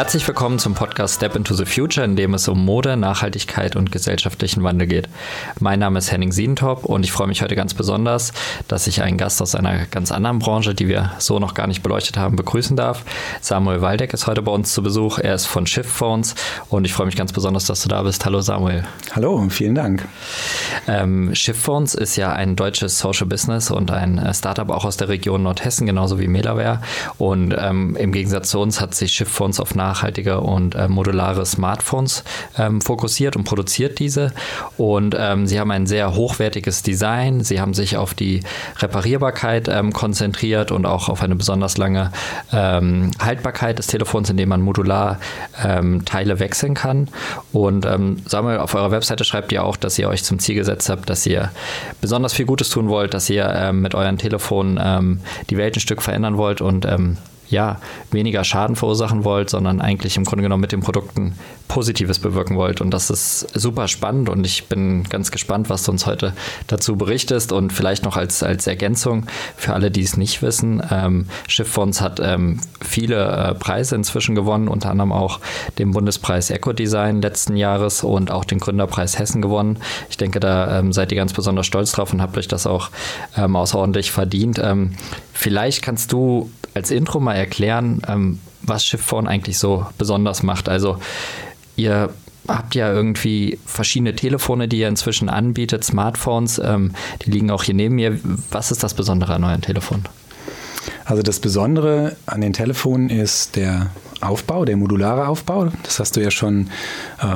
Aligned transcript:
Herzlich 0.00 0.26
willkommen 0.26 0.58
zum 0.58 0.74
Podcast 0.74 1.16
Step 1.16 1.36
into 1.36 1.52
the 1.52 1.66
Future, 1.66 2.06
in 2.06 2.16
dem 2.16 2.32
es 2.32 2.48
um 2.48 2.64
Mode, 2.64 2.96
Nachhaltigkeit 2.96 3.76
und 3.76 3.92
gesellschaftlichen 3.92 4.62
Wandel 4.62 4.88
geht. 4.88 5.10
Mein 5.58 5.78
Name 5.78 5.98
ist 5.98 6.10
Henning 6.10 6.32
Siedentop 6.32 6.86
und 6.86 7.04
ich 7.04 7.12
freue 7.12 7.26
mich 7.26 7.42
heute 7.42 7.54
ganz 7.54 7.74
besonders, 7.74 8.32
dass 8.66 8.86
ich 8.86 9.02
einen 9.02 9.18
Gast 9.18 9.42
aus 9.42 9.54
einer 9.54 9.84
ganz 9.84 10.10
anderen 10.10 10.38
Branche, 10.38 10.74
die 10.74 10.88
wir 10.88 11.12
so 11.18 11.38
noch 11.38 11.52
gar 11.52 11.66
nicht 11.66 11.82
beleuchtet 11.82 12.16
haben, 12.16 12.34
begrüßen 12.34 12.78
darf. 12.78 13.04
Samuel 13.42 13.82
Waldeck 13.82 14.14
ist 14.14 14.26
heute 14.26 14.40
bei 14.40 14.50
uns 14.50 14.72
zu 14.72 14.82
Besuch. 14.82 15.18
Er 15.18 15.34
ist 15.34 15.44
von 15.44 15.66
Shift 15.66 15.90
Phones 15.90 16.34
und 16.70 16.86
ich 16.86 16.94
freue 16.94 17.04
mich 17.04 17.16
ganz 17.16 17.34
besonders, 17.34 17.66
dass 17.66 17.82
du 17.82 17.90
da 17.90 18.02
bist. 18.02 18.24
Hallo 18.24 18.40
Samuel. 18.40 18.84
Hallo 19.12 19.34
und 19.34 19.50
vielen 19.50 19.74
Dank. 19.74 20.08
Ähm, 20.88 21.34
Shift 21.34 21.60
Phones 21.60 21.94
ist 21.94 22.16
ja 22.16 22.32
ein 22.32 22.56
deutsches 22.56 22.98
Social 22.98 23.26
Business 23.26 23.70
und 23.70 23.90
ein 23.90 24.16
äh, 24.16 24.32
Startup 24.32 24.70
auch 24.70 24.86
aus 24.86 24.96
der 24.96 25.10
Region 25.10 25.42
Nordhessen, 25.42 25.86
genauso 25.86 26.18
wie 26.18 26.26
Melaware. 26.26 26.80
Und 27.18 27.54
ähm, 27.58 27.96
im 27.96 28.12
Gegensatz 28.12 28.48
zu 28.48 28.60
uns 28.60 28.80
hat 28.80 28.94
sich 28.94 29.12
Shift 29.12 29.30
Phones 29.30 29.60
auf 29.60 29.74
nachhaltige 29.90 30.40
und 30.40 30.74
äh, 30.74 30.88
modulare 30.88 31.44
Smartphones 31.44 32.24
ähm, 32.56 32.80
fokussiert 32.80 33.36
und 33.36 33.44
produziert 33.44 33.98
diese. 33.98 34.32
Und 34.76 35.16
ähm, 35.18 35.46
sie 35.46 35.58
haben 35.58 35.70
ein 35.70 35.86
sehr 35.86 36.14
hochwertiges 36.14 36.82
Design. 36.82 37.42
Sie 37.42 37.60
haben 37.60 37.74
sich 37.74 37.96
auf 37.96 38.14
die 38.14 38.40
Reparierbarkeit 38.78 39.68
ähm, 39.68 39.92
konzentriert 39.92 40.70
und 40.70 40.86
auch 40.86 41.08
auf 41.08 41.22
eine 41.22 41.34
besonders 41.34 41.76
lange 41.76 42.12
ähm, 42.52 43.10
Haltbarkeit 43.20 43.78
des 43.78 43.88
Telefons, 43.88 44.30
indem 44.30 44.50
man 44.50 44.60
modular 44.60 45.18
ähm, 45.64 46.04
Teile 46.04 46.38
wechseln 46.38 46.74
kann. 46.74 47.08
Und 47.52 47.84
ähm, 47.84 48.18
Samuel, 48.26 48.58
auf 48.58 48.74
eurer 48.74 48.92
Webseite 48.92 49.24
schreibt 49.24 49.52
ihr 49.52 49.64
auch, 49.64 49.76
dass 49.76 49.98
ihr 49.98 50.08
euch 50.08 50.22
zum 50.22 50.38
Ziel 50.38 50.54
gesetzt 50.54 50.88
habt, 50.88 51.10
dass 51.10 51.26
ihr 51.26 51.50
besonders 52.00 52.32
viel 52.32 52.46
Gutes 52.46 52.68
tun 52.70 52.88
wollt, 52.88 53.14
dass 53.14 53.28
ihr 53.28 53.72
mit 53.72 53.94
euren 53.94 54.18
Telefonen 54.18 55.20
die 55.48 55.56
Welt 55.56 55.76
ein 55.76 55.80
Stück 55.80 56.02
verändern 56.02 56.36
wollt 56.36 56.60
und 56.60 56.86
ja, 57.50 57.80
weniger 58.10 58.44
Schaden 58.44 58.76
verursachen 58.76 59.24
wollt, 59.24 59.50
sondern 59.50 59.80
eigentlich 59.80 60.16
im 60.16 60.24
Grunde 60.24 60.42
genommen 60.42 60.60
mit 60.60 60.72
den 60.72 60.80
Produkten 60.80 61.34
Positives 61.68 62.18
bewirken 62.18 62.56
wollt. 62.56 62.80
Und 62.80 62.90
das 62.90 63.10
ist 63.10 63.46
super 63.54 63.86
spannend 63.86 64.28
und 64.28 64.44
ich 64.44 64.66
bin 64.66 65.04
ganz 65.04 65.30
gespannt, 65.30 65.70
was 65.70 65.84
du 65.84 65.92
uns 65.92 66.04
heute 66.04 66.32
dazu 66.66 66.96
berichtest. 66.96 67.52
Und 67.52 67.72
vielleicht 67.72 68.04
noch 68.04 68.16
als, 68.16 68.42
als 68.42 68.66
Ergänzung 68.66 69.26
für 69.56 69.72
alle, 69.74 69.90
die 69.90 70.02
es 70.02 70.16
nicht 70.16 70.42
wissen, 70.42 70.82
ähm, 70.90 71.26
Schifffonds 71.46 72.00
hat 72.00 72.20
ähm, 72.22 72.60
viele 72.80 73.24
äh, 73.24 73.54
Preise 73.54 73.94
inzwischen 73.94 74.34
gewonnen, 74.34 74.68
unter 74.68 74.90
anderem 74.90 75.12
auch 75.12 75.40
den 75.78 75.92
Bundespreis 75.92 76.50
Eco-Design 76.50 77.22
letzten 77.22 77.56
Jahres 77.56 78.02
und 78.02 78.30
auch 78.30 78.44
den 78.44 78.58
Gründerpreis 78.58 79.18
Hessen 79.18 79.40
gewonnen. 79.40 79.78
Ich 80.08 80.16
denke, 80.16 80.40
da 80.40 80.78
ähm, 80.78 80.92
seid 80.92 81.12
ihr 81.12 81.16
ganz 81.16 81.32
besonders 81.32 81.66
stolz 81.66 81.92
drauf 81.92 82.12
und 82.12 82.20
habt 82.20 82.36
euch 82.36 82.48
das 82.48 82.66
auch 82.66 82.90
ähm, 83.36 83.54
außerordentlich 83.54 84.10
verdient. 84.10 84.60
Ähm, 84.62 84.92
vielleicht 85.32 85.82
kannst 85.82 86.12
du 86.12 86.50
als 86.74 86.90
Intro 86.90 87.20
mal 87.20 87.34
erklären, 87.34 88.02
ähm, 88.08 88.38
was 88.62 88.84
Shiftphone 88.84 89.26
eigentlich 89.26 89.58
so 89.58 89.86
besonders 89.98 90.42
macht. 90.42 90.68
Also 90.68 90.98
ihr 91.76 92.10
habt 92.48 92.74
ja 92.74 92.92
irgendwie 92.92 93.58
verschiedene 93.66 94.14
Telefone, 94.14 94.68
die 94.68 94.80
ihr 94.80 94.88
inzwischen 94.88 95.28
anbietet, 95.28 95.84
Smartphones, 95.84 96.58
ähm, 96.58 96.92
die 97.24 97.30
liegen 97.30 97.50
auch 97.50 97.62
hier 97.62 97.74
neben 97.74 97.94
mir. 97.94 98.18
Was 98.50 98.70
ist 98.70 98.82
das 98.82 98.94
Besondere 98.94 99.34
an 99.34 99.44
euren 99.44 99.62
Telefonen? 99.62 100.04
Also 101.04 101.22
das 101.22 101.40
Besondere 101.40 102.16
an 102.26 102.40
den 102.40 102.52
Telefonen 102.52 103.10
ist 103.10 103.56
der 103.56 103.90
Aufbau, 104.20 104.64
der 104.64 104.76
modulare 104.76 105.28
Aufbau. 105.28 105.68
Das 105.82 105.98
hast 105.98 106.16
du 106.16 106.20
ja 106.20 106.30
schon 106.30 106.68
äh, 107.20 107.26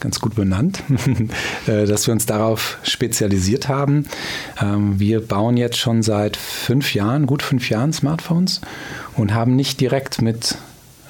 ganz 0.00 0.20
gut 0.20 0.34
benannt, 0.34 0.82
äh, 1.66 1.86
dass 1.86 2.06
wir 2.06 2.12
uns 2.12 2.26
darauf 2.26 2.78
spezialisiert 2.82 3.68
haben. 3.68 4.06
Ähm, 4.60 4.98
wir 4.98 5.26
bauen 5.26 5.56
jetzt 5.56 5.78
schon 5.78 6.02
seit 6.02 6.36
fünf 6.36 6.94
Jahren, 6.94 7.26
gut 7.26 7.42
fünf 7.42 7.68
Jahren 7.68 7.92
Smartphones 7.92 8.60
und 9.16 9.34
haben 9.34 9.56
nicht 9.56 9.80
direkt 9.80 10.22
mit 10.22 10.56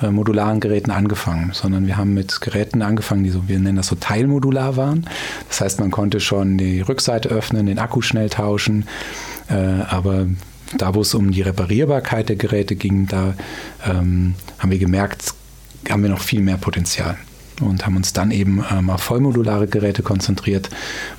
äh, 0.02 0.10
modularen 0.10 0.60
Geräten 0.60 0.91
angefangen, 0.91 1.50
sondern 1.52 1.86
wir 1.86 1.97
haben 1.97 2.14
mit 2.14 2.41
Geräten 2.41 2.82
angefangen, 2.82 3.24
die 3.24 3.30
so, 3.30 3.48
wir 3.48 3.58
nennen 3.58 3.76
das 3.76 3.88
so 3.88 3.97
teilmodular 3.97 4.76
waren. 4.76 5.06
Das 5.48 5.60
heißt, 5.60 5.80
man 5.80 5.91
konnte 5.91 6.20
schon 6.20 6.58
die 6.58 6.80
Rückseite 6.80 7.28
öffnen, 7.28 7.66
den 7.66 7.78
Akku 7.78 8.00
schnell 8.00 8.30
tauschen, 8.30 8.86
äh, 9.48 9.54
aber 9.54 10.26
da, 10.76 10.94
wo 10.94 11.00
es 11.00 11.14
um 11.14 11.31
die 11.31 11.42
Reparierbarkeit 11.42 12.28
der 12.28 12.36
Geräte 12.36 12.76
ging, 12.76 13.06
da 13.06 13.34
ähm, 13.84 14.34
haben 14.58 14.70
wir 14.70 14.78
gemerkt, 14.78 15.34
haben 15.88 16.03
wir 16.03 16.10
noch 16.10 16.20
viel 16.20 16.41
mehr 16.41 16.56
Potenzial 16.56 17.16
und 17.60 17.84
haben 17.84 17.97
uns 17.97 18.12
dann 18.12 18.31
eben 18.31 18.64
ähm, 18.70 18.91
auf 18.91 19.03
vollmodulare 19.03 19.66
Geräte 19.66 20.03
konzentriert, 20.03 20.70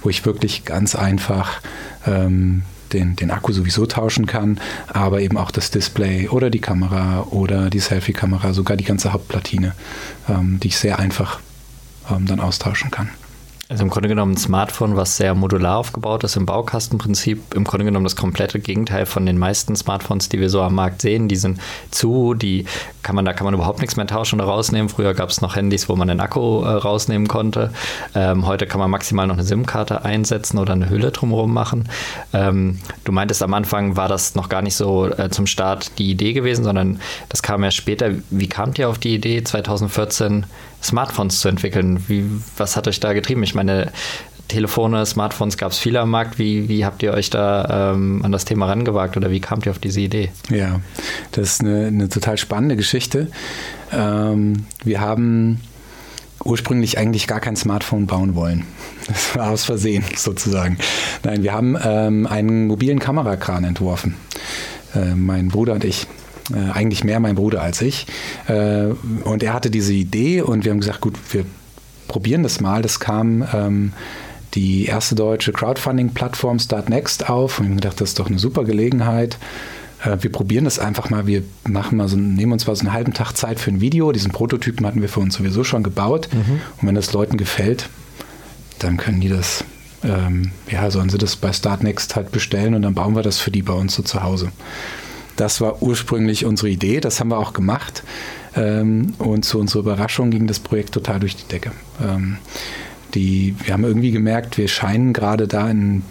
wo 0.01 0.09
ich 0.09 0.25
wirklich 0.25 0.65
ganz 0.65 0.95
einfach 0.95 1.61
ähm, 2.05 2.63
den, 2.93 3.15
den 3.15 3.31
Akku 3.31 3.53
sowieso 3.53 3.85
tauschen 3.85 4.25
kann, 4.25 4.59
aber 4.87 5.21
eben 5.21 5.37
auch 5.37 5.51
das 5.51 5.71
Display 5.71 6.27
oder 6.27 6.49
die 6.49 6.59
Kamera 6.59 7.27
oder 7.29 7.69
die 7.69 7.79
Selfie-Kamera, 7.79 8.53
sogar 8.53 8.75
die 8.75 8.83
ganze 8.83 9.13
Hauptplatine, 9.13 9.73
ähm, 10.27 10.59
die 10.61 10.69
ich 10.69 10.77
sehr 10.77 10.99
einfach 10.99 11.39
ähm, 12.09 12.25
dann 12.25 12.39
austauschen 12.39 12.91
kann. 12.91 13.09
Also 13.71 13.85
im 13.85 13.89
Grunde 13.89 14.09
genommen 14.09 14.33
ein 14.33 14.37
Smartphone, 14.37 14.97
was 14.97 15.15
sehr 15.15 15.33
modular 15.33 15.77
aufgebaut 15.77 16.25
ist 16.25 16.35
im 16.35 16.45
Baukastenprinzip. 16.45 17.55
Im 17.55 17.63
Grunde 17.63 17.85
genommen 17.85 18.03
das 18.03 18.17
komplette 18.17 18.59
Gegenteil 18.59 19.05
von 19.05 19.25
den 19.25 19.37
meisten 19.37 19.77
Smartphones, 19.77 20.27
die 20.27 20.41
wir 20.41 20.49
so 20.49 20.61
am 20.61 20.75
Markt 20.75 21.01
sehen. 21.01 21.29
Die 21.29 21.37
sind 21.37 21.57
zu, 21.89 22.33
die 22.33 22.65
kann 23.01 23.15
man, 23.15 23.23
da 23.23 23.31
kann 23.31 23.45
man 23.45 23.53
überhaupt 23.53 23.79
nichts 23.79 23.95
mehr 23.95 24.05
tauschen 24.05 24.41
oder 24.41 24.49
rausnehmen. 24.49 24.89
Früher 24.89 25.13
gab 25.13 25.29
es 25.29 25.39
noch 25.39 25.55
Handys, 25.55 25.87
wo 25.87 25.95
man 25.95 26.09
den 26.09 26.19
Akku 26.19 26.63
äh, 26.63 26.67
rausnehmen 26.67 27.29
konnte. 27.29 27.71
Ähm, 28.13 28.45
heute 28.45 28.67
kann 28.67 28.81
man 28.81 28.91
maximal 28.91 29.25
noch 29.25 29.35
eine 29.35 29.45
SIM-Karte 29.45 30.03
einsetzen 30.03 30.57
oder 30.57 30.73
eine 30.73 30.89
Hülle 30.89 31.11
drumherum 31.11 31.53
machen. 31.53 31.87
Ähm, 32.33 32.79
du 33.05 33.13
meintest 33.13 33.41
am 33.41 33.53
Anfang 33.53 33.95
war 33.95 34.09
das 34.09 34.35
noch 34.35 34.49
gar 34.49 34.61
nicht 34.61 34.75
so 34.75 35.07
äh, 35.07 35.29
zum 35.29 35.47
Start 35.47 35.97
die 35.97 36.11
Idee 36.11 36.33
gewesen, 36.33 36.65
sondern 36.65 36.99
das 37.29 37.41
kam 37.41 37.63
ja 37.63 37.71
später. 37.71 38.11
Wie 38.31 38.49
kamt 38.49 38.79
ihr 38.79 38.89
auf 38.89 38.97
die 38.97 39.15
Idee 39.15 39.45
2014? 39.45 40.45
Smartphones 40.81 41.39
zu 41.39 41.47
entwickeln. 41.47 42.03
Wie, 42.07 42.25
was 42.57 42.75
hat 42.75 42.87
euch 42.87 42.99
da 42.99 43.13
getrieben? 43.13 43.43
Ich 43.43 43.55
meine, 43.55 43.91
Telefone, 44.51 45.05
Smartphones 45.05 45.57
gab 45.57 45.71
es 45.71 45.77
viele 45.77 46.01
am 46.01 46.09
Markt. 46.09 46.37
Wie, 46.37 46.67
wie 46.67 46.83
habt 46.83 47.01
ihr 47.03 47.13
euch 47.13 47.29
da 47.29 47.93
ähm, 47.93 48.21
an 48.23 48.31
das 48.33 48.43
Thema 48.43 48.65
rangewagt 48.65 49.15
oder 49.15 49.31
wie 49.31 49.39
kamt 49.39 49.65
ihr 49.65 49.71
auf 49.71 49.79
diese 49.79 50.01
Idee? 50.01 50.31
Ja, 50.49 50.81
das 51.31 51.53
ist 51.53 51.61
eine, 51.61 51.87
eine 51.87 52.09
total 52.09 52.37
spannende 52.37 52.75
Geschichte. 52.75 53.27
Ähm, 53.93 54.65
wir 54.83 54.99
haben 54.99 55.61
ursprünglich 56.43 56.97
eigentlich 56.97 57.27
gar 57.27 57.39
kein 57.39 57.55
Smartphone 57.55 58.07
bauen 58.07 58.35
wollen. 58.35 58.65
Das 59.07 59.35
war 59.35 59.51
aus 59.51 59.63
Versehen 59.63 60.03
sozusagen. 60.15 60.77
Nein, 61.23 61.43
wir 61.43 61.53
haben 61.53 61.77
ähm, 61.83 62.27
einen 62.27 62.67
mobilen 62.67 62.99
Kamerakran 62.99 63.63
entworfen. 63.63 64.15
Äh, 64.93 65.15
mein 65.15 65.47
Bruder 65.47 65.73
und 65.73 65.83
ich. 65.83 66.07
Äh, 66.53 66.71
eigentlich 66.71 67.03
mehr 67.03 67.19
mein 67.19 67.35
Bruder 67.35 67.61
als 67.61 67.81
ich. 67.81 68.07
Äh, 68.47 68.87
und 69.23 69.43
er 69.43 69.53
hatte 69.53 69.69
diese 69.69 69.93
Idee 69.93 70.41
und 70.41 70.65
wir 70.65 70.71
haben 70.71 70.79
gesagt, 70.79 71.01
gut, 71.01 71.15
wir 71.31 71.45
probieren 72.07 72.43
das 72.43 72.59
mal. 72.59 72.81
Das 72.81 72.99
kam 72.99 73.45
ähm, 73.53 73.93
die 74.53 74.85
erste 74.85 75.15
deutsche 75.15 75.53
Crowdfunding-Plattform 75.53 76.59
Startnext 76.59 77.29
auf 77.29 77.59
und 77.59 77.65
wir 77.65 77.69
haben 77.69 77.77
gedacht, 77.77 78.01
das 78.01 78.09
ist 78.09 78.19
doch 78.19 78.27
eine 78.27 78.39
super 78.39 78.63
Gelegenheit. 78.63 79.37
Äh, 80.03 80.17
wir 80.21 80.31
probieren 80.31 80.65
das 80.65 80.79
einfach 80.79 81.09
mal. 81.09 81.27
Wir 81.27 81.43
machen 81.67 81.97
mal 81.97 82.07
so, 82.07 82.17
nehmen 82.17 82.51
uns 82.51 82.67
mal 82.67 82.75
so 82.75 82.81
einen 82.81 82.93
halben 82.93 83.13
Tag 83.13 83.33
Zeit 83.33 83.59
für 83.59 83.71
ein 83.71 83.81
Video. 83.81 84.11
Diesen 84.11 84.31
Prototypen 84.31 84.85
hatten 84.85 85.01
wir 85.01 85.09
für 85.09 85.19
uns 85.19 85.35
sowieso 85.35 85.63
schon 85.63 85.83
gebaut. 85.83 86.29
Mhm. 86.33 86.61
Und 86.81 86.87
wenn 86.87 86.95
das 86.95 87.13
Leuten 87.13 87.37
gefällt, 87.37 87.89
dann 88.79 88.97
können 88.97 89.21
die 89.21 89.29
das, 89.29 89.63
ähm, 90.03 90.51
ja, 90.69 90.89
sollen 90.91 91.09
sie 91.09 91.17
das 91.17 91.35
bei 91.35 91.53
Startnext 91.53 92.15
halt 92.15 92.31
bestellen 92.31 92.73
und 92.73 92.81
dann 92.81 92.95
bauen 92.95 93.15
wir 93.15 93.21
das 93.21 93.37
für 93.37 93.51
die 93.51 93.61
bei 93.61 93.73
uns 93.73 93.93
so 93.95 94.03
zu 94.03 94.23
Hause. 94.23 94.51
Das 95.35 95.61
war 95.61 95.81
ursprünglich 95.81 96.45
unsere 96.45 96.69
Idee, 96.69 96.99
das 96.99 97.19
haben 97.19 97.29
wir 97.29 97.37
auch 97.37 97.53
gemacht. 97.53 98.03
Ähm, 98.55 99.13
und 99.17 99.45
zu 99.45 99.59
unserer 99.59 99.81
Überraschung 99.81 100.31
ging 100.31 100.47
das 100.47 100.59
Projekt 100.59 100.93
total 100.93 101.19
durch 101.19 101.35
die 101.35 101.47
Decke. 101.47 101.71
Ähm, 102.03 102.37
die, 103.13 103.55
wir 103.63 103.73
haben 103.73 103.83
irgendwie 103.83 104.11
gemerkt, 104.11 104.57
wir 104.57 104.67
scheinen 104.67 105.13
gerade 105.13 105.47
da 105.47 105.69
in 105.69 106.03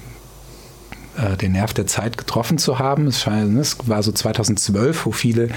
äh, 1.16 1.36
den 1.36 1.52
Nerv 1.52 1.74
der 1.74 1.86
Zeit 1.86 2.18
getroffen 2.18 2.58
zu 2.58 2.78
haben. 2.78 3.06
Es, 3.06 3.26
es 3.26 3.76
war 3.88 4.02
so 4.02 4.12
2012, 4.12 5.06
wo 5.06 5.12
viele 5.12 5.48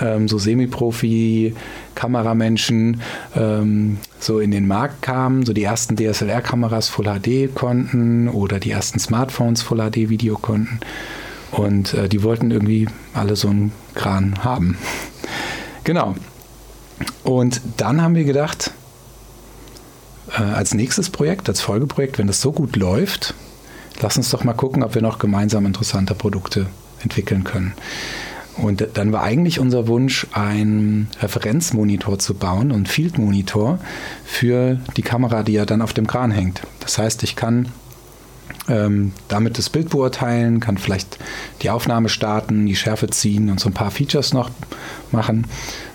ähm, 0.00 0.28
so 0.28 0.38
Semi-Profi-Kameramenschen 0.38 3.02
ähm, 3.34 3.98
so 4.18 4.40
in 4.40 4.50
den 4.50 4.66
Markt 4.66 5.02
kamen, 5.02 5.46
so 5.46 5.52
die 5.52 5.64
ersten 5.64 5.96
DSLR-Kameras 5.96 6.88
Full 6.88 7.06
HD 7.06 7.54
konnten 7.54 8.28
oder 8.28 8.58
die 8.58 8.70
ersten 8.70 8.98
Smartphones 8.98 9.60
Full 9.62 9.78
HD-Video 9.78 10.36
konnten. 10.36 10.80
Und 11.50 11.94
äh, 11.94 12.08
die 12.08 12.22
wollten 12.22 12.50
irgendwie 12.50 12.88
alle 13.14 13.36
so 13.36 13.48
einen 13.48 13.72
Kran 13.94 14.44
haben. 14.44 14.76
genau. 15.84 16.14
Und 17.24 17.60
dann 17.76 18.02
haben 18.02 18.14
wir 18.14 18.24
gedacht, 18.24 18.72
äh, 20.36 20.42
als 20.42 20.74
nächstes 20.74 21.10
Projekt, 21.10 21.48
als 21.48 21.60
Folgeprojekt, 21.60 22.18
wenn 22.18 22.26
das 22.26 22.40
so 22.40 22.52
gut 22.52 22.76
läuft, 22.76 23.34
lass 24.00 24.16
uns 24.16 24.30
doch 24.30 24.44
mal 24.44 24.54
gucken, 24.54 24.82
ob 24.82 24.94
wir 24.94 25.02
noch 25.02 25.18
gemeinsam 25.18 25.66
interessante 25.66 26.14
Produkte 26.14 26.66
entwickeln 27.02 27.44
können. 27.44 27.74
Und 28.56 28.88
dann 28.94 29.12
war 29.12 29.22
eigentlich 29.22 29.60
unser 29.60 29.86
Wunsch, 29.86 30.26
einen 30.32 31.08
Referenzmonitor 31.20 32.18
zu 32.18 32.34
bauen 32.34 32.72
und 32.72 32.88
Field 32.88 33.18
Monitor 33.18 33.78
für 34.24 34.80
die 34.96 35.02
Kamera, 35.02 35.42
die 35.42 35.52
ja 35.52 35.66
dann 35.66 35.82
auf 35.82 35.92
dem 35.92 36.06
Kran 36.06 36.30
hängt. 36.30 36.62
Das 36.80 36.96
heißt, 36.96 37.22
ich 37.22 37.36
kann 37.36 37.68
ähm, 38.68 39.12
damit 39.28 39.58
das 39.58 39.70
Bild 39.70 39.90
beurteilen, 39.90 40.60
kann 40.60 40.78
vielleicht 40.78 41.18
die 41.62 41.70
Aufnahme 41.70 42.08
starten, 42.08 42.66
die 42.66 42.76
Schärfe 42.76 43.08
ziehen 43.08 43.50
und 43.50 43.60
so 43.60 43.68
ein 43.68 43.74
paar 43.74 43.90
Features 43.90 44.32
noch 44.32 44.50
machen. 45.12 45.46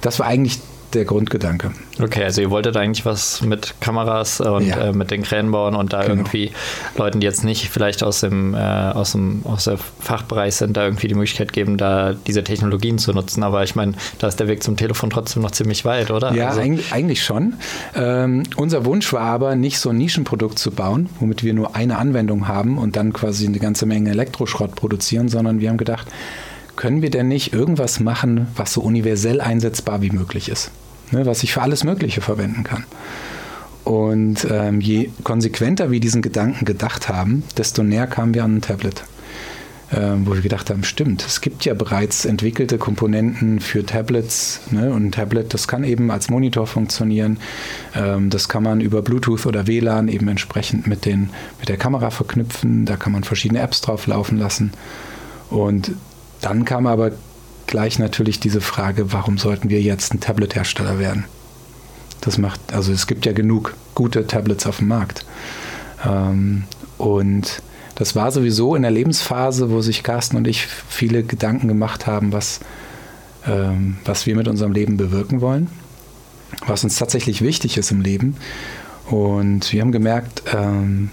Das 0.02 0.20
war 0.20 0.28
eigentlich 0.28 0.60
der 0.94 1.06
Grundgedanke. 1.06 1.72
Okay, 2.02 2.24
also 2.24 2.42
ihr 2.42 2.50
wolltet 2.50 2.78
eigentlich 2.78 3.06
was 3.06 3.42
mit 3.42 3.76
Kameras 3.80 4.42
und 4.42 4.68
ja. 4.68 4.90
äh, 4.90 4.94
mit 4.94 5.12
den 5.12 5.24
Kränen 5.24 5.52
bauen 5.52 5.76
und 5.76 5.94
da 5.94 6.02
genau. 6.02 6.16
irgendwie 6.16 6.52
Leuten, 6.98 7.20
die 7.20 7.26
jetzt 7.26 7.44
nicht 7.44 7.70
vielleicht 7.70 8.04
aus 8.04 8.22
dem, 8.22 8.54
äh, 8.54 8.58
aus 8.58 9.14
dem 9.14 9.42
aus 9.46 9.66
der 9.66 9.78
Fachbereich 9.78 10.56
sind, 10.56 10.78
da 10.78 10.86
irgendwie 10.86 11.08
die 11.08 11.16
Möglichkeit 11.16 11.54
geben, 11.54 11.78
da 11.78 12.14
diese 12.14 12.44
Technologien 12.44 12.98
zu 12.98 13.14
nutzen. 13.14 13.44
Aber 13.44 13.64
ich 13.64 13.76
meine, 13.76 13.94
da 14.20 14.28
ist 14.28 14.40
der 14.40 14.48
Weg 14.48 14.64
zum 14.64 14.78
Telefon 14.78 15.10
trotzdem 15.10 15.42
noch 15.42 15.52
ziemlich 15.52 15.86
weit, 15.86 16.12
oder? 16.12 16.34
Ja, 16.34 16.50
also 16.50 16.62
eigentlich, 16.62 16.94
eigentlich 16.94 17.24
schon. 17.24 17.54
Ähm, 17.96 18.44
unser 18.56 18.86
Wunsch 18.86 19.12
war 19.14 19.22
aber, 19.22 19.56
nicht 19.56 19.80
so 19.80 19.90
ein 19.90 19.98
Nischenprodukt 19.98 20.60
zu 20.60 20.72
bauen, 20.72 21.10
womit 21.20 21.44
wir 21.44 21.54
nur 21.54 21.76
eine 21.76 21.98
Anwendung 21.98 22.48
haben 22.48 22.78
und 22.78 22.96
dann 22.96 23.14
quasi 23.14 23.46
eine 23.46 23.60
ganze 23.60 23.86
Menge 23.86 24.10
Elektroschrott 24.10 24.76
produzieren, 24.76 25.30
sondern 25.30 25.60
wir 25.60 25.70
haben 25.70 25.78
gedacht, 25.78 26.08
können 26.76 27.02
wir 27.02 27.10
denn 27.10 27.28
nicht 27.28 27.54
irgendwas 27.54 28.00
machen, 28.00 28.48
was 28.56 28.74
so 28.74 28.82
universell 28.82 29.42
einsetzbar 29.42 30.02
wie 30.02 30.10
möglich 30.10 30.50
ist? 30.50 30.72
Ne, 31.12 31.26
was 31.26 31.44
ich 31.44 31.54
für 31.54 31.62
alles 31.62 31.84
Mögliche 31.84 32.22
verwenden 32.22 32.64
kann. 32.64 32.86
Und 33.84 34.48
ähm, 34.50 34.80
je 34.80 35.10
konsequenter 35.24 35.92
wir 35.92 36.00
diesen 36.00 36.22
Gedanken 36.22 36.66
gedacht 36.66 37.10
haben, 37.10 37.44
desto 37.58 37.84
näher 37.84 38.08
kamen 38.08 38.34
wir 38.34 38.44
an 38.44 38.58
ein 38.58 38.62
Tablet. 38.62 39.04
Ähm, 39.94 40.26
wo 40.26 40.34
wir 40.34 40.42
gedacht 40.42 40.70
haben, 40.70 40.86
stimmt, 40.86 41.26
es 41.26 41.42
gibt 41.42 41.66
ja 41.66 41.74
bereits 41.74 42.24
entwickelte 42.24 42.78
Komponenten 42.78 43.60
für 43.60 43.86
Tablets. 43.86 44.62
Ne? 44.72 44.90
Und 44.90 45.08
ein 45.08 45.12
Tablet, 45.12 45.54
das 45.54 45.68
kann 45.68 45.84
eben 45.84 46.12
als 46.12 46.30
Monitor 46.30 46.66
funktionieren. 46.66 47.40
Ähm, 47.94 48.30
das 48.30 48.48
kann 48.48 48.64
man 48.64 48.80
über 48.80 49.02
Bluetooth 49.02 49.46
oder 49.46 49.68
WLAN 49.68 50.08
eben 50.08 50.30
entsprechend 50.30 50.88
mit, 50.88 51.04
den, 51.04 51.32
mit 51.60 51.68
der 51.68 51.76
Kamera 51.76 52.10
verknüpfen. 52.10 52.86
Da 52.86 52.96
kann 52.96 53.12
man 53.12 53.26
verschiedene 53.26 53.60
Apps 53.60 53.82
drauf 53.82 54.08
laufen 54.08 54.38
lassen. 54.38 54.72
Und 55.50 55.92
dann 56.40 56.64
kam 56.64 56.88
aber 56.88 57.12
gleich 57.72 57.98
natürlich 57.98 58.40
diese 58.40 58.62
Frage, 58.62 59.12
warum 59.12 59.40
sollten 59.40 59.70
wir 59.70 59.82
jetzt 59.82 60.14
ein 60.14 60.20
Tablet-Hersteller 60.20 61.00
werden? 61.00 61.26
Das 62.22 62.38
macht, 62.38 62.60
also 62.72 62.92
es 62.92 63.08
gibt 63.08 63.26
ja 63.26 63.32
genug 63.32 63.76
gute 63.96 64.28
Tablets 64.28 64.68
auf 64.68 64.78
dem 64.78 64.90
Markt. 64.90 65.26
Ähm, 66.06 66.66
und 67.00 67.64
das 67.96 68.16
war 68.16 68.32
sowieso 68.32 68.76
in 68.76 68.84
der 68.84 68.92
Lebensphase, 68.92 69.72
wo 69.72 69.82
sich 69.82 70.04
Carsten 70.04 70.38
und 70.38 70.48
ich 70.48 70.68
viele 70.68 71.24
Gedanken 71.24 71.68
gemacht 71.68 72.06
haben, 72.06 72.32
was, 72.32 72.60
ähm, 73.48 73.98
was 74.06 74.28
wir 74.28 74.36
mit 74.36 74.48
unserem 74.48 74.72
Leben 74.72 74.98
bewirken 74.98 75.42
wollen, 75.42 75.68
was 76.68 76.84
uns 76.84 76.98
tatsächlich 76.98 77.42
wichtig 77.42 77.78
ist 77.78 77.92
im 77.92 78.02
Leben. 78.02 78.36
Und 79.10 79.72
wir 79.74 79.82
haben 79.82 79.92
gemerkt, 79.92 80.44
ähm, 80.54 81.10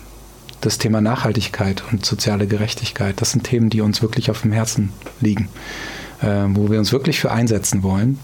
das 0.61 0.79
Thema 0.79 1.01
Nachhaltigkeit 1.01 1.83
und 1.91 2.05
soziale 2.05 2.47
Gerechtigkeit, 2.47 3.21
das 3.21 3.31
sind 3.31 3.45
Themen, 3.45 3.71
die 3.71 3.81
uns 3.81 4.03
wirklich 4.03 4.31
auf 4.31 4.43
dem 4.43 4.53
Herzen 4.53 4.93
liegen, 5.21 5.49
wo 6.21 6.71
wir 6.71 6.79
uns 6.79 6.93
wirklich 6.93 7.21
für 7.21 7.31
einsetzen 7.31 7.83
wollen. 7.83 8.19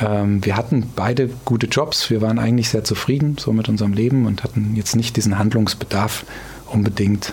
Ähm, 0.00 0.44
wir 0.44 0.56
hatten 0.56 0.92
beide 0.94 1.28
gute 1.44 1.66
Jobs, 1.66 2.10
wir 2.10 2.20
waren 2.20 2.38
eigentlich 2.38 2.68
sehr 2.68 2.84
zufrieden 2.84 3.36
so 3.38 3.52
mit 3.52 3.68
unserem 3.68 3.92
Leben 3.92 4.26
und 4.26 4.44
hatten 4.44 4.76
jetzt 4.76 4.94
nicht 4.94 5.16
diesen 5.16 5.38
Handlungsbedarf 5.38 6.24
unbedingt 6.66 7.32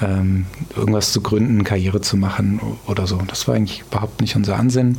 ähm, 0.00 0.46
irgendwas 0.76 1.12
zu 1.12 1.20
gründen, 1.20 1.64
Karriere 1.64 2.00
zu 2.00 2.16
machen 2.16 2.60
oder 2.86 3.06
so. 3.06 3.20
Das 3.26 3.48
war 3.48 3.56
eigentlich 3.56 3.82
überhaupt 3.90 4.20
nicht 4.20 4.36
unser 4.36 4.56
Ansinnen. 4.56 4.98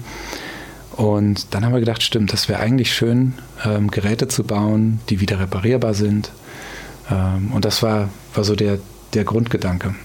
Und 0.92 1.54
dann 1.54 1.64
haben 1.64 1.72
wir 1.72 1.80
gedacht, 1.80 2.04
stimmt, 2.04 2.34
das 2.34 2.50
wäre 2.50 2.60
eigentlich 2.60 2.94
schön, 2.94 3.34
ähm, 3.64 3.90
Geräte 3.90 4.28
zu 4.28 4.44
bauen, 4.44 5.00
die 5.10 5.22
wieder 5.22 5.40
reparierbar 5.40 5.94
sind, 5.94 6.32
ähm, 7.12 7.52
und 7.54 7.66
das 7.66 7.82
war, 7.84 8.10
war 8.34 8.44
so 8.44 8.56
der, 8.56 8.80
der 9.14 9.24
Grundgedanke. 9.24 9.96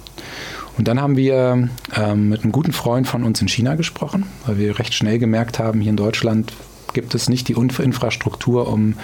Und 0.77 0.89
dann 0.89 1.01
haben 1.01 1.17
wir 1.17 1.69
ähm, 1.97 2.29
mit 2.29 2.43
einem 2.43 2.53
guten 2.53 2.73
Freund 2.73 3.07
von 3.07 3.25
uns 3.25 3.41
in 3.41 3.49
China 3.49 3.75
gesprochen, 3.77 4.27
weil 4.47 4.59
wir 4.59 4.79
recht 4.79 4.95
schnell 4.95 5.19
gemerkt 5.19 5.59
haben, 5.59 5.81
hier 5.81 5.91
in 5.91 5.97
Deutschland 5.97 6.53
gibt 6.93 7.15
es 7.15 7.29
nicht 7.29 7.49
die 7.49 7.53
Infrastruktur, 7.55 8.69
um 8.69 8.95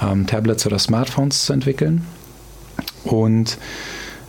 ähm, 0.00 0.26
Tablets 0.26 0.66
oder 0.66 0.78
Smartphones 0.78 1.44
zu 1.44 1.52
entwickeln. 1.52 2.06
Und 3.04 3.58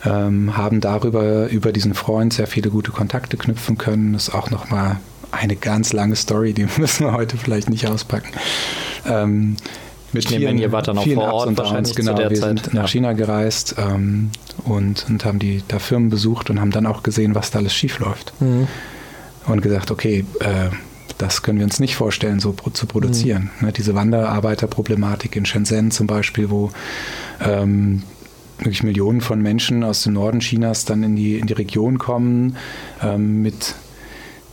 ähm, 0.04 0.56
haben 0.56 0.80
darüber, 0.80 1.48
über 1.48 1.72
diesen 1.72 1.94
Freund 1.94 2.32
sehr 2.32 2.46
viele 2.46 2.70
gute 2.70 2.90
Kontakte 2.90 3.36
knüpfen 3.36 3.78
können. 3.78 4.12
Das 4.12 4.28
ist 4.28 4.34
auch 4.34 4.50
nochmal 4.50 4.98
eine 5.30 5.56
ganz 5.56 5.92
lange 5.92 6.16
Story, 6.16 6.52
die 6.52 6.66
müssen 6.78 7.06
wir 7.06 7.12
heute 7.12 7.36
vielleicht 7.36 7.70
nicht 7.70 7.86
auspacken. 7.86 8.30
Ähm, 9.06 9.56
mit 10.12 10.28
vielen, 10.28 10.58
ihr 10.58 10.72
wart 10.72 10.88
dann 10.88 10.98
auch 10.98 11.06
vor 11.06 11.32
Ort 11.32 11.56
wahrscheinlich 11.56 11.94
genau, 11.94 12.18
wir 12.18 12.28
Zeit. 12.28 12.36
sind 12.36 12.74
nach 12.74 12.88
China 12.88 13.12
gereist 13.12 13.76
ähm, 13.78 14.30
und, 14.64 15.06
und 15.08 15.24
haben 15.24 15.38
die 15.38 15.62
da 15.68 15.78
Firmen 15.78 16.10
besucht 16.10 16.50
und 16.50 16.60
haben 16.60 16.70
dann 16.70 16.86
auch 16.86 17.02
gesehen, 17.02 17.34
was 17.34 17.50
da 17.50 17.58
alles 17.58 17.74
schief 17.74 17.98
läuft. 17.98 18.32
Mhm. 18.40 18.68
Und 19.46 19.60
gesagt, 19.60 19.90
okay, 19.90 20.24
äh, 20.40 20.70
das 21.18 21.42
können 21.42 21.58
wir 21.58 21.64
uns 21.64 21.80
nicht 21.80 21.96
vorstellen, 21.96 22.40
so 22.40 22.52
zu 22.72 22.86
produzieren. 22.86 23.50
Mhm. 23.58 23.66
Ne, 23.66 23.72
diese 23.72 23.94
Wanderarbeiterproblematik 23.94 25.36
in 25.36 25.44
Shenzhen 25.44 25.90
zum 25.90 26.06
Beispiel, 26.06 26.50
wo 26.50 26.70
ähm, 27.40 28.02
wirklich 28.58 28.82
Millionen 28.82 29.20
von 29.20 29.40
Menschen 29.40 29.82
aus 29.84 30.02
dem 30.02 30.14
Norden 30.14 30.40
Chinas 30.40 30.84
dann 30.84 31.02
in 31.02 31.16
die, 31.16 31.38
in 31.38 31.46
die 31.46 31.52
Region 31.54 31.98
kommen 31.98 32.56
ähm, 33.02 33.42
mit 33.42 33.74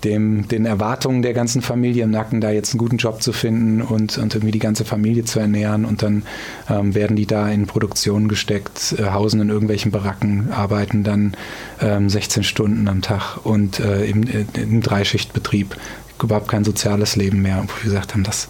dem, 0.04 0.48
den 0.48 0.66
Erwartungen 0.66 1.22
der 1.22 1.34
ganzen 1.34 1.62
Familie 1.62 2.04
im 2.04 2.12
Nacken, 2.12 2.42
da 2.42 2.52
jetzt 2.52 2.74
einen 2.74 2.80
guten 2.80 2.98
Job 2.98 3.22
zu 3.22 3.34
finden 3.34 3.82
und, 3.82 4.18
und 4.18 4.34
irgendwie 4.34 4.52
die 4.52 4.60
ganze 4.60 4.86
Familie 4.86 5.26
zu 5.26 5.40
ernähren. 5.40 5.86
Und 5.86 6.02
dann 6.02 6.24
ähm, 6.70 6.96
werden 6.96 7.16
die 7.16 7.26
da 7.26 7.50
in 7.50 7.68
Produktion 7.68 8.28
gesteckt, 8.28 8.96
äh, 8.98 9.12
hausen 9.12 9.42
in 9.42 9.50
irgendwelchen 9.50 9.92
Baracken, 9.92 10.52
arbeiten 10.52 11.04
dann 11.04 11.34
ähm, 11.82 12.10
16 12.10 12.44
Stunden 12.44 12.88
am 12.88 13.02
Tag 13.02 13.38
und 13.46 13.80
äh, 13.80 14.06
im, 14.06 14.24
äh, 14.24 14.46
im 14.54 14.82
Dreischichtbetrieb. 14.82 15.76
Überhaupt 16.22 16.50
kein 16.50 16.66
soziales 16.66 17.16
Leben 17.16 17.42
mehr. 17.42 17.60
Und 17.60 17.70
wo 17.70 17.78
wir 17.78 17.92
gesagt 17.92 18.14
haben, 18.14 18.24
das 18.24 18.50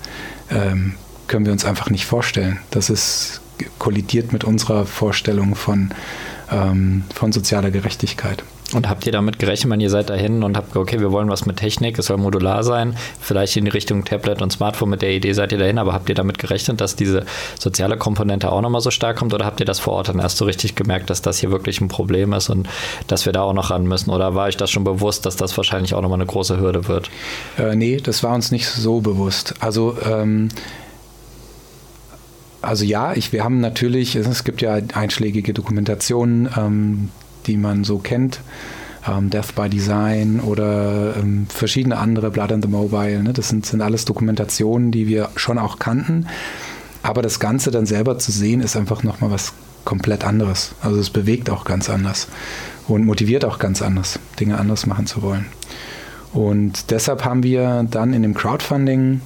ähm, 0.49 0.93
können 1.27 1.45
wir 1.45 1.51
uns 1.51 1.65
einfach 1.65 1.89
nicht 1.89 2.05
vorstellen. 2.05 2.59
Das 2.71 2.89
ist 2.89 3.41
kollidiert 3.77 4.33
mit 4.33 4.43
unserer 4.43 4.85
Vorstellung 4.85 5.55
von, 5.55 5.91
ähm, 6.51 7.03
von 7.13 7.31
sozialer 7.31 7.71
Gerechtigkeit. 7.71 8.43
Und 8.73 8.87
habt 8.87 9.05
ihr 9.05 9.11
damit 9.11 9.39
gerechnet, 9.39 9.71
wenn 9.71 9.79
ihr 9.79 9.89
seid 9.89 10.09
dahin 10.09 10.43
und 10.43 10.55
habt, 10.55 10.75
okay, 10.75 10.99
wir 10.99 11.11
wollen 11.11 11.29
was 11.29 11.45
mit 11.45 11.57
Technik, 11.57 11.97
es 11.97 12.05
soll 12.05 12.17
modular 12.17 12.63
sein, 12.63 12.95
vielleicht 13.19 13.57
in 13.57 13.65
die 13.65 13.71
Richtung 13.71 14.05
Tablet 14.05 14.41
und 14.41 14.51
Smartphone, 14.51 14.91
mit 14.91 15.01
der 15.01 15.11
Idee 15.11 15.33
seid 15.33 15.51
ihr 15.51 15.57
dahin, 15.57 15.79
aber 15.79 15.93
habt 15.93 16.07
ihr 16.07 16.15
damit 16.15 16.37
gerechnet, 16.37 16.79
dass 16.79 16.95
diese 16.95 17.25
soziale 17.59 17.97
Komponente 17.97 18.51
auch 18.51 18.61
nochmal 18.61 18.81
so 18.81 18.91
stark 18.91 19.17
kommt 19.17 19.33
oder 19.33 19.45
habt 19.45 19.59
ihr 19.59 19.65
das 19.65 19.79
vor 19.79 19.93
Ort 19.93 20.09
dann 20.09 20.19
erst 20.19 20.37
so 20.37 20.45
richtig 20.45 20.75
gemerkt, 20.75 21.09
dass 21.09 21.21
das 21.21 21.39
hier 21.39 21.49
wirklich 21.51 21.81
ein 21.81 21.87
Problem 21.87 22.33
ist 22.33 22.49
und 22.49 22.69
dass 23.07 23.25
wir 23.25 23.33
da 23.33 23.41
auch 23.41 23.53
noch 23.53 23.71
ran 23.71 23.87
müssen? 23.87 24.11
Oder 24.11 24.35
war 24.35 24.45
euch 24.45 24.57
das 24.57 24.69
schon 24.69 24.83
bewusst, 24.83 25.25
dass 25.25 25.35
das 25.35 25.57
wahrscheinlich 25.57 25.95
auch 25.95 26.01
nochmal 26.01 26.19
eine 26.19 26.27
große 26.27 26.59
Hürde 26.59 26.87
wird? 26.87 27.09
Äh, 27.57 27.75
nee, 27.75 27.97
das 27.97 28.21
war 28.23 28.35
uns 28.35 28.51
nicht 28.51 28.67
so 28.67 29.01
bewusst. 29.01 29.55
Also, 29.61 29.97
ähm, 30.05 30.49
also 32.61 32.85
ja, 32.85 33.13
ich, 33.13 33.31
wir 33.31 33.43
haben 33.43 33.61
natürlich, 33.61 34.15
es 34.15 34.43
gibt 34.43 34.61
ja 34.61 34.79
einschlägige 34.93 35.53
Dokumentationen, 35.53 36.49
ähm, 36.57 37.09
die 37.47 37.57
man 37.57 37.83
so 37.83 37.99
kennt. 37.99 38.41
Ähm, 39.07 39.29
Death 39.29 39.55
by 39.55 39.69
Design 39.69 40.39
oder 40.39 41.15
ähm, 41.17 41.47
verschiedene 41.47 41.97
andere, 41.97 42.31
Blood 42.31 42.51
and 42.51 42.63
the 42.63 42.69
Mobile. 42.69 43.23
Ne? 43.23 43.33
Das 43.33 43.49
sind, 43.49 43.65
sind 43.65 43.81
alles 43.81 44.05
Dokumentationen, 44.05 44.91
die 44.91 45.07
wir 45.07 45.29
schon 45.35 45.57
auch 45.57 45.79
kannten. 45.79 46.27
Aber 47.01 47.21
das 47.21 47.39
Ganze 47.39 47.71
dann 47.71 47.85
selber 47.85 48.19
zu 48.19 48.31
sehen, 48.31 48.61
ist 48.61 48.75
einfach 48.75 49.03
nochmal 49.03 49.31
was 49.31 49.53
komplett 49.85 50.25
anderes. 50.25 50.75
Also 50.81 50.99
es 50.99 51.09
bewegt 51.09 51.49
auch 51.49 51.63
ganz 51.63 51.89
anders 51.89 52.27
und 52.87 53.05
motiviert 53.05 53.45
auch 53.45 53.59
ganz 53.59 53.81
anders, 53.81 54.19
Dinge 54.39 54.57
anders 54.57 54.85
machen 54.85 55.07
zu 55.07 55.21
wollen. 55.21 55.45
Und 56.33 56.91
deshalb 56.91 57.25
haben 57.25 57.43
wir 57.43 57.85
dann 57.89 58.13
in 58.13 58.21
dem 58.21 58.33
Crowdfunding, 58.33 59.21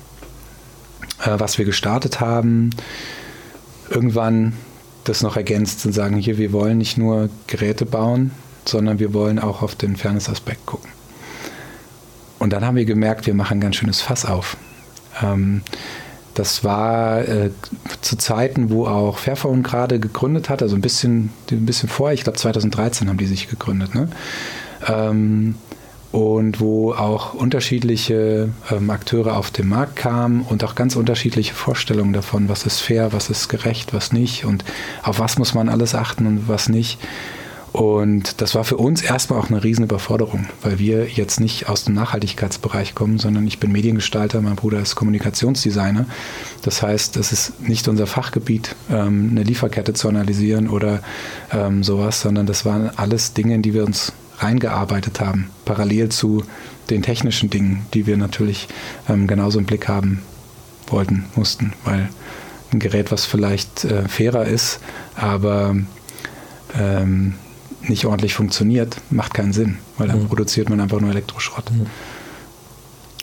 äh, 1.23 1.31
was 1.37 1.57
wir 1.57 1.65
gestartet 1.65 2.19
haben, 2.19 2.69
irgendwann 3.89 4.53
das 5.03 5.21
noch 5.21 5.35
ergänzt 5.35 5.85
und 5.85 5.93
sagen, 5.93 6.17
hier, 6.17 6.37
wir 6.37 6.51
wollen 6.51 6.77
nicht 6.77 6.97
nur 6.97 7.29
Geräte 7.47 7.85
bauen, 7.85 8.31
sondern 8.65 8.99
wir 8.99 9.13
wollen 9.13 9.39
auch 9.39 9.61
auf 9.61 9.75
den 9.75 9.95
Fairness-Aspekt 9.95 10.65
gucken. 10.65 10.89
Und 12.39 12.51
dann 12.51 12.65
haben 12.65 12.75
wir 12.75 12.85
gemerkt, 12.85 13.25
wir 13.25 13.33
machen 13.33 13.57
ein 13.57 13.61
ganz 13.61 13.77
schönes 13.77 14.01
Fass 14.01 14.25
auf. 14.25 14.57
Ähm, 15.21 15.61
das 16.33 16.63
war 16.63 17.27
äh, 17.27 17.51
zu 18.01 18.17
Zeiten, 18.17 18.69
wo 18.69 18.87
auch 18.87 19.19
Fairphone 19.19 19.61
gerade 19.61 19.99
gegründet 19.99 20.49
hat, 20.49 20.61
also 20.61 20.75
ein 20.75 20.81
bisschen, 20.81 21.29
ein 21.51 21.65
bisschen 21.65 21.89
vorher, 21.89 22.15
ich 22.15 22.23
glaube 22.23 22.39
2013 22.39 23.07
haben 23.07 23.17
die 23.17 23.27
sich 23.27 23.49
gegründet. 23.49 23.93
Ne? 23.93 24.09
Ähm, 24.87 25.55
und 26.13 26.59
wo 26.59 26.93
auch 26.93 27.33
unterschiedliche 27.33 28.49
ähm, 28.71 28.89
Akteure 28.91 29.35
auf 29.35 29.49
den 29.49 29.67
Markt 29.67 29.95
kamen 29.95 30.43
und 30.43 30.63
auch 30.63 30.75
ganz 30.75 30.95
unterschiedliche 30.95 31.55
Vorstellungen 31.55 32.13
davon, 32.13 32.49
was 32.49 32.67
ist 32.67 32.81
fair, 32.81 33.11
was 33.13 33.31
ist 33.31 33.49
gerecht, 33.49 33.95
was 33.95 34.13
nicht 34.13 34.45
und 34.45 34.63
auf 35.01 35.17
was 35.17 35.39
muss 35.39 35.55
man 35.55 35.69
alles 35.69 35.95
achten 35.95 36.27
und 36.27 36.47
was 36.47 36.69
nicht. 36.69 36.99
Und 37.71 38.41
das 38.41 38.53
war 38.53 38.63
für 38.63 38.77
uns 38.77 39.01
erstmal 39.01 39.39
auch 39.39 39.49
eine 39.49 39.63
Riesenüberforderung, 39.63 40.45
weil 40.61 40.77
wir 40.77 41.07
jetzt 41.09 41.39
nicht 41.39 41.67
aus 41.67 41.83
dem 41.85 41.95
Nachhaltigkeitsbereich 41.95 42.93
kommen, 42.93 43.17
sondern 43.17 43.47
ich 43.47 43.59
bin 43.59 43.71
Mediengestalter, 43.71 44.39
mein 44.41 44.55
Bruder 44.55 44.79
ist 44.79 44.93
Kommunikationsdesigner. 44.93 46.05
Das 46.61 46.83
heißt, 46.83 47.17
es 47.17 47.31
ist 47.31 47.67
nicht 47.67 47.87
unser 47.87 48.05
Fachgebiet, 48.05 48.75
ähm, 48.91 49.29
eine 49.31 49.41
Lieferkette 49.41 49.93
zu 49.93 50.07
analysieren 50.07 50.69
oder 50.69 50.99
ähm, 51.51 51.83
sowas, 51.83 52.21
sondern 52.21 52.45
das 52.45 52.63
waren 52.63 52.91
alles 52.95 53.33
Dinge, 53.33 53.55
in 53.55 53.63
die 53.63 53.73
wir 53.73 53.83
uns 53.83 54.13
reingearbeitet 54.39 55.19
haben, 55.19 55.49
parallel 55.65 56.09
zu 56.09 56.43
den 56.89 57.01
technischen 57.01 57.49
Dingen, 57.49 57.85
die 57.93 58.07
wir 58.07 58.17
natürlich 58.17 58.67
ähm, 59.09 59.27
genauso 59.27 59.59
im 59.59 59.65
Blick 59.65 59.87
haben 59.87 60.21
wollten, 60.87 61.25
mussten, 61.35 61.73
weil 61.85 62.09
ein 62.71 62.79
Gerät, 62.79 63.11
was 63.11 63.25
vielleicht 63.25 63.85
äh, 63.85 64.07
fairer 64.07 64.45
ist, 64.45 64.79
aber 65.15 65.75
ähm, 66.77 67.35
nicht 67.81 68.05
ordentlich 68.05 68.33
funktioniert, 68.33 68.97
macht 69.09 69.33
keinen 69.33 69.53
Sinn, 69.53 69.77
weil 69.97 70.07
dann 70.07 70.23
mhm. 70.23 70.27
produziert 70.27 70.69
man 70.69 70.79
einfach 70.79 70.99
nur 70.99 71.09
Elektroschrott. 71.09 71.71
Mhm. 71.71 71.87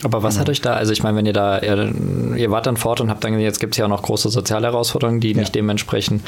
Aber 0.03 0.23
was 0.23 0.33
genau. 0.33 0.41
hat 0.41 0.49
euch 0.49 0.61
da, 0.61 0.73
also 0.73 0.93
ich 0.93 1.03
meine, 1.03 1.17
wenn 1.17 1.25
ihr 1.25 1.33
da, 1.33 1.59
ihr, 1.59 1.93
ihr 2.35 2.49
wart 2.49 2.65
dann 2.65 2.77
fort 2.77 3.01
und 3.01 3.09
habt 3.09 3.23
dann, 3.23 3.39
jetzt 3.39 3.59
gibt 3.59 3.75
es 3.75 3.77
ja 3.77 3.85
auch 3.85 3.89
noch 3.89 4.01
große 4.01 4.29
soziale 4.29 4.67
Herausforderungen, 4.67 5.19
die 5.19 5.31
ja. 5.31 5.37
nicht 5.37 5.53
dementsprechend, 5.53 6.23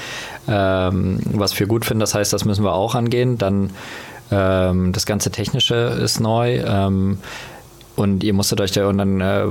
ähm, 0.48 1.20
was 1.26 1.60
wir 1.60 1.66
gut 1.66 1.86
finden, 1.86 2.00
das 2.00 2.14
heißt, 2.14 2.32
das 2.34 2.46
müssen 2.46 2.64
wir 2.64 2.74
auch 2.74 2.94
angehen. 2.94 3.38
Dann 3.38 3.72
ähm, 4.34 4.92
das 4.92 5.06
ganze 5.06 5.32
Technische 5.32 5.76
ist 5.76 6.20
neu. 6.20 6.64
Ähm, 6.66 7.20
und 7.96 8.24
ihr 8.24 8.34
musstet 8.34 8.60
euch 8.60 8.74
ja, 8.74 8.88
und 8.88 8.98
dann 8.98 9.22
äh, 9.22 9.46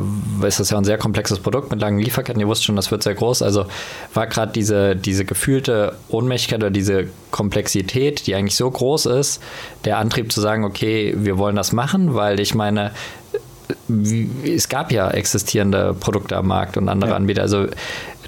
ist 0.46 0.58
das 0.58 0.70
ja 0.70 0.76
ein 0.76 0.82
sehr 0.82 0.98
komplexes 0.98 1.38
Produkt 1.38 1.70
mit 1.70 1.80
langen 1.80 2.00
Lieferketten. 2.00 2.40
Ihr 2.40 2.48
wusstet 2.48 2.66
schon, 2.66 2.76
das 2.76 2.90
wird 2.90 3.04
sehr 3.04 3.14
groß. 3.14 3.40
Also 3.40 3.66
war 4.14 4.26
gerade 4.26 4.50
diese, 4.52 4.96
diese 4.96 5.24
gefühlte 5.24 5.94
Ohnmächtigkeit 6.08 6.58
oder 6.58 6.70
diese 6.70 7.06
Komplexität, 7.30 8.26
die 8.26 8.34
eigentlich 8.34 8.56
so 8.56 8.68
groß 8.68 9.06
ist, 9.06 9.40
der 9.84 9.98
Antrieb 9.98 10.32
zu 10.32 10.40
sagen, 10.40 10.64
okay, 10.64 11.14
wir 11.16 11.38
wollen 11.38 11.54
das 11.54 11.72
machen, 11.72 12.14
weil 12.14 12.40
ich 12.40 12.52
meine, 12.54 12.90
es 14.44 14.68
gab 14.68 14.92
ja 14.92 15.10
existierende 15.10 15.94
Produkte 15.98 16.36
am 16.36 16.46
Markt 16.48 16.76
und 16.76 16.88
andere 16.88 17.10
ja. 17.10 17.16
Anbieter. 17.16 17.42
Also 17.42 17.66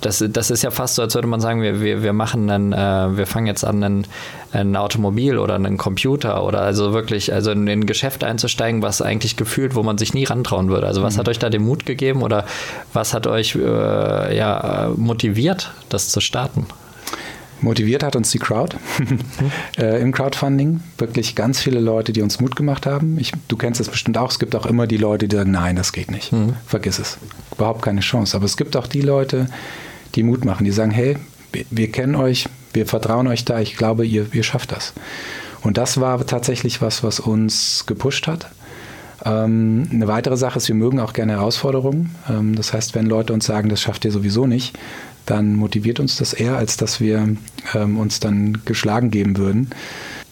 das, 0.01 0.25
das 0.29 0.51
ist 0.51 0.63
ja 0.63 0.71
fast 0.71 0.97
so, 0.97 1.03
als 1.03 1.15
würde 1.15 1.29
man 1.29 1.41
sagen, 1.41 1.63
wir, 1.63 1.81
wir, 1.81 2.03
wir 2.03 2.13
machen 2.13 2.51
einen, 2.51 2.73
äh, 2.73 3.17
wir 3.17 3.27
fangen 3.27 3.47
jetzt 3.47 3.65
an, 3.65 3.83
ein, 3.83 4.07
ein 4.53 4.77
Automobil 4.77 5.39
oder 5.39 5.55
einen 5.55 5.77
Computer 5.77 6.45
oder 6.45 6.61
also 6.61 6.93
wirklich, 6.93 7.33
also 7.33 7.51
in 7.51 7.69
ein 7.69 7.87
Geschäft 7.87 8.25
einzusteigen, 8.25 8.83
was 8.83 9.01
eigentlich 9.01 9.37
gefühlt, 9.37 9.75
wo 9.75 9.83
man 9.83 9.97
sich 9.97 10.13
nie 10.13 10.25
rantrauen 10.25 10.69
würde. 10.69 10.87
Also 10.87 11.03
was 11.03 11.15
mhm. 11.15 11.21
hat 11.21 11.29
euch 11.29 11.39
da 11.39 11.49
den 11.49 11.63
Mut 11.63 11.87
gegeben 11.87 12.23
oder 12.23 12.45
was 12.93 13.15
hat 13.15 13.27
euch 13.27 13.55
äh, 13.55 14.37
ja, 14.37 14.91
motiviert, 14.97 15.71
das 15.89 16.09
zu 16.09 16.21
starten? 16.21 16.67
Motiviert 17.61 18.03
hat 18.03 18.17
uns 18.17 18.31
die 18.31 18.39
Crowd 18.39 18.77
äh, 19.79 20.01
im 20.01 20.13
Crowdfunding. 20.13 20.81
Wirklich 20.99 21.35
ganz 21.35 21.61
viele 21.61 21.81
Leute, 21.81 22.13
die 22.13 22.23
uns 22.23 22.41
Mut 22.41 22.57
gemacht 22.57 22.87
haben. 22.87 23.19
Ich, 23.19 23.33
du 23.49 23.57
kennst 23.57 23.81
es 23.81 23.89
bestimmt 23.89 24.19
auch. 24.19 24.31
Es 24.31 24.39
gibt 24.39 24.55
auch 24.55 24.67
immer 24.67 24.87
die 24.87 24.97
Leute, 24.97 25.29
die 25.29 25.37
sagen, 25.37 25.51
nein, 25.51 25.77
das 25.77 25.93
geht 25.93 26.11
nicht. 26.11 26.33
Mhm. 26.33 26.55
Vergiss 26.67 26.99
es. 26.99 27.19
Überhaupt 27.55 27.83
keine 27.83 28.01
Chance. 28.01 28.37
Aber 28.37 28.45
es 28.45 28.57
gibt 28.57 28.77
auch 28.77 28.87
die 28.87 29.01
Leute, 29.01 29.49
die 30.15 30.23
Mut 30.23 30.45
machen, 30.45 30.65
die 30.65 30.73
sagen, 30.73 30.91
hey, 30.91 31.17
wir, 31.53 31.65
wir 31.71 31.91
kennen 31.91 32.15
euch, 32.15 32.49
wir 32.73 32.87
vertrauen 32.87 33.27
euch 33.27 33.45
da, 33.45 33.61
ich 33.61 33.77
glaube, 33.77 34.05
ihr, 34.07 34.27
ihr 34.33 34.43
schafft 34.43 34.73
das. 34.73 34.93
Und 35.63 35.79
das 35.79 36.01
war 36.01 36.25
tatsächlich 36.27 36.83
was, 36.83 37.03
was 37.03 37.21
uns 37.21 37.85
gepusht 37.87 38.27
hat. 38.27 38.51
Ähm, 39.25 39.89
eine 39.91 40.09
weitere 40.09 40.37
Sache 40.37 40.59
ist, 40.59 40.69
wir 40.69 40.75
mögen 40.75 41.01
auch 41.01 41.13
gerne 41.15 41.33
Herausforderungen. 41.33 42.15
Ähm, 42.29 42.55
das 42.55 42.73
heißt, 42.73 42.95
wenn 42.95 43.07
Leute 43.07 43.33
uns 43.33 43.47
sagen, 43.47 43.69
das 43.69 43.81
schafft 43.81 44.05
ihr 44.05 44.13
sowieso 44.13 44.47
nicht, 44.47 44.79
dann 45.27 45.55
motiviert 45.55 46.01
uns 46.01 46.17
das 46.17 46.33
eher, 46.33 46.57
als 46.57 46.77
dass 46.77 47.01
wir 47.01 47.37
ähm, 47.75 47.99
uns 47.99 48.21
dann 48.21 48.61
geschlagen 48.65 49.11
geben 49.11 49.37
würden. 49.37 49.71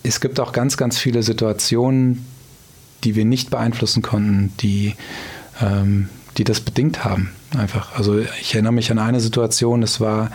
Es 0.03 0.21
gibt 0.21 0.41
auch 0.41 0.53
ganz, 0.53 0.77
ganz 0.77 0.99
viele 0.99 1.23
Situationen, 1.23 2.27
die 3.05 3.15
wir 3.15 3.25
nicht 3.25 3.51
beeinflussen 3.51 4.03
konnten, 4.03 4.53
die, 4.61 4.95
ähm, 5.61 6.09
die 6.37 6.45
das 6.45 6.61
bedingt 6.61 7.05
haben. 7.05 7.31
Einfach. 7.57 7.97
Also 7.97 8.19
ich 8.19 8.55
erinnere 8.55 8.73
mich 8.73 8.91
an 8.91 8.99
eine 8.99 9.21
Situation, 9.21 9.83
es 9.83 10.01
war 10.01 10.31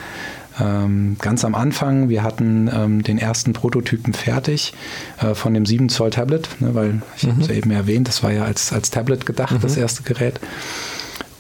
ähm, 0.60 1.18
ganz 1.20 1.46
am 1.46 1.56
Anfang, 1.56 2.10
wir 2.10 2.24
hatten 2.24 2.70
ähm, 2.74 3.04
den 3.04 3.18
ersten 3.18 3.54
Prototypen 3.54 4.14
fertig 4.14 4.74
äh, 5.20 5.34
von 5.34 5.54
dem 5.54 5.66
7 5.66 5.90
Zoll 5.90 6.10
Tablet, 6.10 6.50
ne, 6.60 6.74
weil 6.74 7.02
ich 7.16 7.24
mhm. 7.24 7.32
habe 7.32 7.42
es 7.42 7.48
ja 7.48 7.56
eben 7.56 7.72
erwähnt, 7.72 8.08
das 8.08 8.24
war 8.24 8.32
ja 8.32 8.44
als, 8.44 8.74
als 8.74 8.90
Tablet 8.90 9.26
gedacht, 9.26 9.54
mhm. 9.54 9.62
das 9.62 9.78
erste 9.78 10.04
Gerät. 10.04 10.40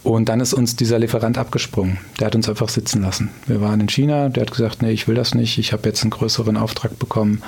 Und 0.08 0.30
dann 0.30 0.40
ist 0.40 0.54
uns 0.54 0.78
dieser 0.78 1.00
Lieferant 1.00 1.38
abgesprungen. 1.38 1.98
Der 2.18 2.28
hat 2.28 2.36
uns 2.36 2.48
einfach 2.48 2.70
sitzen 2.70 3.02
lassen. 3.02 3.30
Wir 3.46 3.60
waren 3.60 3.82
in 3.82 3.90
China, 3.90 4.30
der 4.30 4.44
hat 4.44 4.52
gesagt, 4.52 4.82
nee, 4.82 4.92
ich 4.92 5.10
will 5.10 5.16
das 5.16 5.36
nicht, 5.36 5.58
ich 5.58 5.74
habe 5.74 5.84
jetzt 5.90 6.02
einen 6.02 6.12
größeren 6.12 6.56
Auftrag 6.56 6.98
bekommen, 6.98 7.42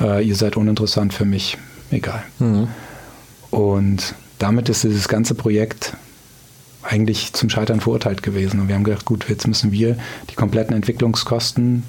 äh, 0.00 0.24
ihr 0.24 0.36
seid 0.36 0.56
uninteressant 0.56 1.12
für 1.12 1.24
mich, 1.24 1.58
egal. 1.90 2.22
Mhm. 2.38 2.68
Und 3.50 4.14
damit 4.38 4.68
ist 4.68 4.84
dieses 4.84 5.08
ganze 5.08 5.34
Projekt 5.34 5.96
eigentlich 6.84 7.32
zum 7.32 7.50
Scheitern 7.50 7.80
verurteilt 7.80 8.22
gewesen. 8.22 8.60
Und 8.60 8.68
wir 8.68 8.76
haben 8.76 8.84
gedacht, 8.84 9.04
gut, 9.04 9.28
jetzt 9.28 9.48
müssen 9.48 9.72
wir 9.72 9.98
die 10.30 10.36
kompletten 10.36 10.76
Entwicklungskosten 10.76 11.82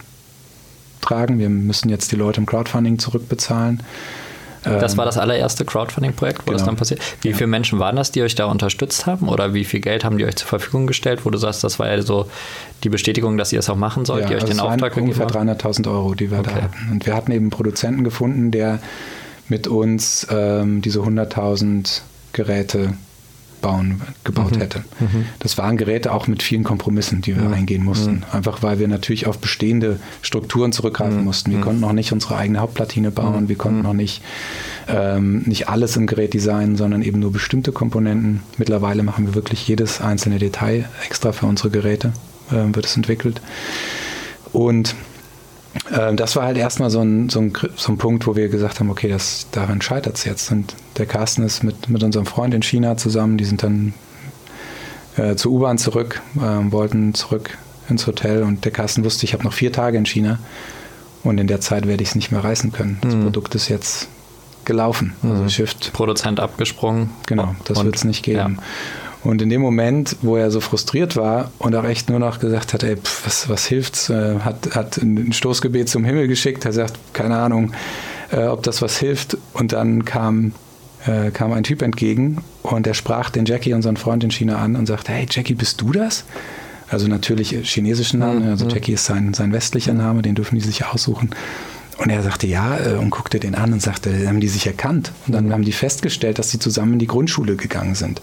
tragen. 1.02 1.38
Wir 1.38 1.50
müssen 1.50 1.90
jetzt 1.90 2.12
die 2.12 2.16
Leute 2.16 2.40
im 2.40 2.48
Crowdfunding 2.48 2.98
zurückbezahlen. 2.98 3.84
Das 4.64 4.98
war 4.98 5.06
das 5.06 5.18
allererste 5.18 5.66
Crowdfunding-Projekt, 5.66 6.40
wo 6.40 6.46
genau. 6.46 6.58
das 6.58 6.66
dann 6.66 6.76
passiert. 6.76 7.02
Wie 7.22 7.30
ja. 7.30 7.36
viele 7.36 7.48
Menschen 7.48 7.80
waren 7.80 7.96
das, 7.96 8.12
die 8.12 8.22
euch 8.22 8.36
da 8.36 8.46
unterstützt 8.46 9.06
haben? 9.06 9.30
Oder 9.30 9.54
wie 9.54 9.64
viel 9.64 9.80
Geld 9.80 10.04
haben 10.04 10.18
die 10.18 10.26
euch 10.26 10.36
zur 10.36 10.48
Verfügung 10.48 10.88
gestellt, 10.88 11.26
wo 11.26 11.30
du 11.30 11.38
sagst, 11.38 11.64
das 11.64 11.80
war 11.80 11.90
ja 11.90 12.02
so 12.02 12.30
die 12.84 12.90
Bestätigung, 12.90 13.38
dass 13.38 13.54
ihr 13.54 13.60
es 13.60 13.70
auch 13.70 13.76
machen 13.76 14.06
sollt, 14.06 14.24
ja, 14.24 14.28
die 14.28 14.36
euch 14.36 14.42
also 14.42 14.54
den 14.54 14.60
Auftrag 14.60 14.94
gegeben 14.94 15.14
haben? 15.20 15.22
Ungefähr 15.22 15.72
300.000 15.72 15.88
Euro, 15.92 16.14
die 16.16 16.32
wir 16.32 16.40
okay. 16.40 16.52
da 16.54 16.62
hatten. 16.64 16.92
Und 16.92 17.06
wir 17.06 17.16
hatten 17.16 17.32
eben 17.32 17.46
einen 17.46 17.50
Produzenten 17.52 18.04
gefunden, 18.04 18.52
der 18.52 18.80
mit 19.50 19.68
uns 19.68 20.28
ähm, 20.30 20.82
diese 20.82 21.00
100.000 21.00 22.02
Geräte 22.34 22.94
bauen, 23.62 24.02
gebaut 24.24 24.56
mhm. 24.56 24.60
hätte. 24.60 24.84
Mhm. 25.00 25.26
Das 25.40 25.58
waren 25.58 25.78
Geräte 25.78 26.14
auch 26.14 26.28
mit 26.28 26.44
vielen 26.44 26.64
Kompromissen, 26.64 27.22
die 27.22 27.36
wir 27.36 27.44
mhm. 27.44 27.54
eingehen 27.54 27.84
mussten. 27.84 28.16
Mhm. 28.16 28.24
Einfach 28.32 28.64
weil 28.64 28.80
wir 28.80 28.88
natürlich 28.88 29.28
auf 29.28 29.40
bestehende 29.40 30.00
Strukturen 30.22 30.72
zurückgreifen 30.72 31.20
mhm. 31.20 31.26
mussten. 31.26 31.52
Wir 31.52 31.62
konnten 31.62 31.82
noch 31.82 31.94
nicht 31.94 32.12
unsere 32.12 32.38
eigene 32.38 32.60
Hauptplatine 32.60 33.12
bauen, 33.12 33.50
wir 33.50 33.56
konnten 33.56 33.82
noch 33.82 33.94
nicht, 33.94 34.22
ähm, 34.88 35.44
nicht 35.46 35.70
alles 35.70 35.96
im 35.96 36.08
Gerät 36.08 36.34
designen, 36.34 36.76
sondern 36.76 37.02
eben 37.02 37.20
nur 37.20 37.32
bestimmte 37.32 37.72
Komponenten. 37.72 38.42
Mittlerweile 38.58 39.04
machen 39.04 39.28
wir 39.28 39.36
wirklich 39.36 39.68
jedes 39.68 40.02
einzelne 40.02 40.40
Detail 40.40 40.86
extra 41.06 41.32
für 41.32 41.46
unsere 41.46 41.70
Geräte, 41.70 42.14
äh, 42.52 42.74
wird 42.74 42.86
es 42.86 42.96
entwickelt. 42.96 43.42
Und 44.54 44.96
das 45.90 46.36
war 46.36 46.44
halt 46.44 46.58
erstmal 46.58 46.90
so 46.90 47.02
ein, 47.02 47.30
so, 47.30 47.40
ein, 47.40 47.54
so 47.76 47.92
ein 47.92 47.98
Punkt, 47.98 48.28
wo 48.28 48.36
wir 48.36 48.50
gesagt 48.50 48.80
haben, 48.80 48.90
okay, 48.90 49.08
das, 49.08 49.48
daran 49.52 49.82
scheitert 49.82 50.18
es 50.18 50.26
jetzt. 50.26 50.52
Und 50.52 50.76
der 50.98 51.06
Carsten 51.06 51.44
ist 51.44 51.64
mit, 51.64 51.90
mit 51.90 52.04
unserem 52.04 52.26
Freund 52.26 52.54
in 52.54 52.62
China 52.62 52.98
zusammen, 52.98 53.38
die 53.38 53.46
sind 53.46 53.64
dann 53.64 53.94
äh, 55.18 55.36
zur 55.36 55.54
U-Bahn 55.54 55.78
zurück, 55.78 56.22
äh, 56.38 56.72
wollten 56.72 57.14
zurück 57.14 57.58
ins 57.90 58.06
Hotel 58.08 58.44
und 58.44 58.66
der 58.66 58.72
Carsten 58.72 59.04
wusste, 59.04 59.26
ich 59.26 59.34
habe 59.34 59.44
noch 59.44 59.54
vier 59.54 59.72
Tage 59.72 59.98
in 59.98 60.06
China 60.06 60.40
und 61.24 61.38
in 61.40 61.48
der 61.48 61.62
Zeit 61.62 61.88
werde 61.88 62.04
ich 62.04 62.10
es 62.10 62.16
nicht 62.16 62.32
mehr 62.32 62.44
reißen 62.44 62.72
können. 62.72 62.98
Das 63.02 63.16
mhm. 63.16 63.24
Produkt 63.24 63.56
ist 63.56 63.70
jetzt 63.70 64.08
gelaufen. 64.66 65.14
Also 65.24 65.44
mhm. 65.44 65.50
Shift. 65.50 65.94
Produzent 65.94 66.40
abgesprungen. 66.40 67.10
Genau, 67.26 67.56
das 67.66 67.84
wird 67.84 67.96
es 67.96 68.04
nicht 68.04 68.24
geben. 68.24 68.58
Ja. 68.58 68.64
Und 69.28 69.42
in 69.42 69.50
dem 69.50 69.60
Moment, 69.60 70.16
wo 70.22 70.38
er 70.38 70.52
so 70.52 70.62
frustriert 70.62 71.18
war 71.18 71.52
und 71.60 71.76
auch 71.76 71.84
echt 71.84 72.10
nur 72.10 72.18
noch 72.18 72.40
gesagt 72.40 72.74
hat, 72.74 72.84
ey, 72.84 72.96
pff, 72.96 73.26
was, 73.26 73.50
was 73.50 73.66
hilft's, 73.66 74.10
äh, 74.10 74.40
hat, 74.40 74.74
hat 74.74 74.96
ein 75.00 75.34
Stoßgebet 75.34 75.90
zum 75.90 76.06
Himmel 76.06 76.30
geschickt, 76.30 76.64
er 76.64 76.72
sagt, 76.72 76.98
keine 77.12 77.36
Ahnung, 77.38 77.74
äh, 78.32 78.46
ob 78.46 78.64
das 78.64 78.82
was 78.82 78.98
hilft. 78.98 79.38
Und 79.52 79.74
dann 79.74 80.06
kam, 80.06 80.54
äh, 81.06 81.32
kam 81.32 81.52
ein 81.52 81.64
Typ 81.64 81.82
entgegen 81.82 82.42
und 82.64 82.88
er 82.88 82.94
sprach 82.94 83.30
den 83.30 83.44
Jackie, 83.44 83.74
unseren 83.74 83.98
Freund 83.98 84.24
in 84.24 84.32
China, 84.32 84.60
an 84.60 84.78
und 84.78 84.86
sagte, 84.86 85.12
hey 85.12 85.28
Jackie, 85.30 85.56
bist 85.56 85.82
du 85.82 85.92
das? 85.92 86.24
Also 86.88 87.10
natürlich 87.10 87.50
chinesischen 87.64 88.22
Namen, 88.22 88.46
mhm. 88.46 88.52
also 88.52 88.70
Jackie 88.70 88.94
ist 88.94 89.04
sein, 89.04 89.34
sein 89.34 89.52
westlicher 89.52 89.94
Name, 89.94 90.22
den 90.22 90.36
dürfen 90.36 90.56
die 90.56 90.62
sich 90.62 90.86
aussuchen. 90.86 91.32
Und 91.98 92.12
er 92.12 92.22
sagte 92.22 92.46
ja 92.46 92.78
äh, 92.78 92.94
und 92.94 93.10
guckte 93.10 93.40
den 93.40 93.56
an 93.56 93.74
und 93.74 93.82
sagte, 93.82 94.28
haben 94.28 94.40
die 94.40 94.48
sich 94.48 94.68
erkannt? 94.68 95.12
Und 95.26 95.34
dann 95.34 95.48
mhm. 95.48 95.54
haben 95.54 95.64
die 95.64 95.72
festgestellt, 95.72 96.40
dass 96.40 96.52
sie 96.52 96.60
zusammen 96.60 96.94
in 96.94 97.00
die 97.00 97.08
Grundschule 97.08 97.56
gegangen 97.56 97.96
sind 97.96 98.22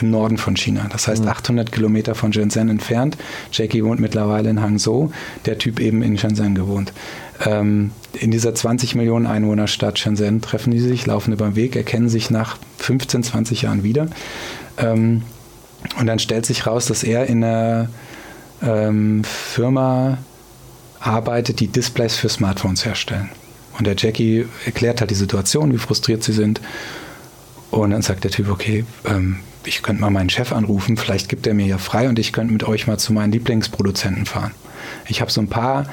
im 0.00 0.10
Norden 0.10 0.38
von 0.38 0.56
China. 0.56 0.86
Das 0.90 1.08
heißt 1.08 1.22
mhm. 1.22 1.28
800 1.28 1.72
Kilometer 1.72 2.14
von 2.14 2.32
Shenzhen 2.32 2.68
entfernt. 2.68 3.16
Jackie 3.52 3.84
wohnt 3.84 4.00
mittlerweile 4.00 4.50
in 4.50 4.60
Hangzhou, 4.60 5.10
der 5.46 5.58
Typ 5.58 5.80
eben 5.80 6.02
in 6.02 6.16
Shenzhen 6.18 6.54
gewohnt. 6.54 6.92
Ähm, 7.44 7.90
in 8.14 8.30
dieser 8.30 8.54
20 8.54 8.94
Millionen 8.94 9.26
Einwohnerstadt 9.26 9.98
Shenzhen 9.98 10.40
treffen 10.40 10.70
die 10.70 10.80
sich, 10.80 11.06
laufen 11.06 11.32
über 11.32 11.46
den 11.46 11.56
Weg, 11.56 11.76
erkennen 11.76 12.08
sich 12.08 12.30
nach 12.30 12.58
15, 12.78 13.22
20 13.24 13.62
Jahren 13.62 13.82
wieder. 13.82 14.08
Ähm, 14.76 15.22
und 15.98 16.06
dann 16.06 16.18
stellt 16.18 16.46
sich 16.46 16.66
raus, 16.66 16.86
dass 16.86 17.02
er 17.02 17.26
in 17.26 17.42
einer 17.44 17.88
ähm, 18.62 19.22
Firma 19.24 20.18
arbeitet, 21.00 21.60
die 21.60 21.68
Displays 21.68 22.16
für 22.16 22.28
Smartphones 22.28 22.84
herstellen. 22.84 23.30
Und 23.78 23.86
der 23.86 23.94
Jackie 23.96 24.46
erklärt 24.64 25.00
halt 25.00 25.10
die 25.10 25.14
Situation, 25.14 25.72
wie 25.72 25.78
frustriert 25.78 26.22
sie 26.24 26.32
sind. 26.32 26.60
Und 27.70 27.90
dann 27.90 28.02
sagt 28.02 28.24
der 28.24 28.30
Typ, 28.30 28.50
okay, 28.50 28.84
ähm, 29.06 29.38
ich 29.64 29.82
könnte 29.82 30.00
mal 30.00 30.10
meinen 30.10 30.30
Chef 30.30 30.52
anrufen, 30.52 30.96
vielleicht 30.96 31.28
gibt 31.28 31.46
er 31.46 31.54
mir 31.54 31.66
ja 31.66 31.78
frei 31.78 32.08
und 32.08 32.18
ich 32.18 32.32
könnte 32.32 32.52
mit 32.52 32.64
euch 32.64 32.86
mal 32.86 32.98
zu 32.98 33.12
meinen 33.12 33.32
Lieblingsproduzenten 33.32 34.26
fahren. 34.26 34.52
Ich 35.06 35.20
habe 35.20 35.30
so 35.30 35.40
ein 35.40 35.48
paar 35.48 35.86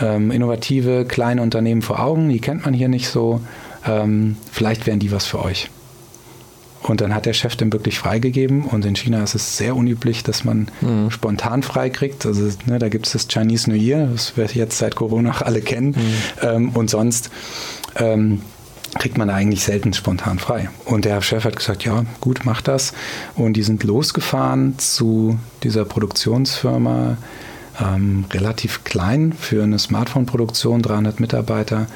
ähm, 0.00 0.30
innovative 0.30 1.04
kleine 1.06 1.42
Unternehmen 1.42 1.82
vor 1.82 2.00
Augen, 2.00 2.28
die 2.28 2.40
kennt 2.40 2.64
man 2.64 2.74
hier 2.74 2.88
nicht 2.88 3.08
so. 3.08 3.40
Ähm, 3.86 4.36
vielleicht 4.50 4.86
wären 4.86 4.98
die 4.98 5.12
was 5.12 5.26
für 5.26 5.42
euch. 5.42 5.70
Und 6.82 7.00
dann 7.00 7.14
hat 7.14 7.26
der 7.26 7.32
Chef 7.32 7.56
den 7.56 7.72
wirklich 7.72 7.98
freigegeben. 7.98 8.64
Und 8.64 8.84
in 8.84 8.96
China 8.96 9.22
ist 9.22 9.34
es 9.34 9.56
sehr 9.56 9.76
unüblich, 9.76 10.22
dass 10.24 10.44
man 10.44 10.68
mhm. 10.80 11.10
spontan 11.10 11.62
freikriegt. 11.62 12.26
Also 12.26 12.50
ne, 12.66 12.78
da 12.78 12.88
gibt 12.88 13.06
es 13.06 13.12
das 13.12 13.28
Chinese 13.28 13.70
New 13.70 13.76
Year, 13.76 14.06
das 14.06 14.36
wir 14.36 14.46
jetzt 14.46 14.78
seit 14.78 14.96
Corona 14.96 15.30
alle 15.42 15.60
kennen. 15.60 15.90
Mhm. 15.90 16.14
Ähm, 16.42 16.68
und 16.70 16.90
sonst 16.90 17.30
ähm, 17.96 18.42
kriegt 18.98 19.16
man 19.16 19.30
eigentlich 19.30 19.64
selten 19.64 19.92
spontan 19.92 20.38
frei. 20.38 20.68
Und 20.84 21.04
der 21.04 21.22
Chef 21.22 21.44
hat 21.44 21.56
gesagt, 21.56 21.84
ja, 21.84 22.04
gut, 22.20 22.40
mach 22.44 22.60
das. 22.60 22.92
Und 23.36 23.54
die 23.54 23.62
sind 23.62 23.84
losgefahren 23.84 24.78
zu 24.78 25.38
dieser 25.62 25.84
Produktionsfirma, 25.84 27.16
ähm, 27.80 28.26
relativ 28.32 28.84
klein 28.84 29.32
für 29.32 29.62
eine 29.62 29.78
Smartphone-Produktion, 29.78 30.82
300 30.82 31.20
Mitarbeiter. 31.20 31.86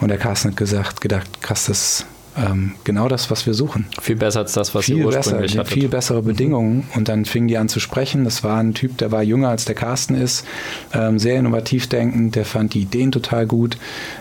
Und 0.00 0.08
der 0.08 0.18
Carsten 0.18 0.50
hat 0.50 0.56
gesagt, 0.56 1.00
gedacht, 1.00 1.42
krass, 1.42 1.66
das 1.66 2.06
ähm, 2.40 2.72
genau 2.84 3.08
das, 3.08 3.30
was 3.30 3.46
wir 3.46 3.54
suchen. 3.54 3.86
Viel 4.00 4.16
besser 4.16 4.40
als 4.40 4.52
das, 4.52 4.74
was 4.74 4.86
viel 4.86 4.98
ihr 4.98 5.06
ursprünglich 5.06 5.56
besser, 5.56 5.66
Viel 5.66 5.88
bessere 5.88 6.22
mhm. 6.22 6.26
Bedingungen. 6.26 6.88
Und 6.94 7.08
dann 7.08 7.24
fingen 7.24 7.48
die 7.48 7.58
an 7.58 7.68
zu 7.68 7.80
sprechen. 7.80 8.24
Das 8.24 8.42
war 8.44 8.58
ein 8.58 8.74
Typ, 8.74 8.98
der 8.98 9.12
war 9.12 9.22
jünger 9.22 9.48
als 9.48 9.64
der 9.64 9.74
Carsten 9.74 10.14
ist, 10.14 10.44
ähm, 10.92 11.18
sehr 11.18 11.38
innovativ 11.38 11.88
denkend, 11.88 12.34
der 12.34 12.44
fand 12.44 12.74
die 12.74 12.82
Ideen 12.82 13.12
total 13.12 13.46
gut. 13.46 13.76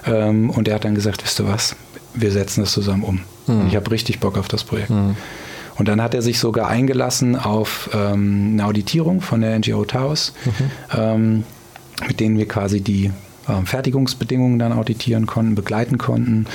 Ähm, 0.06 0.50
und 0.50 0.68
der 0.68 0.76
hat 0.76 0.86
dann 0.86 0.96
gesagt, 0.96 1.24
wisst 1.24 1.40
ihr 1.40 1.48
was, 1.48 1.76
wir 2.14 2.32
setzen 2.32 2.62
das 2.62 2.72
zusammen 2.72 3.04
um. 3.04 3.22
Mhm. 3.48 3.68
ich 3.68 3.76
habe 3.76 3.90
richtig 3.92 4.20
Bock 4.20 4.38
auf 4.38 4.48
das 4.48 4.64
Projekt. 4.64 4.90
Mhm. 4.90 5.16
Und 5.78 5.88
dann 5.88 6.02
hat 6.02 6.14
er 6.14 6.22
sich 6.22 6.40
sogar 6.40 6.68
eingelassen 6.68 7.38
auf 7.38 7.90
ähm, 7.94 8.52
eine 8.54 8.66
Auditierung 8.66 9.22
von 9.22 9.42
der 9.42 9.58
NGO 9.58 9.86
Taos, 9.86 10.34
mhm. 10.44 10.52
ähm, 10.98 11.44
mit 12.06 12.20
denen 12.20 12.38
wir 12.38 12.48
quasi 12.48 12.82
die 12.82 13.12
Fertigungsbedingungen 13.66 14.60
dann 14.60 14.72
auditieren 14.72 15.26
konnten, 15.26 15.56
begleiten 15.56 15.98
konnten 15.98 16.46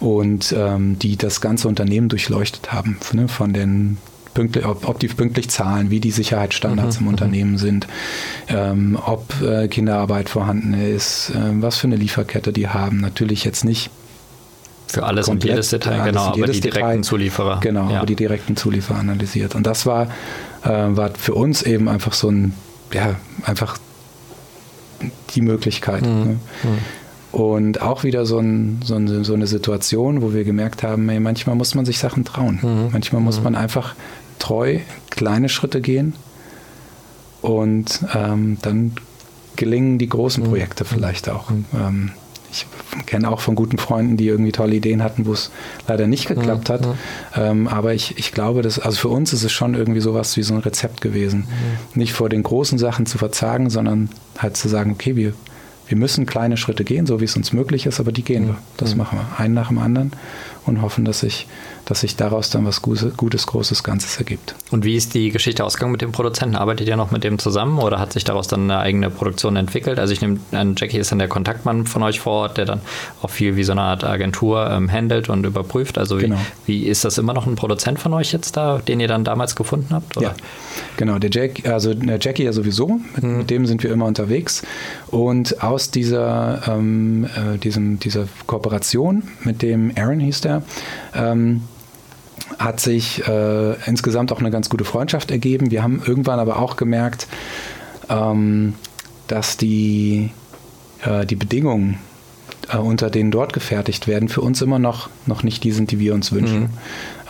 und 0.00 0.54
ähm, 0.56 0.98
die 0.98 1.16
das 1.16 1.40
ganze 1.40 1.68
Unternehmen 1.68 2.08
durchleuchtet 2.08 2.72
haben, 2.72 2.98
ne, 3.12 3.28
von 3.28 3.52
den 3.52 3.98
pünktlich, 4.34 4.64
ob, 4.64 4.88
ob, 4.88 4.98
die 4.98 5.08
pünktlich 5.08 5.50
zahlen, 5.50 5.90
wie 5.90 6.00
die 6.00 6.10
Sicherheitsstandards 6.10 6.96
mhm, 6.96 7.00
im 7.00 7.04
mhm. 7.04 7.12
Unternehmen 7.12 7.58
sind, 7.58 7.86
ähm, 8.48 8.98
ob 9.04 9.40
äh, 9.42 9.68
Kinderarbeit 9.68 10.28
vorhanden 10.28 10.74
ist, 10.74 11.30
äh, 11.30 11.62
was 11.62 11.78
für 11.78 11.86
eine 11.86 11.96
Lieferkette 11.96 12.52
die 12.52 12.68
haben. 12.68 13.00
Natürlich 13.00 13.44
jetzt 13.44 13.64
nicht 13.64 13.90
für 14.88 15.04
alles 15.04 15.26
komplett, 15.26 15.50
und 15.50 15.50
jedes 15.50 15.70
Detail, 15.70 16.04
genau, 16.04 16.20
aber 16.26 16.46
die 16.46 16.60
direkten 16.60 16.80
Detail, 16.80 17.00
Zulieferer. 17.02 17.60
Genau, 17.60 17.90
ja. 17.90 17.96
aber 17.98 18.06
die 18.06 18.16
direkten 18.16 18.56
Zulieferer 18.56 18.98
analysiert. 18.98 19.54
Und 19.54 19.66
das 19.66 19.86
war, 19.86 20.08
äh, 20.64 20.68
war 20.68 21.10
für 21.14 21.34
uns 21.34 21.62
eben 21.62 21.88
einfach 21.88 22.12
so 22.12 22.30
ein, 22.30 22.52
ja, 22.92 23.14
einfach 23.44 23.78
die 25.34 25.40
Möglichkeit. 25.40 26.02
Mhm. 26.02 26.24
Ne? 26.24 26.38
Und 27.32 27.80
auch 27.80 28.04
wieder 28.04 28.26
so, 28.26 28.38
ein, 28.38 28.80
so, 28.84 28.94
eine, 28.94 29.24
so, 29.24 29.32
eine, 29.32 29.46
Situation, 29.46 30.20
wo 30.20 30.34
wir 30.34 30.44
gemerkt 30.44 30.82
haben, 30.82 31.08
ey, 31.08 31.18
manchmal 31.18 31.56
muss 31.56 31.74
man 31.74 31.86
sich 31.86 31.98
Sachen 31.98 32.24
trauen. 32.24 32.58
Mhm. 32.62 32.88
Manchmal 32.92 33.22
muss 33.22 33.38
mhm. 33.38 33.44
man 33.44 33.54
einfach 33.54 33.94
treu 34.38 34.78
kleine 35.08 35.48
Schritte 35.48 35.80
gehen 35.80 36.14
und 37.40 38.00
ähm, 38.14 38.58
dann 38.60 38.92
gelingen 39.56 39.98
die 39.98 40.08
großen 40.08 40.42
mhm. 40.42 40.48
Projekte 40.48 40.84
vielleicht 40.84 41.30
auch. 41.30 41.48
Mhm. 41.50 41.64
Ähm, 41.74 42.10
ich 42.52 42.66
kenne 43.06 43.30
auch 43.30 43.40
von 43.40 43.54
guten 43.54 43.78
Freunden, 43.78 44.18
die 44.18 44.28
irgendwie 44.28 44.52
tolle 44.52 44.74
Ideen 44.74 45.02
hatten, 45.02 45.24
wo 45.24 45.32
es 45.32 45.50
leider 45.88 46.06
nicht 46.06 46.28
geklappt 46.28 46.68
hat. 46.68 46.86
Mhm. 46.86 46.92
Ähm, 47.34 47.68
aber 47.68 47.94
ich, 47.94 48.18
ich 48.18 48.32
glaube, 48.32 48.60
dass, 48.60 48.78
also 48.78 48.98
für 48.98 49.08
uns 49.08 49.32
ist 49.32 49.42
es 49.42 49.52
schon 49.52 49.74
irgendwie 49.74 50.00
sowas 50.00 50.36
wie 50.36 50.42
so 50.42 50.52
ein 50.52 50.60
Rezept 50.60 51.00
gewesen. 51.00 51.40
Mhm. 51.40 51.98
Nicht 52.00 52.12
vor 52.12 52.28
den 52.28 52.42
großen 52.42 52.78
Sachen 52.78 53.06
zu 53.06 53.16
verzagen, 53.16 53.70
sondern 53.70 54.10
halt 54.38 54.58
zu 54.58 54.68
sagen, 54.68 54.92
okay, 54.92 55.16
wir, 55.16 55.32
wir 55.88 55.96
müssen 55.96 56.26
kleine 56.26 56.58
Schritte 56.58 56.84
gehen, 56.84 57.06
so 57.06 57.20
wie 57.20 57.24
es 57.24 57.36
uns 57.36 57.52
möglich 57.52 57.86
ist, 57.86 58.00
aber 58.00 58.12
die 58.12 58.22
gehen 58.22 58.48
wir. 58.48 58.58
Das 58.76 58.94
machen 58.94 59.18
wir. 59.18 59.40
Einen 59.42 59.54
nach 59.54 59.68
dem 59.68 59.78
anderen 59.78 60.12
und 60.66 60.82
hoffen, 60.82 61.04
dass 61.06 61.20
sich 61.20 61.46
dass 61.86 62.00
sich 62.00 62.16
daraus 62.16 62.50
dann 62.50 62.64
was 62.64 62.82
Gutes, 62.82 63.46
Großes, 63.46 63.82
Ganzes 63.82 64.18
ergibt. 64.18 64.54
Und 64.70 64.84
wie 64.84 64.96
ist 64.96 65.14
die 65.14 65.30
Geschichte 65.30 65.64
ausgegangen 65.64 65.92
mit 65.92 66.00
dem 66.00 66.12
Produzenten? 66.12 66.56
Arbeitet 66.56 66.88
ihr 66.88 66.96
noch 66.96 67.10
mit 67.10 67.24
dem 67.24 67.38
zusammen 67.38 67.78
oder 67.78 67.98
hat 67.98 68.12
sich 68.12 68.24
daraus 68.24 68.46
dann 68.48 68.70
eine 68.70 68.78
eigene 68.78 69.10
Produktion 69.10 69.56
entwickelt? 69.56 69.98
Also 69.98 70.12
ich 70.12 70.20
nehme 70.20 70.38
an, 70.52 70.74
Jackie 70.76 70.98
ist 70.98 71.10
dann 71.10 71.18
der 71.18 71.28
Kontaktmann 71.28 71.86
von 71.86 72.02
euch 72.02 72.20
vor 72.20 72.32
Ort, 72.32 72.56
der 72.58 72.66
dann 72.66 72.80
auch 73.20 73.30
viel 73.30 73.56
wie 73.56 73.64
so 73.64 73.72
eine 73.72 73.82
Art 73.82 74.04
Agentur 74.04 74.70
ähm, 74.70 74.90
handelt 74.90 75.28
und 75.28 75.44
überprüft. 75.44 75.98
Also 75.98 76.18
wie, 76.18 76.22
genau. 76.22 76.38
wie 76.66 76.86
ist 76.86 77.04
das 77.04 77.18
immer 77.18 77.34
noch 77.34 77.46
ein 77.46 77.56
Produzent 77.56 77.98
von 77.98 78.12
euch 78.12 78.32
jetzt 78.32 78.56
da, 78.56 78.78
den 78.78 79.00
ihr 79.00 79.08
dann 79.08 79.24
damals 79.24 79.56
gefunden 79.56 79.88
habt? 79.90 80.16
Oder? 80.16 80.28
Ja, 80.28 80.34
genau. 80.96 81.18
Der 81.18 81.30
Jack, 81.30 81.68
also 81.68 81.94
der 81.94 82.18
Jackie 82.20 82.44
ja 82.44 82.52
sowieso, 82.52 83.00
mit, 83.14 83.22
hm. 83.22 83.38
mit 83.38 83.50
dem 83.50 83.66
sind 83.66 83.82
wir 83.82 83.90
immer 83.90 84.06
unterwegs. 84.06 84.62
Und 85.08 85.62
aus 85.62 85.90
dieser, 85.90 86.62
ähm, 86.68 87.24
äh, 87.24 87.58
diesem, 87.58 87.98
dieser 87.98 88.28
Kooperation 88.46 89.24
mit 89.42 89.62
dem 89.62 89.92
Aaron 89.96 90.20
hieß 90.20 90.42
der, 90.42 90.62
ähm, 91.14 91.62
hat 92.64 92.80
sich 92.80 93.26
äh, 93.26 93.74
insgesamt 93.86 94.32
auch 94.32 94.40
eine 94.40 94.50
ganz 94.50 94.68
gute 94.68 94.84
Freundschaft 94.84 95.30
ergeben. 95.30 95.70
Wir 95.70 95.82
haben 95.82 96.02
irgendwann 96.04 96.38
aber 96.38 96.58
auch 96.58 96.76
gemerkt, 96.76 97.26
ähm, 98.08 98.74
dass 99.28 99.56
die, 99.56 100.30
äh, 101.04 101.26
die 101.26 101.36
Bedingungen, 101.36 101.98
äh, 102.72 102.76
unter 102.76 103.10
denen 103.10 103.30
dort 103.30 103.52
gefertigt 103.52 104.06
werden, 104.06 104.28
für 104.28 104.40
uns 104.40 104.62
immer 104.62 104.78
noch, 104.78 105.08
noch 105.26 105.42
nicht 105.42 105.64
die 105.64 105.72
sind, 105.72 105.90
die 105.90 105.98
wir 105.98 106.14
uns 106.14 106.32
wünschen. 106.32 106.60
Mhm. 106.60 106.68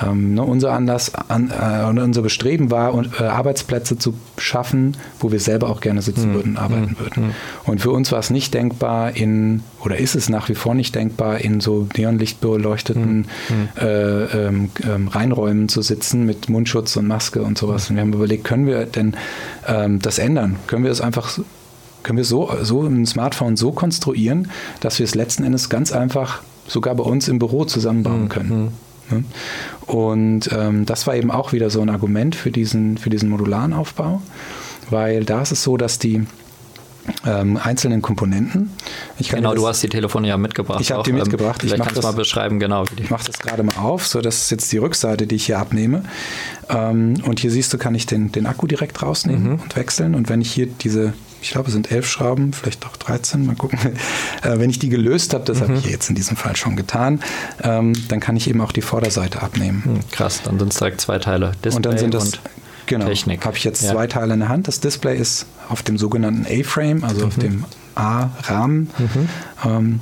Ähm, 0.03 0.35
ne, 0.35 0.43
unser 0.43 0.73
Anlass, 0.73 1.15
an, 1.15 1.51
äh, 1.51 1.85
unser 1.85 2.23
Bestreben 2.23 2.71
war, 2.71 2.95
äh, 3.21 3.25
Arbeitsplätze 3.25 3.99
zu 3.99 4.15
schaffen, 4.39 4.97
wo 5.21 5.33
wir 5.33 5.41
selber 5.41 5.69
auch 5.69 5.81
gerne 5.81 6.03
sitzen 6.03 6.31
mhm. 6.31 6.35
würden, 6.35 6.57
arbeiten 6.57 6.97
mhm. 6.99 6.99
würden. 6.99 7.27
Mhm. 7.27 7.33
Und 7.65 7.81
für 7.81 7.91
uns 7.91 8.11
war 8.13 8.19
es 8.19 8.31
nicht 8.31 8.55
denkbar 8.55 9.17
in, 9.17 9.63
oder 9.85 9.99
ist 9.99 10.15
es 10.15 10.29
nach 10.29 10.49
wie 10.49 10.55
vor 10.55 10.75
nicht 10.75 10.95
denkbar, 10.95 11.39
in 11.39 11.61
so 11.61 11.89
neonlichtbeleuchteten 11.97 13.27
mhm. 13.49 13.69
äh, 13.81 14.25
ähm, 14.25 14.71
ähm, 14.83 15.09
Reinräumen 15.09 15.69
zu 15.69 15.83
sitzen 15.83 16.25
mit 16.25 16.49
Mundschutz 16.49 16.97
und 16.97 17.07
Maske 17.07 17.43
und 17.43 17.59
sowas. 17.59 17.91
Und 17.91 17.97
wir 17.97 18.03
haben 18.03 18.13
überlegt, 18.13 18.45
können 18.45 18.67
wir 18.67 18.87
denn 18.87 19.15
ähm, 19.67 20.01
das 20.01 20.19
ändern? 20.19 20.57
Können 20.67 20.85
wir 20.85 20.91
es 20.91 21.01
einfach 21.01 21.39
können 22.03 22.17
wir 22.17 22.25
so, 22.25 22.51
so 22.63 22.83
ein 22.83 23.07
Smartphone 23.07 23.57
so 23.57 23.73
konstruieren, 23.73 24.51
dass 24.81 24.99
wir 24.99 25.05
es 25.05 25.15
letzten 25.15 25.45
Endes 25.45 25.69
ganz 25.69 25.93
einfach 25.93 26.43
sogar 26.67 26.95
bei 26.95 27.05
uns 27.05 27.29
im 27.29 27.39
Büro 27.39 27.65
zusammenbauen 27.65 28.25
mhm. 28.25 28.29
können. 28.29 28.73
Mhm. 29.11 29.25
Und 29.87 30.51
ähm, 30.53 30.87
das 30.87 31.07
war 31.07 31.17
eben 31.17 31.31
auch 31.31 31.53
wieder 31.53 31.71
so 31.71 31.81
ein 31.81 31.91
Argument 31.91 32.35
für 32.35 32.51
diesen, 32.51 32.97
für 32.97 33.11
diesen 33.11 33.29
modularen 33.29 33.73
Aufbau, 33.73 34.23
weil 34.91 35.25
da 35.25 35.43
ist 35.43 35.53
es 35.53 35.63
so, 35.63 35.77
dass 35.77 35.99
die 35.99 36.27
ähm, 37.27 37.59
einzelnen 37.63 38.01
Komponenten. 38.01 38.71
genau, 39.19 39.55
du 39.55 39.67
hast 39.67 39.83
die 39.83 39.89
Telefone 39.89 40.29
ja 40.29 40.37
mitgebracht. 40.37 40.81
Ich 40.81 40.93
habe 40.93 41.03
die 41.03 41.11
ähm, 41.11 41.17
mitgebracht. 41.17 41.61
Vielleicht 41.61 41.79
ich 41.79 41.83
kannst 41.83 41.99
du 41.99 42.07
mal 42.07 42.13
beschreiben, 42.13 42.61
genau. 42.61 42.85
Ich 42.97 43.11
mache 43.11 43.27
das 43.27 43.39
gerade 43.39 43.65
mal 43.65 43.77
auf. 43.77 44.07
So, 44.07 44.21
das 44.21 44.43
ist 44.43 44.51
jetzt 44.51 44.71
die 44.73 44.79
Rückseite, 44.79 45.27
die 45.27 45.35
ich 45.35 45.47
hier 45.47 45.59
abnehme. 45.59 46.05
Ähm, 46.69 47.15
und 47.25 47.41
hier 47.41 47.51
siehst 47.51 47.73
du, 47.73 47.79
kann 47.79 47.95
ich 47.95 48.07
den, 48.07 48.31
den 48.31 48.47
Akku 48.47 48.67
direkt 48.67 49.03
rausnehmen 49.03 49.55
mhm. 49.55 49.61
und 49.61 49.77
wechseln. 49.77 50.15
Und 50.15 50.29
wenn 50.29 50.41
ich 50.41 50.53
hier 50.53 50.67
diese 50.67 51.13
ich 51.43 51.51
glaube, 51.51 51.69
es 51.69 51.75
sind 51.75 51.91
elf 51.91 52.09
Schrauben, 52.09 52.53
vielleicht 52.53 52.87
auch 52.87 52.97
13, 52.97 53.45
mal 53.45 53.57
gucken. 53.57 53.79
Äh, 54.43 54.59
wenn 54.59 54.71
ich 54.71 54.79
die 54.79 54.89
gelöst 54.89 55.35
habe, 55.35 55.45
das 55.45 55.59
mhm. 55.59 55.63
habe 55.63 55.75
ich 55.75 55.85
jetzt 55.85 56.09
in 56.09 56.17
diesem 56.17 56.37
Fall 56.37 56.57
schon 56.57 56.75
getan, 56.75 57.21
ähm, 57.63 57.93
dann 58.09 58.19
kann 58.19 58.37
ich 58.37 58.49
eben 58.49 58.61
auch 58.61 58.73
die 58.73 58.83
Vorderseite 58.83 59.41
abnehmen. 59.41 59.83
Mhm, 59.85 60.01
krass, 60.11 60.41
dann 60.43 60.59
sind 60.59 60.73
es 60.73 60.79
direkt 60.79 61.01
zwei 61.01 61.19
Teile. 61.19 61.53
Display 61.65 61.77
und 61.77 61.87
dann 61.87 61.99
sind 61.99 62.15
das, 62.15 62.33
genau, 62.87 63.07
Technik. 63.07 63.45
habe 63.45 63.57
ich 63.57 63.63
jetzt 63.63 63.83
ja. 63.83 63.93
zwei 63.93 64.09
Teile 64.09 64.35
in 64.35 64.41
der 64.41 64.49
Hand. 64.49 64.67
Das 64.67 64.81
Display 64.81 65.17
ist 65.17 65.47
auf 65.69 65.83
dem 65.83 65.97
sogenannten 65.97 66.45
A-Frame, 66.47 67.05
also 67.05 67.21
mhm. 67.21 67.27
auf 67.27 67.37
dem 67.37 67.65
A-Rahmen. 67.95 68.91
Mhm. 68.99 69.29
Ähm, 69.65 70.01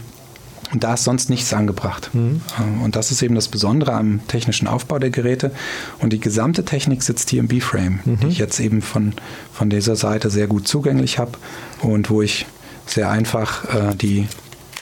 und 0.73 0.85
da 0.85 0.95
ist 0.95 1.05
sonst 1.05 1.31
nichts 1.31 1.53
angebracht. 1.53 2.11
Mhm. 2.13 2.41
Äh, 2.59 2.85
und 2.85 2.97
das 2.97 3.11
ist 3.11 3.23
eben 3.23 3.35
das 3.35 3.49
Besondere 3.49 3.93
am 3.93 4.27
technischen 4.29 4.69
Aufbau 4.69 4.99
der 4.99 5.11
Geräte. 5.11 5.51
Und 5.99 6.13
die 6.13 6.21
gesamte 6.21 6.65
Technik 6.65 7.03
sitzt 7.03 7.31
hier 7.31 7.41
im 7.41 7.49
B-Frame, 7.49 8.01
mhm. 8.05 8.21
die 8.21 8.27
ich 8.29 8.39
jetzt 8.39 8.61
eben 8.61 8.83
von, 8.83 9.15
von 9.53 9.71
dieser 9.71 9.97
Seite 9.97 10.31
sehr 10.31 10.47
gut 10.47 10.69
zugänglich 10.69 11.19
habe 11.19 11.33
und 11.83 12.11
wo 12.11 12.23
ich 12.23 12.47
sehr 12.87 13.11
einfach 13.11 13.65
äh, 13.75 13.95
die, 13.95 14.27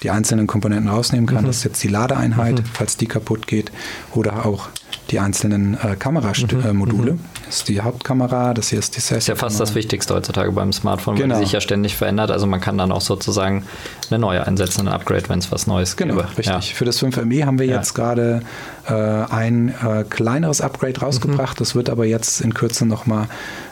die 0.03 0.11
einzelnen 0.11 0.47
Komponenten 0.47 0.89
rausnehmen 0.89 1.27
kann. 1.27 1.43
Mhm. 1.43 1.49
Das 1.49 1.59
ist 1.59 1.65
jetzt 1.65 1.83
die 1.83 1.89
Ladeeinheit, 1.89 2.61
mhm. 2.61 2.65
falls 2.73 2.97
die 2.97 3.07
kaputt 3.07 3.47
geht, 3.47 3.73
oder 4.15 4.47
auch 4.47 4.69
die 5.11 5.21
einzelnen 5.21 5.79
äh, 5.83 5.97
Kameramodule. 5.97 7.13
Mhm. 7.13 7.21
Das 7.47 7.59
ist 7.59 7.69
die 7.69 7.81
Hauptkamera, 7.81 8.53
das 8.53 8.69
hier 8.69 8.79
ist 8.79 8.95
die. 8.97 9.01
Das 9.01 9.11
ist 9.11 9.27
ja 9.27 9.37
fast 9.37 9.59
das 9.59 9.75
Wichtigste 9.75 10.15
heutzutage 10.15 10.53
beim 10.53 10.73
Smartphone, 10.73 11.17
genau. 11.17 11.35
weil 11.35 11.41
die 11.41 11.47
sich 11.47 11.53
ja 11.55 11.61
ständig 11.61 11.97
verändert. 11.97 12.31
Also 12.31 12.47
man 12.47 12.61
kann 12.61 12.77
dann 12.77 12.93
auch 12.93 13.01
sozusagen 13.01 13.65
eine 14.11 14.19
neue 14.19 14.47
einsetzen, 14.47 14.87
ein 14.87 14.93
Upgrade, 14.93 15.29
wenn 15.29 15.39
es 15.39 15.51
was 15.51 15.67
Neues 15.67 15.97
gibt. 15.97 16.11
Genau, 16.11 16.23
richtig. 16.23 16.47
Ja. 16.47 16.61
Für 16.61 16.85
das 16.85 17.03
5ME 17.03 17.47
haben 17.47 17.59
wir 17.59 17.67
ja. 17.67 17.77
jetzt 17.77 17.95
gerade 17.95 18.43
äh, 18.87 18.93
ein 18.93 19.75
äh, 19.83 20.05
kleineres 20.09 20.61
Upgrade 20.61 21.01
rausgebracht. 21.01 21.59
Mhm. 21.59 21.65
Das 21.65 21.75
wird 21.75 21.89
aber 21.89 22.05
jetzt 22.05 22.41
in 22.43 22.53
Kürze 22.53 22.85
nochmal 22.85 23.29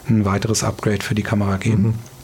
ein 0.08 0.24
weiteres 0.24 0.64
Upgrade 0.64 1.02
für 1.02 1.14
die 1.14 1.22
Kamera 1.22 1.58
geben. 1.58 1.82
Mhm. 1.82 2.15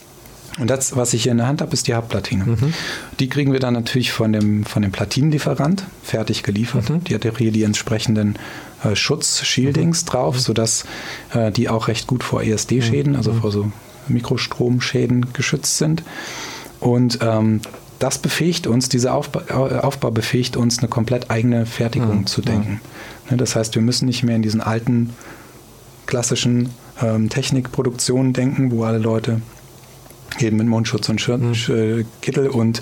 Und 0.59 0.69
das, 0.69 0.97
was 0.97 1.15
ich 1.15 1.23
hier 1.23 1.33
in 1.33 1.39
der 1.39 1.47
Hand 1.47 1.63
habe, 1.63 1.73
ist 1.73 1.89
die 1.89 1.95
Hauptplatine. 1.95 2.45
Mhm. 2.45 2.75
Die 3.21 3.29
kriegen 3.29 3.53
wir 3.53 3.61
dann 3.61 3.75
natürlich 3.75 4.13
von 4.13 4.33
dem, 4.33 4.65
von 4.65 4.83
dem 4.83 4.93
Platinenlieferant 4.93 5.85
fertig 6.03 6.43
geliefert. 6.43 6.91
Mhm. 6.91 7.05
Die 7.05 7.15
hat 7.15 7.25
hier 7.39 7.53
die 7.53 7.63
entsprechenden 7.63 8.37
äh, 8.85 8.95
Schutz, 8.95 9.43
Shieldings 9.45 10.03
mhm. 10.03 10.09
drauf, 10.09 10.39
sodass 10.39 10.85
äh, 11.33 11.51
die 11.51 11.69
auch 11.69 11.89
recht 11.89 12.07
gut 12.07 12.23
vor 12.23 12.43
ESD-Schäden, 12.43 13.17
also 13.17 13.33
mhm. 13.33 13.41
vor 13.41 13.51
so 13.51 13.73
Mikrostromschäden 14.09 15.33
geschützt 15.33 15.79
sind. 15.79 16.03
Und 16.81 17.21
ähm, 17.23 17.61
das 17.99 18.19
befähigt 18.19 18.67
uns, 18.67 18.89
dieser 18.89 19.15
Aufbau, 19.15 19.41
Aufbau, 19.79 20.11
befähigt 20.11 20.57
uns, 20.57 20.81
eine 20.81 20.89
komplett 20.89 21.31
eigene 21.31 21.67
Fertigung 21.67 22.21
mhm. 22.21 22.27
zu 22.27 22.43
denken. 22.43 22.81
Ne, 23.31 23.37
das 23.37 23.57
heißt, 23.57 23.75
wir 23.75 23.83
müssen 23.83 24.07
nicht 24.07 24.23
mehr 24.23 24.37
in 24.37 24.43
diesen 24.43 24.61
alten 24.61 25.11
klassischen 26.07 26.71
ähm, 27.01 27.29
Technikproduktionen 27.29 28.33
denken, 28.33 28.73
wo 28.73 28.83
alle 28.85 28.99
Leute 28.99 29.41
eben 30.41 30.57
mit 30.57 30.67
Mundschutz 30.67 31.09
und 31.09 31.21
Schir 31.21 31.39
mhm. 31.39 32.07
Kittel 32.21 32.49
und, 32.49 32.81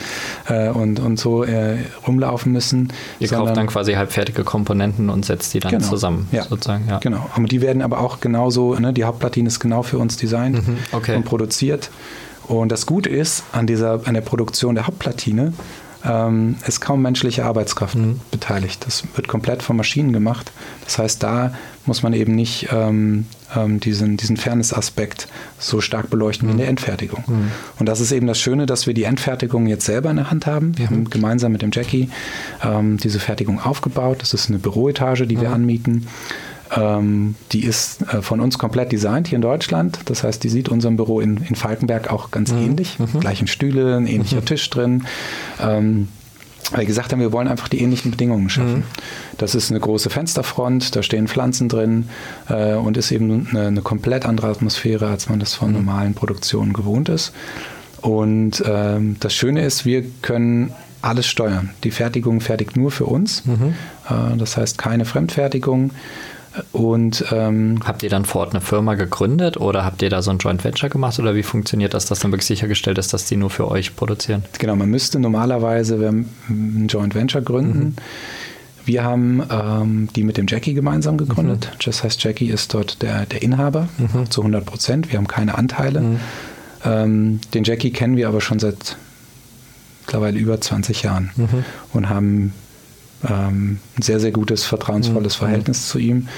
äh, 0.49 0.69
und, 0.69 1.01
und 1.01 1.19
so 1.19 1.45
äh, 1.45 1.79
rumlaufen 2.07 2.53
müssen. 2.53 2.93
Ihr 3.19 3.29
kauft 3.29 3.57
dann 3.57 3.67
quasi 3.67 3.95
halbfertige 3.95 4.45
Komponenten 4.45 5.11
und 5.11 5.25
setzt 5.25 5.55
die 5.55 5.61
dann 5.61 5.73
genau, 5.73 5.89
zusammen, 5.89 6.29
ja, 6.33 6.45
sozusagen. 6.45 6.87
Ja. 6.89 6.99
Genau. 6.99 7.29
Aber 7.35 7.47
die 7.47 7.61
werden 7.61 7.83
aber 7.83 8.01
auch 8.01 8.21
genauso, 8.21 8.75
ne, 8.75 8.93
die 8.93 9.05
Hauptplatine 9.05 9.49
ist 9.49 9.61
genau 9.61 9.83
für 9.83 9.99
uns 9.99 10.17
designt 10.17 10.67
mhm, 10.67 10.77
okay. 10.93 11.17
und 11.17 11.25
produziert. 11.25 11.91
Und 12.45 12.73
das 12.73 12.87
Gute 12.87 13.09
ist 13.09 13.45
an, 13.53 13.67
dieser, 13.67 14.01
an 14.07 14.15
der 14.15 14.23
Produktion 14.23 14.75
der 14.75 14.87
Hauptplatine, 14.87 15.53
ähm, 16.05 16.57
ist 16.67 16.81
kaum 16.81 17.03
menschliche 17.03 17.45
Arbeitskraft 17.45 17.97
mhm. 17.97 18.21
beteiligt. 18.31 18.85
Das 18.87 19.05
wird 19.15 19.29
komplett 19.29 19.63
von 19.63 19.77
Maschinen 19.77 20.13
gemacht. 20.13 20.51
Das 20.85 20.99
heißt, 20.99 21.23
da 21.23 21.53
muss 21.87 22.03
man 22.03 22.13
eben 22.13 22.35
nicht 22.35 22.69
ähm, 22.73 23.27
ähm, 23.57 23.81
diesen, 23.81 24.17
diesen 24.17 24.37
Fairness-Aspekt 24.37 25.29
so 25.59 25.81
stark 25.81 26.11
beleuchten 26.11 26.47
mhm. 26.47 26.51
wie 26.51 26.53
in 26.53 26.59
der. 26.59 26.69
Endfertigung. 26.69 27.25
Mhm. 27.27 27.51
Und 27.79 27.87
das 27.87 28.01
ist 28.01 28.13
eben 28.13 28.27
das 28.27 28.39
Schöne, 28.39 28.67
dass 28.67 28.87
wir 28.87 28.95
die 28.95 29.05
Endfertigung 29.05 29.67
jetzt 29.67 29.87
selber 29.87 30.11
in 30.11 30.17
der 30.17 30.31
Hand 30.31 30.47
haben. 30.47 30.77
Wir 30.79 30.87
haben 30.87 31.01
mhm. 31.01 31.11
gemeinsam 31.11 31.53
mit 31.53 31.63
dem 31.63 31.71
Jackie 31.73 32.11
ähm, 32.63 32.97
diese 32.99 33.19
Fertigung 33.19 33.61
aufgebaut. 33.61 34.19
Das 34.21 34.35
ist 34.35 34.49
eine 34.49 34.59
Büroetage, 34.59 35.27
die 35.27 35.41
wir 35.41 35.49
mhm. 35.49 35.55
anmieten. 35.55 36.07
Ähm, 36.77 37.35
die 37.53 37.65
ist 37.65 38.03
äh, 38.03 38.23
von 38.23 38.41
uns 38.41 38.59
komplett 38.59 38.93
designt 38.93 39.29
hier 39.29 39.37
in 39.37 39.43
Deutschland. 39.43 39.99
Das 40.05 40.23
heißt, 40.23 40.43
die 40.45 40.49
sieht 40.49 40.69
unserem 40.69 40.97
Büro 40.97 41.21
in, 41.21 41.39
in 41.39 41.57
Falkenberg 41.57 42.13
auch 42.13 42.31
ganz 42.31 42.53
mhm. 42.53 42.59
ähnlich. 42.59 42.99
Mhm. 42.99 43.21
Gleichen 43.21 43.47
Stühle, 43.47 43.97
ein 43.97 44.07
ähnlicher 44.07 44.41
mhm. 44.41 44.47
Tisch 44.47 44.71
drin. 44.71 45.05
Ähm, 45.61 46.09
weil 46.71 46.81
wir 46.81 46.87
gesagt 46.87 47.13
haben, 47.13 47.21
wir 47.21 47.33
wollen 47.33 47.49
einfach 47.49 47.69
die 47.69 47.81
ähnlichen 47.81 48.13
Bedingungen 48.13 48.49
schaffen. 48.49 48.79
Mhm. 48.79 48.85
Das 49.39 49.55
ist 49.55 49.71
eine 49.71 49.81
große 49.81 50.09
Fensterfront, 50.11 50.95
da 50.95 51.03
stehen 51.03 51.27
Pflanzen 51.27 51.69
drin 51.69 52.09
äh, 52.49 52.75
und 52.75 52.97
ist 52.97 53.11
eben 53.11 53.49
eine, 53.51 53.67
eine, 53.67 53.83
komplett 53.83 54.25
andere 54.25 54.49
Atmosphäre, 54.49 55.09
als 55.09 55.29
man 55.29 55.41
das 55.41 55.55
von 55.55 55.69
mhm. 55.69 55.77
normalen 55.77 56.15
Produktionen 56.15 56.73
gewohnt 56.73 57.09
ist. 57.09 57.33
Und 58.03 58.63
ähm, 58.67 59.17
das 59.19 59.35
Schöne 59.35 59.65
ist, 59.65 59.85
wir 59.85 60.05
können 60.23 60.73
alles 61.03 61.27
steuern. 61.27 61.71
Die 61.85 61.91
Fertigung 61.91 62.41
fertigt 62.41 62.77
nur 62.77 62.91
für 62.91 63.07
uns. 63.07 63.45
Mhm. 63.47 63.75
Äh, 64.09 64.37
das 64.37 64.57
heißt 64.57 64.79
keine 64.79 65.05
Fremdfertigung. 65.05 65.91
Und 66.73 67.25
ähm, 67.31 67.81
habt 67.85 68.03
ihr 68.03 68.11
dann 68.11 68.25
vor 68.25 68.41
Ort 68.41 68.51
eine 68.51 68.61
Firma 68.61 68.95
gegründet 68.95 69.57
oder 69.57 69.85
habt 69.85 70.03
ihr 70.03 70.11
da 70.11 70.21
so 70.21 70.33
ein 70.33 70.39
Joint 70.39 70.65
Venture 70.65 70.89
gemacht 70.89 71.19
oder 71.21 71.37
wie 71.37 71.45
funktioniert 71.45 71.95
das, 71.95 72.07
dass 72.07 72.19
dann 72.19 72.33
wirklich 72.33 72.47
sichergestellt 72.47 72.99
ist, 72.99 73.13
dass 73.13 73.25
die 73.27 73.37
nur 73.37 73.51
für 73.51 73.69
euch 73.69 73.95
produzieren? 73.95 74.43
Genau, 74.59 74.75
man 74.75 74.91
müsste 74.91 75.21
normalerweise 75.21 75.95
ein 76.49 76.87
Joint 76.89 77.15
Venture 77.15 77.43
gründen. 77.43 77.79
Mhm. 77.79 77.95
Wir 78.85 79.05
haben 79.05 79.43
ähm, 79.49 80.09
die 80.17 80.25
mit 80.25 80.37
dem 80.37 80.47
Jackie 80.49 80.75
gemeinsam 80.75 81.19
gegründet. 81.19 81.69
Mhm. 81.73 81.79
Das 81.85 82.03
heißt, 82.03 82.23
Jackie 82.25 82.49
ist 82.49 82.75
dort 82.75 83.03
der, 83.03 83.27
der 83.27 83.43
Inhaber 83.43 83.89
mhm. 83.99 84.29
zu 84.31 84.41
100 84.41 84.65
Prozent. 84.65 85.13
Wir 85.13 85.19
haben 85.19 85.29
keine 85.29 85.57
Anteile. 85.57 86.01
Mhm. 86.01 86.21
Ähm, 86.85 87.41
den 87.55 87.63
Jackie 87.63 87.93
kennen 87.93 88.17
wir 88.17 88.27
aber 88.27 88.41
schon 88.41 88.59
seit 88.59 88.97
mittlerweile 90.01 90.39
über 90.39 90.61
20 90.61 91.03
Jahren 91.03 91.31
mhm. 91.37 91.65
und 91.93 92.09
haben 92.09 92.53
ähm, 93.29 93.79
ein 93.97 94.03
sehr, 94.03 94.21
sehr 94.21 94.33
gutes, 94.33 94.65
vertrauensvolles 94.65 95.37
mhm. 95.37 95.39
Verhältnis 95.39 95.89
zu 95.89 95.99
ihm 95.99 96.29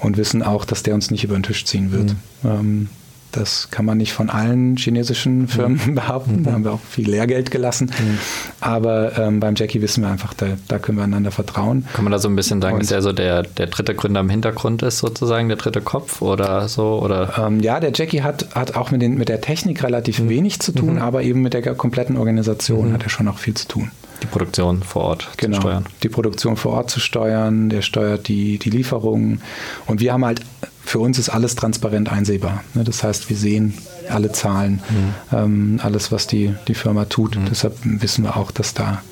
und 0.00 0.16
wissen 0.16 0.42
auch, 0.42 0.64
dass 0.64 0.82
der 0.82 0.94
uns 0.94 1.10
nicht 1.10 1.24
über 1.24 1.34
den 1.34 1.42
Tisch 1.42 1.64
ziehen 1.64 1.92
wird. 1.92 2.14
Mhm. 2.42 2.50
Ähm, 2.50 2.88
das 3.32 3.70
kann 3.70 3.84
man 3.84 3.98
nicht 3.98 4.12
von 4.12 4.30
allen 4.30 4.76
chinesischen 4.76 5.48
Firmen 5.48 5.80
mhm. 5.84 5.94
behaupten. 5.94 6.44
Da 6.44 6.50
mhm. 6.50 6.54
haben 6.54 6.64
wir 6.64 6.72
auch 6.72 6.80
viel 6.80 7.10
Lehrgeld 7.10 7.50
gelassen. 7.50 7.86
Mhm. 7.86 8.18
Aber 8.60 9.18
ähm, 9.18 9.40
beim 9.40 9.54
Jackie 9.54 9.82
wissen 9.82 10.02
wir 10.02 10.08
einfach, 10.08 10.32
da, 10.32 10.46
da, 10.66 10.78
können 10.78 10.98
wir 10.98 11.04
einander 11.04 11.30
vertrauen. 11.30 11.84
Kann 11.92 12.04
man 12.04 12.12
da 12.12 12.18
so 12.18 12.28
ein 12.28 12.36
bisschen 12.36 12.62
sagen, 12.62 12.76
Und, 12.76 12.82
dass 12.82 12.90
er 12.90 13.02
so 13.02 13.12
der, 13.12 13.42
der 13.42 13.66
dritte 13.66 13.94
Gründer 13.94 14.20
im 14.20 14.30
Hintergrund 14.30 14.82
ist, 14.82 14.98
sozusagen, 14.98 15.48
der 15.48 15.58
dritte 15.58 15.82
Kopf 15.82 16.22
oder 16.22 16.68
so? 16.68 17.00
Oder? 17.02 17.34
Ähm, 17.38 17.60
ja, 17.60 17.80
der 17.80 17.92
Jackie 17.94 18.22
hat, 18.22 18.54
hat 18.54 18.76
auch 18.76 18.90
mit, 18.90 19.02
den, 19.02 19.16
mit 19.18 19.28
der 19.28 19.40
Technik 19.40 19.82
relativ 19.82 20.20
mhm. 20.20 20.28
wenig 20.30 20.60
zu 20.60 20.72
tun, 20.72 20.94
mhm. 20.94 21.02
aber 21.02 21.22
eben 21.22 21.42
mit 21.42 21.52
der 21.52 21.62
kompletten 21.74 22.16
Organisation 22.16 22.88
mhm. 22.88 22.92
hat 22.94 23.02
er 23.02 23.10
schon 23.10 23.28
auch 23.28 23.38
viel 23.38 23.54
zu 23.54 23.68
tun. 23.68 23.90
Die 24.22 24.26
Produktion 24.26 24.82
vor 24.82 25.02
Ort 25.02 25.28
genau, 25.36 25.56
zu 25.56 25.60
steuern. 25.62 25.86
Die 26.02 26.08
Produktion 26.08 26.56
vor 26.56 26.72
Ort 26.72 26.90
zu 26.90 27.00
steuern, 27.00 27.68
der 27.68 27.82
steuert 27.82 28.28
die, 28.28 28.58
die 28.58 28.70
Lieferungen. 28.70 29.40
Und 29.86 30.00
wir 30.00 30.12
haben 30.12 30.24
halt, 30.24 30.40
für 30.84 30.98
uns 30.98 31.18
ist 31.18 31.28
alles 31.28 31.54
transparent 31.54 32.10
einsehbar. 32.10 32.64
Ne? 32.74 32.84
Das 32.84 33.02
heißt, 33.04 33.28
wir 33.28 33.36
sehen 33.36 33.74
alle 34.08 34.32
Zahlen, 34.32 34.80
mhm. 34.88 35.36
ähm, 35.36 35.80
alles, 35.82 36.10
was 36.10 36.26
die, 36.26 36.54
die 36.66 36.74
Firma 36.74 37.04
tut. 37.04 37.36
Mhm. 37.36 37.46
Deshalb 37.50 37.76
wissen 37.82 38.24
wir 38.24 38.36
auch, 38.36 38.50
dass 38.50 38.74
da 38.74 39.02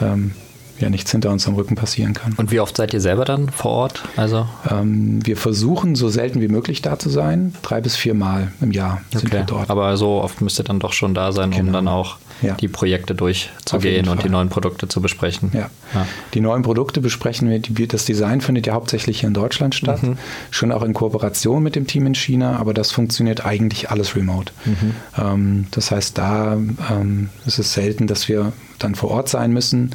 ähm, 0.00 0.32
ja 0.80 0.90
nichts 0.90 1.10
hinter 1.10 1.30
uns 1.30 1.46
am 1.46 1.54
Rücken 1.54 1.74
passieren 1.74 2.14
kann. 2.14 2.34
Und 2.36 2.50
wie 2.50 2.60
oft 2.60 2.76
seid 2.76 2.92
ihr 2.92 3.00
selber 3.00 3.24
dann 3.24 3.48
vor 3.48 3.70
Ort? 3.72 4.02
Also 4.16 4.46
ähm, 4.70 5.24
wir 5.24 5.36
versuchen 5.36 5.94
so 5.94 6.08
selten 6.08 6.40
wie 6.40 6.48
möglich 6.48 6.82
da 6.82 6.98
zu 6.98 7.08
sein. 7.08 7.54
Drei 7.62 7.80
bis 7.80 7.96
vier 7.96 8.14
Mal 8.14 8.52
im 8.60 8.72
Jahr 8.72 9.00
okay. 9.08 9.18
sind 9.18 9.32
wir 9.32 9.42
dort. 9.42 9.70
Aber 9.70 9.96
so 9.96 10.22
oft 10.22 10.40
müsst 10.40 10.60
ihr 10.60 10.64
dann 10.64 10.80
doch 10.80 10.92
schon 10.92 11.14
da 11.14 11.32
sein, 11.32 11.50
genau. 11.50 11.66
um 11.66 11.72
dann 11.72 11.88
auch 11.88 12.18
ja. 12.42 12.54
die 12.54 12.68
Projekte 12.68 13.14
durchzugehen 13.14 14.08
und 14.08 14.24
die 14.24 14.28
neuen 14.28 14.48
Produkte 14.48 14.88
zu 14.88 15.00
besprechen. 15.00 15.50
Ja. 15.52 15.70
ja. 15.94 16.06
Die 16.34 16.40
neuen 16.40 16.62
Produkte 16.62 17.00
besprechen 17.00 17.48
wir. 17.48 17.86
Das 17.88 18.04
Design 18.04 18.40
findet 18.40 18.66
ja 18.66 18.74
hauptsächlich 18.74 19.20
hier 19.20 19.28
in 19.28 19.34
Deutschland 19.34 19.74
statt, 19.74 20.02
mhm. 20.02 20.18
schon 20.50 20.72
auch 20.72 20.82
in 20.82 20.92
Kooperation 20.92 21.62
mit 21.62 21.76
dem 21.76 21.86
Team 21.86 22.06
in 22.06 22.14
China, 22.14 22.56
aber 22.56 22.74
das 22.74 22.92
funktioniert 22.92 23.44
eigentlich 23.44 23.90
alles 23.90 24.16
remote. 24.16 24.52
Mhm. 24.64 24.94
Ähm, 25.18 25.66
das 25.70 25.90
heißt, 25.90 26.18
da 26.18 26.54
ähm, 26.54 27.30
ist 27.46 27.58
es 27.58 27.72
selten, 27.72 28.06
dass 28.06 28.28
wir 28.28 28.52
dann 28.78 28.94
vor 28.94 29.10
Ort 29.10 29.28
sein 29.28 29.52
müssen. 29.52 29.94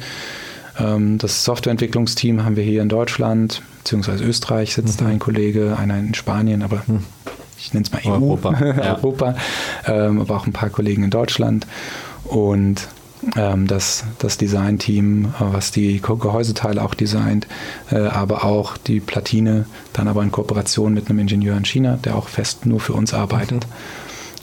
Ähm, 0.78 1.18
das 1.18 1.44
Softwareentwicklungsteam 1.44 2.44
haben 2.44 2.56
wir 2.56 2.64
hier 2.64 2.82
in 2.82 2.88
Deutschland, 2.88 3.62
beziehungsweise 3.78 4.24
Österreich 4.24 4.74
sitzt 4.74 5.00
mhm. 5.00 5.04
da 5.04 5.10
ein 5.10 5.18
Kollege, 5.18 5.76
einer 5.78 5.98
in 5.98 6.14
Spanien, 6.14 6.62
aber 6.62 6.82
mhm. 6.86 7.04
ich 7.58 7.72
nenne 7.74 7.84
es 7.84 7.92
mal 7.92 8.02
EU, 8.04 8.14
Europa, 8.14 8.52
ja. 8.60 8.96
Europa 8.96 9.34
ähm, 9.86 10.20
aber 10.20 10.36
auch 10.36 10.46
ein 10.46 10.52
paar 10.52 10.70
Kollegen 10.70 11.04
in 11.04 11.10
Deutschland. 11.10 11.66
Und 12.24 12.88
ähm, 13.36 13.66
das, 13.66 14.04
das 14.18 14.36
Design-Team, 14.38 15.34
was 15.38 15.70
die 15.70 16.00
Gehäuseteile 16.00 16.82
auch 16.82 16.94
designt, 16.94 17.46
äh, 17.90 17.96
aber 17.96 18.44
auch 18.44 18.76
die 18.76 19.00
Platine, 19.00 19.66
dann 19.92 20.08
aber 20.08 20.22
in 20.22 20.32
Kooperation 20.32 20.94
mit 20.94 21.08
einem 21.08 21.20
Ingenieur 21.20 21.56
in 21.56 21.64
China, 21.64 21.98
der 22.02 22.16
auch 22.16 22.28
fest 22.28 22.66
nur 22.66 22.80
für 22.80 22.94
uns 22.94 23.14
arbeitet. 23.14 23.66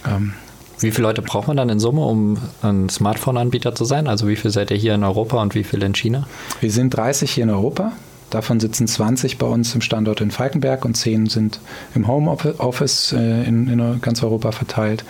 Mhm. 0.05 0.33
Wie 0.79 0.91
viele 0.91 1.07
Leute 1.07 1.21
braucht 1.21 1.47
man 1.47 1.57
dann 1.57 1.69
in 1.69 1.79
Summe, 1.79 2.05
um 2.05 2.37
ein 2.61 2.87
Smartphone-Anbieter 2.87 3.75
zu 3.75 3.83
sein? 3.85 4.07
Also 4.07 4.27
wie 4.27 4.35
viele 4.35 4.51
seid 4.51 4.71
ihr 4.71 4.77
hier 4.77 4.95
in 4.95 5.03
Europa 5.03 5.41
und 5.41 5.53
wie 5.55 5.63
viele 5.63 5.85
in 5.85 5.93
China? 5.93 6.27
Wir 6.61 6.71
sind 6.71 6.91
30 6.91 7.29
hier 7.31 7.43
in 7.43 7.49
Europa. 7.49 7.93
Davon 8.29 8.59
sitzen 8.59 8.87
20 8.87 9.37
bei 9.37 9.47
uns 9.47 9.73
im 9.75 9.81
Standort 9.81 10.21
in 10.21 10.31
Falkenberg 10.31 10.85
und 10.85 10.95
10 10.95 11.27
sind 11.27 11.59
im 11.95 12.07
Homeoffice 12.07 13.13
äh, 13.13 13.43
in, 13.43 13.67
in 13.67 14.01
ganz 14.01 14.23
Europa 14.23 14.51
verteilt. 14.51 15.03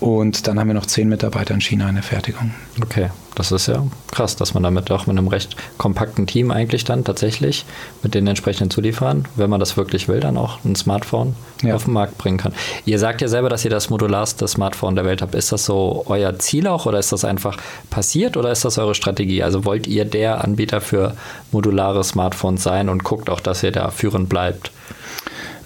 Und 0.00 0.46
dann 0.46 0.58
haben 0.58 0.68
wir 0.68 0.74
noch 0.74 0.86
zehn 0.86 1.10
Mitarbeiter 1.10 1.52
in 1.52 1.60
China 1.60 1.88
in 1.88 1.94
der 1.94 2.02
Fertigung. 2.02 2.52
Okay, 2.82 3.10
das 3.34 3.52
ist 3.52 3.66
ja 3.66 3.86
krass, 4.10 4.34
dass 4.34 4.54
man 4.54 4.62
damit 4.62 4.90
auch 4.90 5.06
mit 5.06 5.16
einem 5.16 5.28
recht 5.28 5.56
kompakten 5.76 6.26
Team 6.26 6.50
eigentlich 6.50 6.84
dann 6.84 7.04
tatsächlich 7.04 7.66
mit 8.02 8.14
den 8.14 8.26
entsprechenden 8.26 8.70
Zulieferern, 8.70 9.28
wenn 9.36 9.50
man 9.50 9.60
das 9.60 9.76
wirklich 9.76 10.08
will, 10.08 10.20
dann 10.20 10.38
auch 10.38 10.64
ein 10.64 10.74
Smartphone 10.74 11.36
ja. 11.62 11.74
auf 11.74 11.84
den 11.84 11.92
Markt 11.92 12.16
bringen 12.16 12.38
kann. 12.38 12.54
Ihr 12.86 12.98
sagt 12.98 13.20
ja 13.20 13.28
selber, 13.28 13.50
dass 13.50 13.62
ihr 13.64 13.70
das 13.70 13.90
modularste 13.90 14.48
Smartphone 14.48 14.94
der 14.94 15.04
Welt 15.04 15.20
habt. 15.20 15.34
Ist 15.34 15.52
das 15.52 15.66
so 15.66 16.04
euer 16.06 16.38
Ziel 16.38 16.66
auch 16.66 16.86
oder 16.86 16.98
ist 16.98 17.12
das 17.12 17.26
einfach 17.26 17.58
passiert 17.90 18.38
oder 18.38 18.50
ist 18.50 18.64
das 18.64 18.78
eure 18.78 18.94
Strategie? 18.94 19.42
Also 19.42 19.66
wollt 19.66 19.86
ihr 19.86 20.06
der 20.06 20.42
Anbieter 20.42 20.80
für 20.80 21.14
modulare 21.52 22.04
Smartphones 22.04 22.62
sein 22.62 22.88
und 22.88 23.04
guckt 23.04 23.28
auch, 23.28 23.40
dass 23.40 23.62
ihr 23.62 23.72
da 23.72 23.90
führend 23.90 24.30
bleibt? 24.30 24.72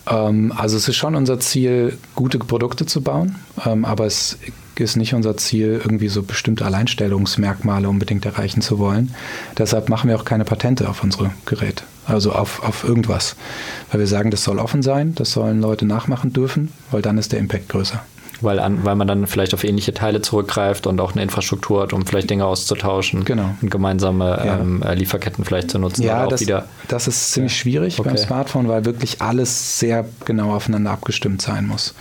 Ähm, 0.06 0.52
also 0.56 0.76
es 0.76 0.88
ist 0.88 0.96
schon 0.96 1.14
unser 1.14 1.40
Ziel, 1.40 1.98
gute 2.14 2.38
Produkte 2.38 2.86
zu 2.86 3.02
bauen, 3.02 3.36
ähm, 3.64 3.84
aber 3.84 4.06
es 4.06 4.38
ist 4.76 4.96
nicht 4.96 5.14
unser 5.14 5.36
Ziel, 5.36 5.80
irgendwie 5.82 6.08
so 6.08 6.22
bestimmte 6.22 6.64
Alleinstellungsmerkmale 6.64 7.88
unbedingt 7.88 8.26
erreichen 8.26 8.60
zu 8.60 8.78
wollen. 8.78 9.14
Deshalb 9.56 9.88
machen 9.88 10.08
wir 10.08 10.16
auch 10.16 10.24
keine 10.24 10.44
Patente 10.44 10.88
auf 10.88 11.04
unsere 11.04 11.30
Geräte, 11.46 11.84
also 12.06 12.32
auf, 12.32 12.62
auf 12.62 12.84
irgendwas. 12.84 13.36
Weil 13.90 14.00
wir 14.00 14.06
sagen, 14.06 14.30
das 14.30 14.44
soll 14.44 14.58
offen 14.58 14.82
sein, 14.82 15.14
das 15.14 15.30
sollen 15.32 15.60
Leute 15.60 15.86
nachmachen 15.86 16.32
dürfen, 16.32 16.72
weil 16.90 17.02
dann 17.02 17.18
ist 17.18 17.32
der 17.32 17.38
Impact 17.38 17.68
größer 17.68 18.02
weil, 18.44 18.58
an, 18.58 18.84
weil 18.84 18.94
man 18.94 19.08
dann 19.08 19.26
vielleicht 19.26 19.54
auf 19.54 19.64
ähnliche 19.64 19.94
Teile 19.94 20.22
zurückgreift 20.22 20.86
und 20.86 21.00
auch 21.00 21.12
eine 21.12 21.22
Infrastruktur 21.22 21.82
hat, 21.82 21.92
um 21.92 22.06
vielleicht 22.06 22.30
Dinge 22.30 22.44
auszutauschen 22.46 23.24
genau. 23.24 23.50
und 23.60 23.70
gemeinsame 23.70 24.42
ja. 24.44 24.58
ähm, 24.58 24.82
äh, 24.82 24.94
Lieferketten 24.94 25.44
vielleicht 25.44 25.70
zu 25.70 25.78
nutzen. 25.78 26.02
Ja, 26.02 26.26
das, 26.26 26.44
das, 26.88 27.08
ist 27.08 27.32
ziemlich 27.32 27.56
schwierig 27.56 27.98
okay. 27.98 28.10
beim 28.10 28.18
Smartphone, 28.18 28.68
weil 28.68 28.84
wirklich 28.84 29.20
alles 29.22 29.78
sehr 29.78 30.04
genau 30.24 30.54
aufeinander 30.54 30.90
abgestimmt 30.90 31.42
sein 31.42 31.66
muss. 31.66 31.94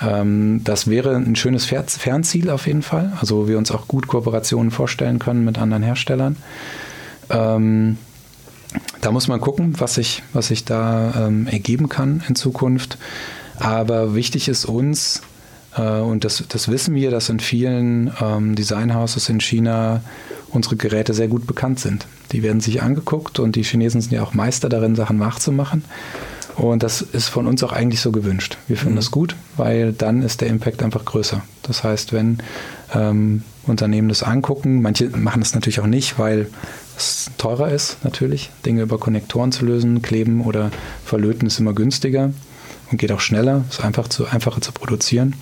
Ähm, 0.00 0.62
das 0.64 0.88
wäre 0.88 1.16
ein 1.16 1.36
schönes 1.36 1.64
Fernziel 1.64 2.50
auf 2.50 2.66
jeden 2.66 2.82
Fall, 2.82 3.12
also 3.20 3.42
wo 3.42 3.48
wir 3.48 3.58
uns 3.58 3.70
auch 3.70 3.88
gut 3.88 4.06
Kooperationen 4.06 4.70
vorstellen 4.70 5.18
können 5.18 5.44
mit 5.44 5.58
anderen 5.58 5.82
Herstellern. 5.82 6.36
Ähm, 7.30 7.98
da 9.00 9.12
muss 9.12 9.28
man 9.28 9.40
gucken, 9.40 9.74
was 9.78 9.94
sich, 9.94 10.22
was 10.32 10.48
sich 10.48 10.64
da 10.64 11.26
ähm, 11.26 11.46
ergeben 11.46 11.88
kann 11.88 12.22
in 12.28 12.34
Zukunft. 12.34 12.98
Aber 13.58 14.14
wichtig 14.14 14.48
ist 14.48 14.66
uns, 14.66 15.22
und 15.76 16.24
das, 16.24 16.42
das 16.48 16.68
wissen 16.68 16.94
wir, 16.94 17.10
dass 17.10 17.28
in 17.28 17.40
vielen 17.40 18.12
ähm, 18.20 18.54
Designhouses 18.54 19.28
in 19.28 19.40
China 19.40 20.02
unsere 20.50 20.76
Geräte 20.76 21.14
sehr 21.14 21.28
gut 21.28 21.46
bekannt 21.46 21.78
sind. 21.78 22.06
Die 22.32 22.42
werden 22.42 22.60
sich 22.60 22.82
angeguckt 22.82 23.38
und 23.38 23.54
die 23.54 23.62
Chinesen 23.62 24.00
sind 24.00 24.12
ja 24.12 24.22
auch 24.22 24.34
Meister 24.34 24.68
darin, 24.68 24.96
Sachen 24.96 25.18
nachzumachen. 25.18 25.84
Und 26.56 26.82
das 26.82 27.02
ist 27.02 27.28
von 27.28 27.46
uns 27.46 27.62
auch 27.62 27.72
eigentlich 27.72 28.00
so 28.00 28.10
gewünscht. 28.10 28.58
Wir 28.66 28.76
finden 28.76 28.94
mhm. 28.94 28.96
das 28.96 29.10
gut, 29.12 29.36
weil 29.56 29.92
dann 29.92 30.22
ist 30.22 30.40
der 30.40 30.48
Impact 30.48 30.82
einfach 30.82 31.04
größer. 31.04 31.42
Das 31.62 31.84
heißt, 31.84 32.12
wenn 32.12 32.38
ähm, 32.94 33.44
Unternehmen 33.64 34.08
das 34.08 34.24
angucken, 34.24 34.82
manche 34.82 35.08
machen 35.10 35.40
das 35.40 35.54
natürlich 35.54 35.80
auch 35.80 35.86
nicht, 35.86 36.18
weil 36.18 36.48
es 36.96 37.30
teurer 37.38 37.70
ist, 37.70 37.98
natürlich. 38.02 38.50
Dinge 38.66 38.82
über 38.82 38.98
Konnektoren 38.98 39.52
zu 39.52 39.66
lösen, 39.66 40.02
kleben 40.02 40.40
oder 40.40 40.72
verlöten 41.04 41.46
ist 41.46 41.60
immer 41.60 41.74
günstiger 41.74 42.32
und 42.90 42.98
geht 42.98 43.12
auch 43.12 43.20
schneller, 43.20 43.64
ist 43.70 43.84
einfach 43.84 44.08
zu, 44.08 44.26
einfacher 44.26 44.60
zu 44.60 44.72
produzieren. 44.72 45.34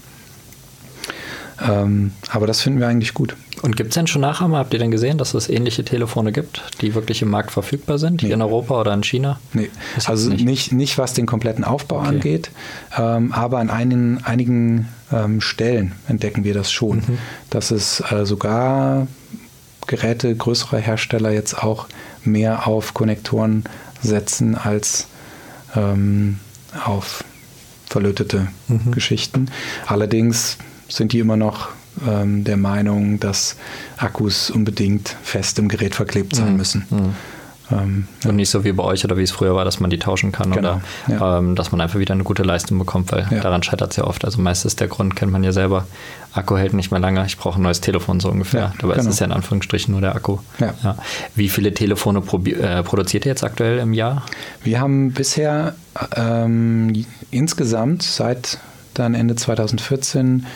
Ähm, 1.60 2.12
aber 2.30 2.46
das 2.46 2.60
finden 2.60 2.80
wir 2.80 2.88
eigentlich 2.88 3.14
gut. 3.14 3.36
Und 3.62 3.76
gibt 3.76 3.90
es 3.90 3.94
denn 3.94 4.06
schon 4.06 4.20
Nachahmer? 4.20 4.58
Habt 4.58 4.74
ihr 4.74 4.78
denn 4.78 4.90
gesehen, 4.90 5.16
dass 5.16 5.32
es 5.34 5.48
ähnliche 5.48 5.84
Telefone 5.84 6.32
gibt, 6.32 6.62
die 6.82 6.94
wirklich 6.94 7.22
im 7.22 7.30
Markt 7.30 7.50
verfügbar 7.50 7.98
sind, 7.98 8.22
nee. 8.22 8.30
in 8.30 8.42
Europa 8.42 8.80
oder 8.80 8.92
in 8.92 9.02
China? 9.02 9.40
Nee, 9.54 9.70
also 10.04 10.28
nicht. 10.30 10.44
nicht. 10.44 10.72
Nicht, 10.72 10.98
was 10.98 11.14
den 11.14 11.26
kompletten 11.26 11.64
Aufbau 11.64 12.00
okay. 12.00 12.08
angeht, 12.08 12.50
ähm, 12.96 13.32
aber 13.32 13.58
an 13.58 13.70
einigen, 13.70 14.22
einigen 14.24 14.88
ähm, 15.10 15.40
Stellen 15.40 15.92
entdecken 16.08 16.44
wir 16.44 16.52
das 16.52 16.70
schon, 16.70 16.98
mhm. 16.98 17.18
dass 17.48 17.70
es 17.70 18.02
äh, 18.10 18.26
sogar 18.26 19.06
Geräte 19.86 20.34
größerer 20.34 20.78
Hersteller 20.78 21.30
jetzt 21.30 21.62
auch 21.62 21.86
mehr 22.24 22.66
auf 22.66 22.92
Konnektoren 22.92 23.64
setzen 24.02 24.56
als 24.56 25.06
ähm, 25.74 26.40
auf 26.84 27.24
verlötete 27.86 28.48
mhm. 28.68 28.90
Geschichten. 28.90 29.50
Allerdings 29.86 30.58
sind 30.88 31.12
die 31.12 31.18
immer 31.18 31.36
noch 31.36 31.68
ähm, 32.06 32.44
der 32.44 32.56
Meinung, 32.56 33.20
dass 33.20 33.56
Akkus 33.96 34.50
unbedingt 34.50 35.16
fest 35.22 35.58
im 35.58 35.68
Gerät 35.68 35.94
verklebt 35.94 36.36
sein 36.36 36.52
mhm. 36.52 36.56
müssen. 36.56 36.86
Mhm. 36.90 37.14
Ähm, 37.70 38.06
ja. 38.22 38.30
Und 38.30 38.36
nicht 38.36 38.50
so 38.50 38.64
wie 38.64 38.72
bei 38.72 38.84
euch 38.84 39.04
oder 39.04 39.16
wie 39.16 39.22
es 39.22 39.32
früher 39.32 39.54
war, 39.54 39.64
dass 39.64 39.80
man 39.80 39.90
die 39.90 39.98
tauschen 39.98 40.30
kann 40.30 40.52
genau, 40.52 40.80
oder 41.08 41.18
ja. 41.18 41.38
ähm, 41.38 41.56
dass 41.56 41.72
man 41.72 41.80
einfach 41.80 41.98
wieder 41.98 42.14
eine 42.14 42.22
gute 42.22 42.42
Leistung 42.42 42.78
bekommt, 42.78 43.10
weil 43.10 43.26
ja. 43.30 43.40
daran 43.40 43.62
scheitert 43.62 43.90
es 43.90 43.96
ja 43.96 44.04
oft. 44.04 44.24
Also 44.24 44.40
meistens 44.40 44.76
der 44.76 44.88
Grund, 44.88 45.16
kennt 45.16 45.32
man 45.32 45.42
ja 45.42 45.52
selber, 45.52 45.86
Akku 46.32 46.56
hält 46.56 46.74
nicht 46.74 46.90
mehr 46.90 47.00
lange, 47.00 47.24
ich 47.26 47.38
brauche 47.38 47.58
ein 47.58 47.62
neues 47.62 47.80
Telefon 47.80 48.20
so 48.20 48.30
ungefähr. 48.30 48.72
Dabei 48.78 48.94
genau. 48.94 49.08
ist 49.08 49.14
es 49.14 49.18
ja 49.18 49.26
in 49.26 49.32
Anführungsstrichen 49.32 49.90
nur 49.90 50.00
der 50.00 50.14
Akku. 50.14 50.38
Wie 51.34 51.48
viele 51.48 51.72
Telefone 51.74 52.20
äh, 52.20 52.82
produziert 52.82 53.24
ihr 53.24 53.30
jetzt 53.30 53.42
aktuell 53.42 53.78
im 53.78 53.94
Jahr? 53.94 54.24
Wir 54.62 54.80
haben 54.80 55.12
bisher 55.12 55.74
ähm, 56.14 57.04
insgesamt 57.30 58.02
seit 58.02 58.58
dann 58.94 59.14
Ende 59.14 59.34
2014 59.34 60.46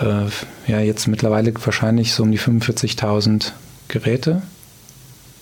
äh, 0.00 0.70
ja 0.70 0.80
jetzt 0.80 1.06
mittlerweile 1.06 1.52
wahrscheinlich 1.64 2.12
so 2.12 2.22
um 2.22 2.30
die 2.30 2.38
45.000 2.38 3.52
Geräte 3.88 4.42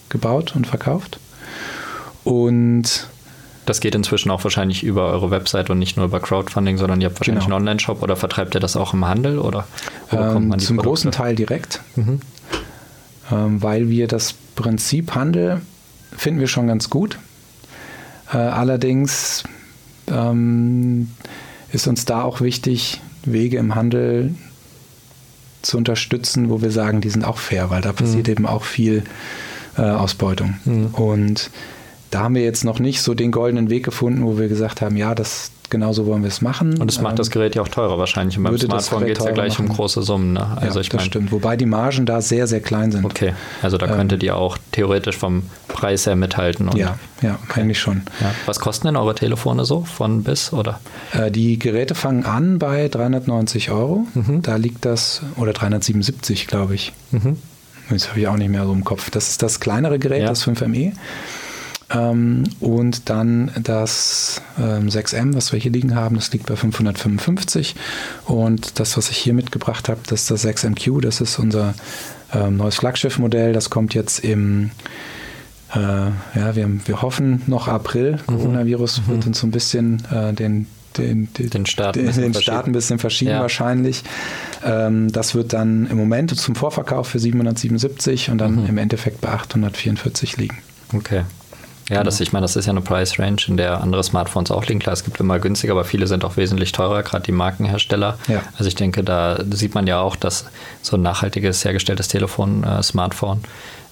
gebaut 0.08 0.54
und 0.56 0.66
verkauft. 0.66 1.18
Und 2.24 3.08
das 3.66 3.80
geht 3.80 3.94
inzwischen 3.94 4.30
auch 4.30 4.42
wahrscheinlich 4.44 4.82
über 4.82 5.12
eure 5.12 5.30
Website 5.30 5.68
und 5.68 5.78
nicht 5.78 5.96
nur 5.96 6.06
über 6.06 6.20
Crowdfunding, 6.20 6.78
sondern 6.78 7.00
ihr 7.00 7.08
habt 7.08 7.20
wahrscheinlich 7.20 7.44
genau. 7.44 7.56
einen 7.56 7.68
Online-Shop 7.68 8.02
oder 8.02 8.16
vertreibt 8.16 8.54
ihr 8.54 8.60
das 8.60 8.76
auch 8.76 8.94
im 8.94 9.04
Handel 9.04 9.38
oder 9.38 9.66
ähm, 10.10 10.58
Zum 10.58 10.76
Produkte? 10.76 10.76
großen 10.76 11.12
Teil 11.12 11.34
direkt, 11.34 11.82
mhm. 11.94 12.20
ähm, 13.30 13.62
weil 13.62 13.90
wir 13.90 14.08
das 14.08 14.34
Prinzip 14.56 15.14
Handel 15.14 15.60
finden 16.16 16.40
wir 16.40 16.48
schon 16.48 16.66
ganz 16.66 16.88
gut. 16.88 17.18
Äh, 18.32 18.38
allerdings 18.38 19.44
ähm, 20.10 21.10
ist 21.70 21.86
uns 21.86 22.06
da 22.06 22.22
auch 22.22 22.40
wichtig, 22.40 23.00
Wege 23.24 23.58
im 23.58 23.74
Handel 23.74 24.34
zu 25.62 25.76
unterstützen, 25.76 26.50
wo 26.50 26.62
wir 26.62 26.70
sagen, 26.70 27.00
die 27.00 27.10
sind 27.10 27.24
auch 27.24 27.38
fair, 27.38 27.70
weil 27.70 27.82
da 27.82 27.92
passiert 27.92 28.26
mhm. 28.26 28.32
eben 28.32 28.46
auch 28.46 28.64
viel 28.64 29.02
äh, 29.76 29.82
Ausbeutung. 29.82 30.56
Mhm. 30.64 30.86
Und 30.86 31.50
da 32.10 32.20
haben 32.20 32.34
wir 32.34 32.42
jetzt 32.42 32.64
noch 32.64 32.78
nicht 32.78 33.02
so 33.02 33.14
den 33.14 33.32
goldenen 33.32 33.70
Weg 33.70 33.84
gefunden, 33.84 34.24
wo 34.24 34.38
wir 34.38 34.48
gesagt 34.48 34.80
haben, 34.80 34.96
ja, 34.96 35.14
das 35.14 35.50
genauso 35.70 36.06
wollen 36.06 36.22
wir 36.22 36.28
es 36.28 36.40
machen. 36.40 36.78
Und 36.78 36.90
es 36.90 37.00
macht 37.00 37.12
ähm, 37.12 37.16
das 37.16 37.30
Gerät 37.30 37.54
ja 37.54 37.62
auch 37.62 37.68
teurer 37.68 37.98
wahrscheinlich. 37.98 38.36
Und 38.38 38.44
beim 38.44 38.58
Smartphone 38.58 39.06
geht 39.06 39.18
es 39.18 39.24
ja 39.24 39.32
gleich 39.32 39.58
machen. 39.58 39.70
um 39.70 39.76
große 39.76 40.02
Summen. 40.02 40.32
Ne? 40.34 40.56
Also 40.60 40.78
ja, 40.78 40.80
ich 40.80 40.88
das 40.88 41.00
mein, 41.00 41.06
stimmt. 41.06 41.32
Wobei 41.32 41.56
die 41.56 41.66
Margen 41.66 42.06
da 42.06 42.20
sehr, 42.20 42.46
sehr 42.46 42.60
klein 42.60 42.92
sind. 42.92 43.04
Okay, 43.04 43.34
also 43.62 43.78
da 43.78 43.86
könntet 43.86 44.22
ähm, 44.22 44.28
ihr 44.28 44.36
auch 44.36 44.58
theoretisch 44.72 45.16
vom 45.16 45.44
Preis 45.68 46.06
her 46.06 46.16
mithalten. 46.16 46.70
ja, 46.76 46.98
ja, 47.22 47.38
okay. 47.44 47.60
eigentlich 47.60 47.78
schon. 47.78 48.02
Ja. 48.20 48.34
Was 48.46 48.60
kosten 48.60 48.86
denn 48.86 48.96
eure 48.96 49.14
Telefone 49.14 49.64
so 49.64 49.82
von 49.82 50.22
bis 50.22 50.52
oder? 50.52 50.80
Äh, 51.12 51.30
die 51.30 51.58
Geräte 51.58 51.94
fangen 51.94 52.24
an 52.24 52.58
bei 52.58 52.88
390 52.88 53.70
Euro. 53.70 54.06
Mhm. 54.14 54.42
Da 54.42 54.56
liegt 54.56 54.84
das, 54.84 55.22
oder 55.36 55.52
377 55.52 56.46
glaube 56.46 56.74
ich. 56.74 56.92
Mhm. 57.10 57.36
Das 57.90 58.10
habe 58.10 58.20
ich 58.20 58.28
auch 58.28 58.36
nicht 58.36 58.50
mehr 58.50 58.64
so 58.64 58.72
im 58.72 58.84
Kopf. 58.84 59.10
Das 59.10 59.30
ist 59.30 59.42
das 59.42 59.60
kleinere 59.60 59.98
Gerät, 59.98 60.22
ja. 60.22 60.28
das 60.28 60.46
5ME. 60.46 60.92
Ähm, 61.90 62.44
und 62.60 63.08
dann 63.08 63.50
das 63.62 64.42
ähm, 64.58 64.88
6M, 64.88 65.34
was 65.34 65.52
wir 65.52 65.58
hier 65.58 65.70
liegen 65.70 65.94
haben, 65.94 66.16
das 66.16 66.32
liegt 66.32 66.46
bei 66.46 66.56
555. 66.56 67.74
Und 68.26 68.78
das, 68.78 68.96
was 68.96 69.10
ich 69.10 69.16
hier 69.16 69.34
mitgebracht 69.34 69.88
habe, 69.88 70.00
das 70.06 70.22
ist 70.22 70.30
das 70.30 70.44
6MQ. 70.44 71.00
Das 71.00 71.20
ist 71.20 71.38
unser 71.38 71.74
ähm, 72.32 72.58
neues 72.58 72.76
Flaggschiffmodell. 72.76 73.52
Das 73.52 73.70
kommt 73.70 73.94
jetzt 73.94 74.20
im 74.20 74.70
äh, 75.74 75.78
ja, 75.78 76.56
wir, 76.56 76.68
wir 76.86 77.02
hoffen 77.02 77.42
noch 77.46 77.68
April. 77.68 78.12
Mhm. 78.12 78.26
Coronavirus 78.26 79.02
mhm. 79.02 79.12
wird 79.12 79.26
uns 79.26 79.38
so 79.40 79.46
ein 79.46 79.50
bisschen 79.50 80.02
äh, 80.10 80.32
den, 80.32 80.66
den, 80.96 81.32
den, 81.34 81.50
den, 81.50 81.66
Start, 81.66 81.96
den, 81.96 82.10
den 82.10 82.34
Start 82.34 82.66
ein 82.66 82.72
bisschen 82.72 82.98
verschieben 82.98 83.32
ja. 83.32 83.40
wahrscheinlich. 83.40 84.02
Ähm, 84.64 85.12
das 85.12 85.34
wird 85.34 85.52
dann 85.52 85.86
im 85.86 85.96
Moment 85.96 86.34
zum 86.38 86.54
Vorverkauf 86.54 87.08
für 87.08 87.18
777 87.18 88.30
und 88.30 88.38
dann 88.38 88.62
mhm. 88.62 88.66
im 88.66 88.78
Endeffekt 88.78 89.20
bei 89.20 89.28
844 89.28 90.38
liegen. 90.38 90.58
Okay. 90.94 91.24
Ja, 91.88 92.04
das, 92.04 92.20
ich 92.20 92.32
meine, 92.32 92.44
das 92.44 92.56
ist 92.56 92.66
ja 92.66 92.72
eine 92.72 92.80
Price 92.80 93.18
Range, 93.18 93.40
in 93.46 93.56
der 93.56 93.80
andere 93.80 94.02
Smartphones 94.04 94.50
auch 94.50 94.66
liegen. 94.66 94.80
Klar, 94.80 94.92
es 94.92 95.04
gibt 95.04 95.18
immer 95.20 95.38
günstiger, 95.38 95.72
aber 95.72 95.84
viele 95.84 96.06
sind 96.06 96.24
auch 96.24 96.36
wesentlich 96.36 96.72
teurer, 96.72 97.02
gerade 97.02 97.24
die 97.24 97.32
Markenhersteller. 97.32 98.18
Ja. 98.28 98.42
Also 98.56 98.66
ich 98.66 98.74
denke, 98.74 99.02
da 99.02 99.38
sieht 99.50 99.74
man 99.74 99.86
ja 99.86 100.00
auch, 100.00 100.16
dass 100.16 100.46
so 100.82 100.96
ein 100.96 101.02
nachhaltiges 101.02 101.64
hergestelltes 101.64 102.08
Telefon, 102.08 102.64
äh, 102.64 102.82
Smartphone, 102.82 103.42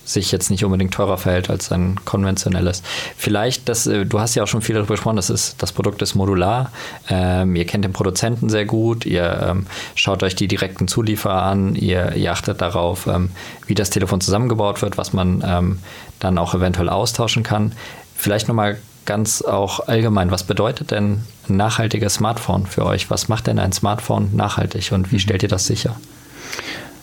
sich 0.06 0.32
jetzt 0.32 0.50
nicht 0.50 0.64
unbedingt 0.64 0.94
teurer 0.94 1.18
verhält 1.18 1.50
als 1.50 1.70
ein 1.72 1.96
konventionelles. 2.04 2.82
Vielleicht, 3.16 3.68
das, 3.68 3.86
äh, 3.86 4.06
du 4.06 4.20
hast 4.20 4.34
ja 4.34 4.44
auch 4.44 4.48
schon 4.48 4.62
viel 4.62 4.74
darüber 4.74 4.94
gesprochen, 4.94 5.16
das, 5.16 5.30
ist, 5.30 5.62
das 5.62 5.72
Produkt 5.72 6.00
ist 6.00 6.14
modular. 6.14 6.70
Ähm, 7.10 7.56
ihr 7.56 7.66
kennt 7.66 7.84
den 7.84 7.92
Produzenten 7.92 8.48
sehr 8.48 8.64
gut, 8.64 9.04
ihr 9.04 9.46
ähm, 9.50 9.66
schaut 9.94 10.22
euch 10.22 10.36
die 10.36 10.48
direkten 10.48 10.88
Zulieferer 10.88 11.42
an, 11.42 11.74
ihr, 11.74 12.14
ihr 12.14 12.32
achtet 12.32 12.60
darauf, 12.60 13.06
ähm, 13.06 13.30
wie 13.66 13.74
das 13.74 13.90
Telefon 13.90 14.20
zusammengebaut 14.20 14.80
wird, 14.80 14.96
was 14.96 15.12
man 15.12 15.42
ähm, 15.44 15.80
dann 16.20 16.38
auch 16.38 16.54
eventuell 16.54 16.88
austauschen 16.88 17.42
kann. 17.42 17.72
Vielleicht 18.14 18.48
nochmal 18.48 18.78
ganz 19.04 19.42
auch 19.42 19.88
allgemein, 19.88 20.30
was 20.30 20.44
bedeutet 20.44 20.90
denn 20.90 21.24
ein 21.48 21.56
nachhaltiges 21.56 22.14
Smartphone 22.14 22.66
für 22.66 22.84
euch? 22.84 23.10
Was 23.10 23.28
macht 23.28 23.46
denn 23.46 23.58
ein 23.58 23.72
Smartphone 23.72 24.34
nachhaltig 24.34 24.92
und 24.92 25.10
wie 25.10 25.16
mhm. 25.16 25.20
stellt 25.20 25.42
ihr 25.42 25.48
das 25.48 25.66
sicher? 25.66 25.96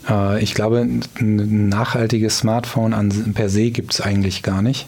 Äh, 0.10 0.42
ich 0.44 0.54
glaube, 0.54 0.80
ein 0.80 1.70
nachhaltiges 1.70 2.40
Smartphone 2.40 2.94
an, 2.94 3.34
per 3.34 3.50
se 3.50 3.72
gibt 3.72 3.94
es 3.94 4.02
eigentlich 4.02 4.44
gar 4.44 4.62
nicht, 4.62 4.88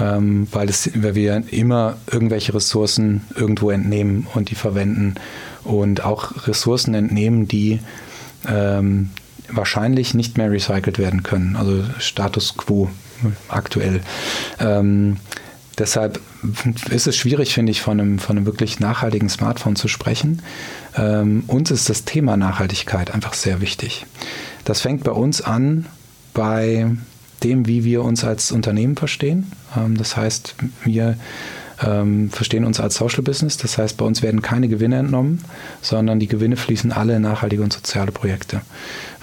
ähm, 0.00 0.46
weil, 0.52 0.68
es, 0.68 0.90
weil 0.94 1.14
wir 1.14 1.44
immer 1.50 1.96
irgendwelche 2.10 2.54
Ressourcen 2.54 3.22
irgendwo 3.34 3.70
entnehmen 3.70 4.26
und 4.34 4.50
die 4.50 4.54
verwenden 4.54 5.14
und 5.64 6.04
auch 6.04 6.46
Ressourcen 6.46 6.94
entnehmen, 6.94 7.48
die 7.48 7.80
ähm, 8.46 9.10
wahrscheinlich 9.48 10.14
nicht 10.14 10.38
mehr 10.38 10.50
recycelt 10.50 10.98
werden 10.98 11.22
können. 11.22 11.56
Also 11.56 11.84
Status 11.98 12.56
quo 12.56 12.90
aktuell. 13.48 14.00
Ähm, 14.58 15.16
deshalb 15.78 16.20
ist 16.90 17.06
es 17.06 17.16
schwierig, 17.16 17.54
finde 17.54 17.72
ich, 17.72 17.80
von 17.80 18.00
einem, 18.00 18.18
von 18.18 18.36
einem 18.36 18.46
wirklich 18.46 18.80
nachhaltigen 18.80 19.28
Smartphone 19.28 19.76
zu 19.76 19.88
sprechen. 19.88 20.42
Ähm, 20.96 21.44
uns 21.46 21.70
ist 21.70 21.88
das 21.88 22.04
Thema 22.04 22.36
Nachhaltigkeit 22.36 23.12
einfach 23.12 23.34
sehr 23.34 23.60
wichtig. 23.60 24.06
Das 24.64 24.80
fängt 24.80 25.04
bei 25.04 25.12
uns 25.12 25.40
an 25.40 25.86
bei 26.32 26.90
dem, 27.42 27.66
wie 27.66 27.84
wir 27.84 28.02
uns 28.02 28.24
als 28.24 28.52
Unternehmen 28.52 28.96
verstehen. 28.96 29.52
Ähm, 29.76 29.96
das 29.96 30.16
heißt, 30.16 30.54
wir 30.84 31.16
ähm, 31.82 32.30
verstehen 32.30 32.64
uns 32.64 32.80
als 32.80 32.96
Social 32.96 33.22
Business. 33.22 33.56
Das 33.56 33.78
heißt, 33.78 33.96
bei 33.96 34.04
uns 34.04 34.22
werden 34.22 34.42
keine 34.42 34.68
Gewinne 34.68 34.98
entnommen, 34.98 35.44
sondern 35.82 36.20
die 36.20 36.28
Gewinne 36.28 36.56
fließen 36.56 36.92
alle 36.92 37.16
in 37.16 37.22
nachhaltige 37.22 37.62
und 37.62 37.72
soziale 37.72 38.12
Projekte. 38.12 38.60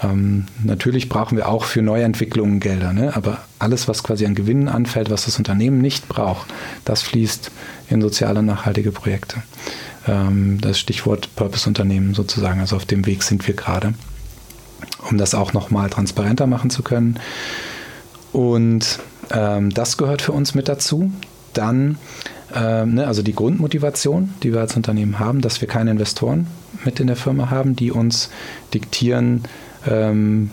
Ähm, 0.03 0.45
natürlich 0.63 1.09
brauchen 1.09 1.37
wir 1.37 1.47
auch 1.47 1.63
für 1.63 1.81
Neuentwicklungen 1.81 2.59
Gelder, 2.59 2.93
ne? 2.93 3.15
aber 3.15 3.39
alles, 3.59 3.87
was 3.87 4.03
quasi 4.03 4.25
an 4.25 4.35
Gewinnen 4.35 4.67
anfällt, 4.67 5.09
was 5.09 5.25
das 5.25 5.37
Unternehmen 5.37 5.79
nicht 5.79 6.07
braucht, 6.07 6.47
das 6.85 7.01
fließt 7.01 7.51
in 7.89 8.01
soziale, 8.01 8.43
nachhaltige 8.43 8.91
Projekte. 8.91 9.37
Ähm, 10.07 10.59
das 10.61 10.79
Stichwort 10.79 11.35
Purpose-Unternehmen 11.35 12.13
sozusagen. 12.13 12.59
Also 12.59 12.75
auf 12.75 12.85
dem 12.85 13.05
Weg 13.05 13.23
sind 13.23 13.47
wir 13.47 13.55
gerade, 13.55 13.93
um 15.09 15.17
das 15.17 15.35
auch 15.35 15.53
nochmal 15.53 15.89
transparenter 15.89 16.47
machen 16.47 16.69
zu 16.69 16.83
können. 16.83 17.19
Und 18.31 18.99
ähm, 19.31 19.69
das 19.71 19.97
gehört 19.97 20.21
für 20.21 20.31
uns 20.31 20.55
mit 20.55 20.67
dazu. 20.67 21.11
Dann 21.53 21.97
ähm, 22.53 22.95
ne, 22.95 23.07
also 23.07 23.21
die 23.21 23.33
Grundmotivation, 23.33 24.33
die 24.43 24.53
wir 24.53 24.61
als 24.61 24.75
Unternehmen 24.75 25.19
haben, 25.19 25.41
dass 25.41 25.61
wir 25.61 25.67
keine 25.67 25.91
Investoren 25.91 26.47
mit 26.85 26.99
in 26.99 27.07
der 27.07 27.15
Firma 27.15 27.49
haben, 27.49 27.75
die 27.75 27.91
uns 27.91 28.29
diktieren, 28.73 29.43
ähm, 29.87 30.51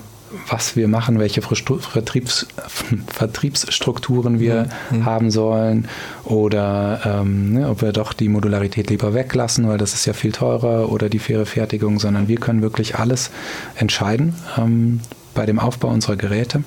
was 0.49 0.77
wir 0.77 0.89
machen, 0.89 1.19
welche 1.19 1.43
Vertriebs, 1.43 2.47
Vertriebsstrukturen 3.07 4.41
wir 4.41 4.69
mhm. 4.91 5.05
haben 5.05 5.31
sollen 5.31 5.89
oder 6.25 7.01
ähm, 7.05 7.55
ne, 7.55 7.69
ob 7.69 7.83
wir 7.83 7.93
doch 7.93 8.13
die 8.13 8.29
Modularität 8.29 8.91
lieber 8.91 9.15
weglassen, 9.15 9.69
weil 9.69 9.79
das 9.79 9.95
ist 9.95 10.07
ja 10.07 10.13
viel 10.13 10.33
teurer 10.33 10.91
oder 10.91 11.09
die 11.09 11.19
faire 11.19 11.47
Fertigung, 11.47 11.99
sondern 11.99 12.29
wir 12.29 12.37
können 12.37 12.63
wirklich 12.63 12.97
alles 12.97 13.31
entscheiden 13.77 14.35
ähm, 14.57 15.01
bei 15.35 15.47
dem 15.47 15.59
Aufbau 15.59 15.89
unserer 15.89 16.17
Geräte 16.17 16.65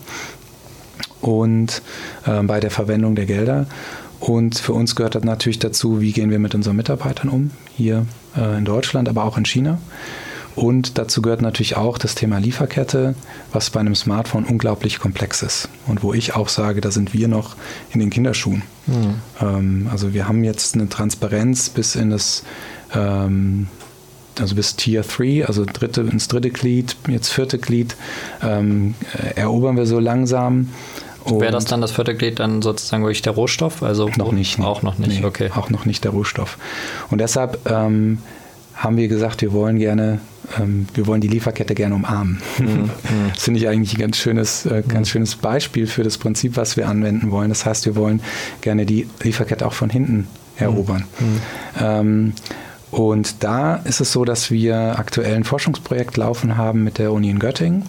und 1.22 1.82
äh, 2.26 2.42
bei 2.44 2.60
der 2.60 2.72
Verwendung 2.72 3.16
der 3.16 3.26
Gelder. 3.26 3.68
Und 4.20 4.60
für 4.60 4.74
uns 4.74 4.96
gehört 4.96 5.16
das 5.16 5.24
natürlich 5.24 5.60
dazu, 5.60 6.00
wie 6.00 6.12
gehen 6.12 6.30
wir 6.30 6.38
mit 6.38 6.54
unseren 6.54 6.76
Mitarbeitern 6.76 7.30
um, 7.30 7.52
hier 7.76 8.06
äh, 8.38 8.58
in 8.58 8.66
Deutschland, 8.66 9.10
aber 9.10 9.24
auch 9.24 9.38
in 9.38 9.46
China. 9.46 9.80
Und 10.56 10.98
dazu 10.98 11.22
gehört 11.22 11.42
natürlich 11.42 11.78
auch 11.78 11.98
das 11.98 12.16
Thema 12.16 12.38
Lieferkette, 12.40 13.16
was 13.52 13.70
bei 13.70 13.80
einem 13.80 13.96
Smartphone 13.96 14.46
unglaublich 14.46 15.00
komplex 15.00 15.42
ist. 15.42 15.70
Und 15.88 16.04
wo 16.04 16.14
ich 16.14 16.36
auch 16.36 16.50
sage, 16.50 16.82
da 16.82 16.92
sind 16.92 17.14
wir 17.14 17.28
noch 17.28 17.56
in 17.92 18.00
den 18.00 18.10
Kinderschuhen. 18.10 18.64
Mhm. 18.88 19.16
Ähm, 19.42 19.90
also 19.92 20.14
wir 20.14 20.28
haben 20.28 20.44
jetzt 20.44 20.76
eine 20.76 20.90
Transparenz 20.90 21.70
bis 21.70 21.96
in 21.96 22.10
das, 22.10 22.44
ähm, 22.94 23.68
also 24.40 24.56
bis 24.56 24.76
Tier 24.76 25.04
3, 25.04 25.46
also 25.46 25.66
dritte, 25.66 26.02
ins 26.02 26.28
dritte 26.28 26.50
Glied, 26.50 26.96
jetzt 27.08 27.30
vierte 27.30 27.58
Glied, 27.58 27.96
ähm, 28.44 28.96
erobern 29.36 29.78
wir 29.78 29.86
so 29.86 30.00
langsam. 30.00 30.70
Wäre 31.26 31.52
das 31.52 31.66
dann 31.66 31.82
das 31.82 31.92
vierte 31.92 32.16
Glied 32.16 32.40
dann 32.40 32.64
sozusagen 32.64 33.04
wirklich 33.04 33.22
der 33.22 33.34
Rohstoff? 33.34 33.84
Also 33.84 34.10
noch 34.18 34.32
nicht. 34.32 34.60
Auch 34.60 34.82
noch 34.82 34.98
nicht, 34.98 35.22
nee, 35.22 35.26
okay. 35.26 35.52
Auch 35.56 35.70
noch 35.70 35.86
nicht 35.86 36.04
der 36.04 36.12
Rohstoff. 36.12 36.58
Und 37.12 37.20
deshalb 37.20 37.64
haben 37.70 38.98
wir 38.98 39.08
gesagt, 39.08 39.44
wir 39.44 39.54
wollen 39.54 39.78
gerne, 39.78 40.20
ähm, 40.60 40.88
wir 40.94 41.08
wollen 41.08 41.22
die 41.22 41.28
Lieferkette 41.28 41.76
gerne 41.76 41.96
umarmen. 41.96 42.42
Mhm. 42.60 42.66
mhm. 42.68 42.90
Das 43.34 43.44
finde 43.44 43.60
ich 43.60 43.68
eigentlich 43.68 43.94
ein 43.94 44.02
ganz 44.02 44.18
schönes, 44.18 44.66
äh, 44.66 44.84
ganz 44.88 45.08
mhm. 45.08 45.12
schönes 45.12 45.36
Beispiel 45.36 45.88
für 45.88 46.04
das 46.04 46.18
Prinzip, 46.18 46.58
was 46.58 46.78
wir 46.78 46.88
anwenden 46.88 47.32
wollen. 47.32 47.50
Das 47.50 47.66
heißt, 47.66 47.86
wir 47.86 47.96
wollen 47.96 48.22
gerne 48.62 48.86
die 48.86 49.08
Lieferkette 49.22 49.66
auch 49.66 49.74
von 49.74 49.90
hinten 49.90 50.28
erobern. 50.58 51.06
Mhm. 51.20 51.26
mhm. 51.26 51.40
Ähm, 51.80 52.34
und 52.92 53.42
da 53.42 53.76
ist 53.76 54.02
es 54.02 54.12
so, 54.12 54.26
dass 54.26 54.52
wir 54.52 55.00
aktuell 55.00 55.34
ein 55.34 55.46
Forschungsprojekt 55.46 56.18
laufen 56.18 56.58
haben 56.58 56.84
mit 56.84 56.98
der 56.98 57.14
Uni 57.14 57.30
in 57.30 57.40
Göttingen, 57.40 57.84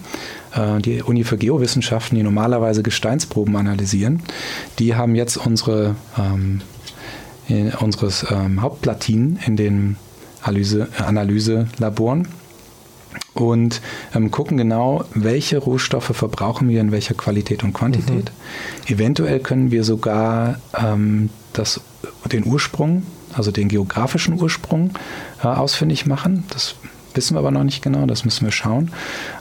äh, 0.55 0.81
die 0.81 1.03
Uni 1.03 1.25
für 1.25 1.37
Geowissenschaften, 1.37 2.17
die 2.17 2.23
normalerweise 2.23 2.85
Gesteinsproben 2.85 3.57
analysieren. 3.57 4.23
Die 4.79 4.95
haben 4.95 5.17
jetzt 5.17 5.37
unsere, 5.37 5.97
ähm, 6.17 6.61
unseres 7.81 8.25
ähm, 8.31 8.63
Hauptplatinen 8.63 9.41
in 9.45 9.57
den 9.57 9.97
Analyse, 10.41 10.87
Analyselaboren 11.05 12.29
und 13.35 13.81
ähm, 14.15 14.31
gucken 14.31 14.57
genau, 14.57 15.05
welche 15.15 15.59
Rohstoffe 15.59 16.13
verbrauchen 16.15 16.69
wir 16.69 16.81
in 16.81 16.93
welcher 16.93 17.15
Qualität 17.15 17.65
und 17.65 17.73
Quantität. 17.73 18.33
Mhm. 18.87 18.95
Eventuell 18.95 19.41
können 19.41 19.71
wir 19.71 19.85
sogar 19.85 20.61
ähm, 20.77 21.31
das, 21.53 21.81
den 22.31 22.47
Ursprung, 22.47 23.05
also 23.33 23.51
den 23.51 23.69
geografischen 23.69 24.41
Ursprung 24.41 24.91
äh, 25.43 25.47
ausfindig 25.47 26.07
machen. 26.07 26.45
Das 26.51 26.75
wissen 27.17 27.35
wir 27.35 27.41
aber 27.41 27.51
noch 27.51 27.65
nicht 27.65 27.83
genau, 27.83 28.07
das 28.07 28.25
müssen 28.25 28.45
wir 28.45 28.53
schauen. 28.53 28.91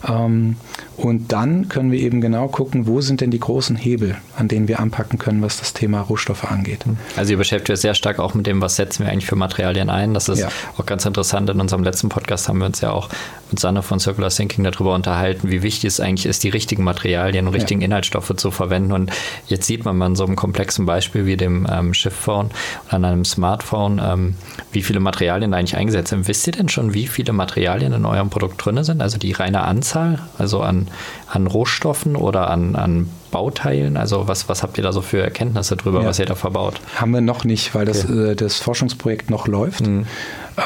Ähm, 0.07 0.57
und 0.97 1.31
dann 1.31 1.67
können 1.67 1.91
wir 1.91 1.99
eben 1.99 2.21
genau 2.21 2.47
gucken, 2.47 2.86
wo 2.86 3.01
sind 3.01 3.21
denn 3.21 3.31
die 3.31 3.39
großen 3.39 3.75
Hebel, 3.75 4.17
an 4.38 4.47
denen 4.47 4.67
wir 4.67 4.79
anpacken 4.79 5.17
können, 5.17 5.41
was 5.41 5.57
das 5.57 5.73
Thema 5.73 6.01
Rohstoffe 6.01 6.45
angeht. 6.45 6.86
Also 7.17 7.31
ihr 7.31 7.38
beschäftigt 7.38 7.71
euch 7.71 7.81
sehr 7.81 7.95
stark 7.95 8.19
auch 8.19 8.34
mit 8.34 8.45
dem, 8.45 8.62
was 8.62 8.75
setzen 8.75 9.05
wir 9.05 9.12
eigentlich 9.12 9.25
für 9.25 9.36
Materialien 9.36 9.89
ein. 9.89 10.13
Das 10.13 10.29
ist 10.29 10.39
ja. 10.39 10.49
auch 10.77 10.86
ganz 10.86 11.05
interessant. 11.05 11.49
In 11.49 11.60
unserem 11.60 11.84
letzten 11.84 12.10
Podcast 12.10 12.47
haben 12.47 12.60
wir 12.60 12.65
uns 12.67 12.81
ja 12.81 12.91
auch 12.91 13.10
mit 13.49 13.60
Sanne 13.60 13.81
von 13.81 13.99
Circular 13.99 14.29
Thinking 14.29 14.63
darüber 14.63 14.93
unterhalten, 14.93 15.49
wie 15.49 15.63
wichtig 15.63 15.86
es 15.86 15.99
eigentlich 15.99 16.25
ist, 16.25 16.43
die 16.43 16.49
richtigen 16.49 16.84
Materialien 16.84 17.47
und 17.47 17.53
richtigen 17.53 17.81
ja. 17.81 17.86
Inhaltsstoffe 17.86 18.34
zu 18.36 18.51
verwenden. 18.51 18.91
Und 18.91 19.12
jetzt 19.47 19.65
sieht 19.65 19.86
man 19.86 20.01
an 20.01 20.15
so 20.15 20.25
einem 20.25 20.36
komplexen 20.36 20.86
Beispiel 20.86 21.25
wie 21.25 21.38
dem 21.38 21.67
ähm, 21.69 21.93
Shift-Phone 21.93 22.51
oder 22.88 22.93
an 22.93 23.05
einem 23.05 23.25
Smartphone, 23.25 24.01
ähm, 24.03 24.36
wie 24.71 24.84
viele 24.84 24.99
Materialien 24.99 25.53
eigentlich 25.53 25.75
eingesetzt 25.75 26.10
sind. 26.10 26.27
Wisst 26.27 26.47
ihr 26.47 26.53
denn 26.53 26.69
schon, 26.69 26.93
wie 26.93 27.07
viele 27.07 27.34
Materialien 27.34 27.61
in 27.65 28.06
eurem 28.06 28.30
Produkt 28.30 28.63
drin 28.63 28.84
sind? 28.84 29.02
Also 29.02 29.17
die 29.17 29.32
reine 29.32 29.63
Anzahl, 29.63 30.19
also 30.38 30.62
an, 30.62 30.88
an 31.28 31.47
Rohstoffen 31.47 32.15
oder 32.15 32.50
an, 32.50 32.76
an 32.76 33.10
Bauteilen? 33.32 33.97
Also 33.97 34.28
was, 34.28 34.50
was 34.50 34.63
habt 34.63 34.78
ihr 34.78 34.84
da 34.84 34.91
so 34.91 35.02
für 35.02 35.21
Erkenntnisse 35.21 35.76
drüber, 35.76 36.02
ja. 36.02 36.08
was 36.08 36.19
ihr 36.19 36.26
da 36.26 36.36
verbaut? 36.36 36.82
Haben 36.95 37.12
wir 37.12 37.21
noch 37.21 37.43
nicht, 37.43 37.74
weil 37.76 37.86
das, 37.86 38.06
okay. 38.06 38.32
äh, 38.32 38.36
das 38.36 38.58
Forschungsprojekt 38.60 39.30
noch 39.30 39.47
läuft. 39.47 39.86
Mhm. 39.88 40.06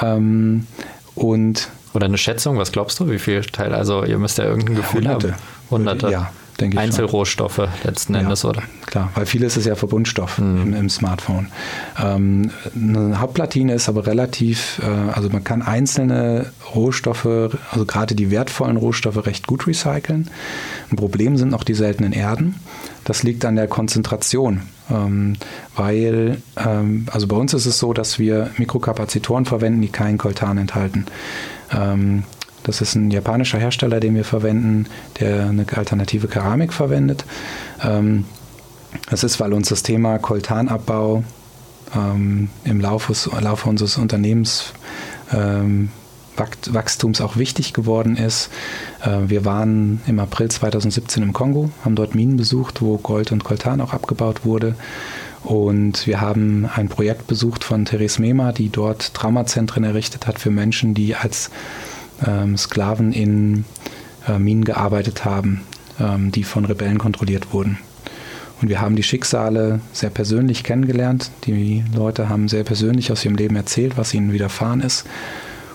Ähm, 0.01 0.67
und 1.15 1.69
oder 1.93 2.05
eine 2.05 2.17
Schätzung, 2.17 2.58
was 2.58 2.73
glaubst 2.73 2.99
du, 2.99 3.10
wie 3.10 3.19
viel 3.19 3.41
Teile? 3.41 3.75
Also 3.75 4.03
ihr 4.03 4.17
müsst 4.17 4.38
ja 4.38 4.43
irgendein 4.43 4.75
Gefühl 4.75 5.01
Hunderte. 5.01 5.31
haben. 5.31 5.41
Hunderte. 5.71 6.10
Ja, 6.12 6.31
denke 6.59 6.75
ich. 6.75 6.81
Einzelrohstoffe 6.81 7.55
schon. 7.55 7.69
letzten 7.83 8.13
ja, 8.13 8.21
Endes, 8.21 8.45
oder? 8.45 8.63
Klar, 8.85 9.11
weil 9.15 9.25
vieles 9.25 9.57
ist 9.57 9.65
ja 9.65 9.75
Verbundstoff 9.75 10.37
mhm. 10.37 10.61
im, 10.61 10.73
im, 10.73 10.89
Smartphone. 10.89 11.47
Ähm, 12.01 12.51
eine 12.75 13.19
Hauptplatine 13.19 13.73
ist 13.73 13.89
aber 13.89 14.07
relativ, 14.07 14.81
äh, 14.83 15.11
also 15.11 15.29
man 15.29 15.43
kann 15.43 15.61
einzelne 15.61 16.51
Rohstoffe, 16.73 17.25
also 17.25 17.85
gerade 17.85 18.15
die 18.15 18.31
wertvollen 18.31 18.77
Rohstoffe 18.77 19.25
recht 19.25 19.47
gut 19.47 19.67
recyceln. 19.67 20.29
Ein 20.91 20.95
Problem 20.95 21.37
sind 21.37 21.49
noch 21.49 21.63
die 21.63 21.73
seltenen 21.73 22.13
Erden. 22.13 22.55
Das 23.03 23.23
liegt 23.23 23.45
an 23.45 23.55
der 23.55 23.67
Konzentration, 23.67 24.61
ähm, 24.89 25.35
weil, 25.75 26.41
ähm, 26.57 27.07
also 27.11 27.27
bei 27.27 27.35
uns 27.35 27.53
ist 27.53 27.65
es 27.65 27.77
so, 27.77 27.93
dass 27.93 28.17
wir 28.17 28.49
Mikrokapazitoren 28.57 29.45
verwenden, 29.45 29.81
die 29.81 29.89
keinen 29.89 30.17
Koltan 30.17 30.57
enthalten. 30.57 31.05
Ähm, 31.71 32.23
das 32.65 32.82
ist 32.82 32.95
ein 32.95 33.12
japanischer 33.12 33.60
Hersteller, 33.60 33.99
den 33.99 34.15
wir 34.15 34.25
verwenden, 34.25 34.88
der 35.19 35.47
eine 35.47 35.65
alternative 35.75 36.28
Keramik 36.28 36.73
verwendet. 36.73 37.25
Ähm, 37.84 38.25
das 39.10 39.23
ist, 39.23 39.39
weil 39.39 39.54
uns 39.54 39.69
das 39.69 39.84
Thema 39.84 40.17
Koltanabbau 40.17 41.23
ähm, 41.95 42.49
im 42.63 42.82
Laufe, 42.82 43.13
Laufe 43.39 43.69
unseres 43.69 43.97
Unternehmens 43.97 44.73
ähm, 45.34 45.89
Wachstums 46.38 47.21
auch 47.21 47.38
wichtig 47.38 47.73
geworden 47.73 48.17
ist. 48.17 48.49
Äh, 49.04 49.30
wir 49.30 49.45
waren 49.45 50.01
im 50.08 50.19
April 50.19 50.49
2017 50.49 51.23
im 51.23 51.34
Kongo, 51.34 51.69
haben 51.84 51.95
dort 51.95 52.15
Minen 52.15 52.38
besucht, 52.38 52.82
wo 52.82 52.97
Gold 52.97 53.32
und 53.32 53.43
Koltan 53.43 53.80
auch 53.82 53.93
abgebaut 53.93 54.43
wurde. 54.43 54.75
Und 55.43 56.08
wir 56.08 56.21
haben 56.21 56.67
ein 56.73 56.89
Projekt 56.89 57.28
besucht 57.28 57.63
von 57.63 57.86
Therese 57.86 58.19
Mema, 58.19 58.51
die 58.51 58.69
dort 58.69 59.13
Traumazentren 59.13 59.84
errichtet 59.84 60.25
hat 60.25 60.39
für 60.39 60.49
Menschen, 60.49 60.95
die 60.95 61.15
als 61.15 61.51
ähm, 62.25 62.58
Sklaven 62.58 63.12
in 63.13 63.65
äh, 64.28 64.38
Minen 64.39 64.65
gearbeitet 64.65 65.25
haben, 65.25 65.62
ähm, 65.99 66.32
die 66.32 66.43
von 66.43 66.65
Rebellen 66.65 66.97
kontrolliert 66.97 67.54
wurden. 67.54 67.78
Und 68.62 68.69
wir 68.69 68.80
haben 68.80 68.95
die 68.95 69.04
Schicksale 69.04 69.82
sehr 69.91 70.10
persönlich 70.10 70.63
kennengelernt. 70.63 71.32
Die 71.45 71.84
Leute 71.93 72.30
haben 72.30 72.47
sehr 72.47 72.63
persönlich 72.63 73.12
aus 73.12 73.25
ihrem 73.25 73.36
Leben 73.36 73.56
erzählt, 73.56 73.97
was 73.97 74.13
ihnen 74.13 74.32
widerfahren 74.32 74.82
ist. 74.82 75.06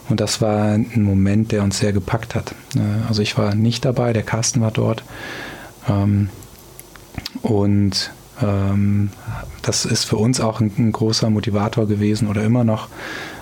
Und 0.09 0.21
das 0.21 0.41
war 0.41 0.73
ein 0.73 1.05
Moment, 1.05 1.53
der 1.53 1.63
uns 1.63 1.79
sehr 1.79 1.93
gepackt 1.93 2.35
hat. 2.35 2.55
Äh, 2.75 3.09
also 3.09 3.23
ich 3.23 3.37
war 3.39 3.55
nicht 3.55 3.85
dabei, 3.85 4.13
der 4.13 4.23
Carsten 4.23 4.61
war 4.61 4.71
dort. 4.71 5.05
Ähm, 5.89 6.31
und 7.43 8.11
ähm, 8.43 9.11
das 9.63 9.85
ist 9.85 10.05
für 10.05 10.17
uns 10.17 10.41
auch 10.41 10.61
ein, 10.61 10.73
ein, 10.79 10.93
großer 10.93 11.31
Motivator 11.31 11.87
gewesen 11.87 12.29
oder 12.29 12.43
immer 12.43 12.65
noch, 12.65 12.89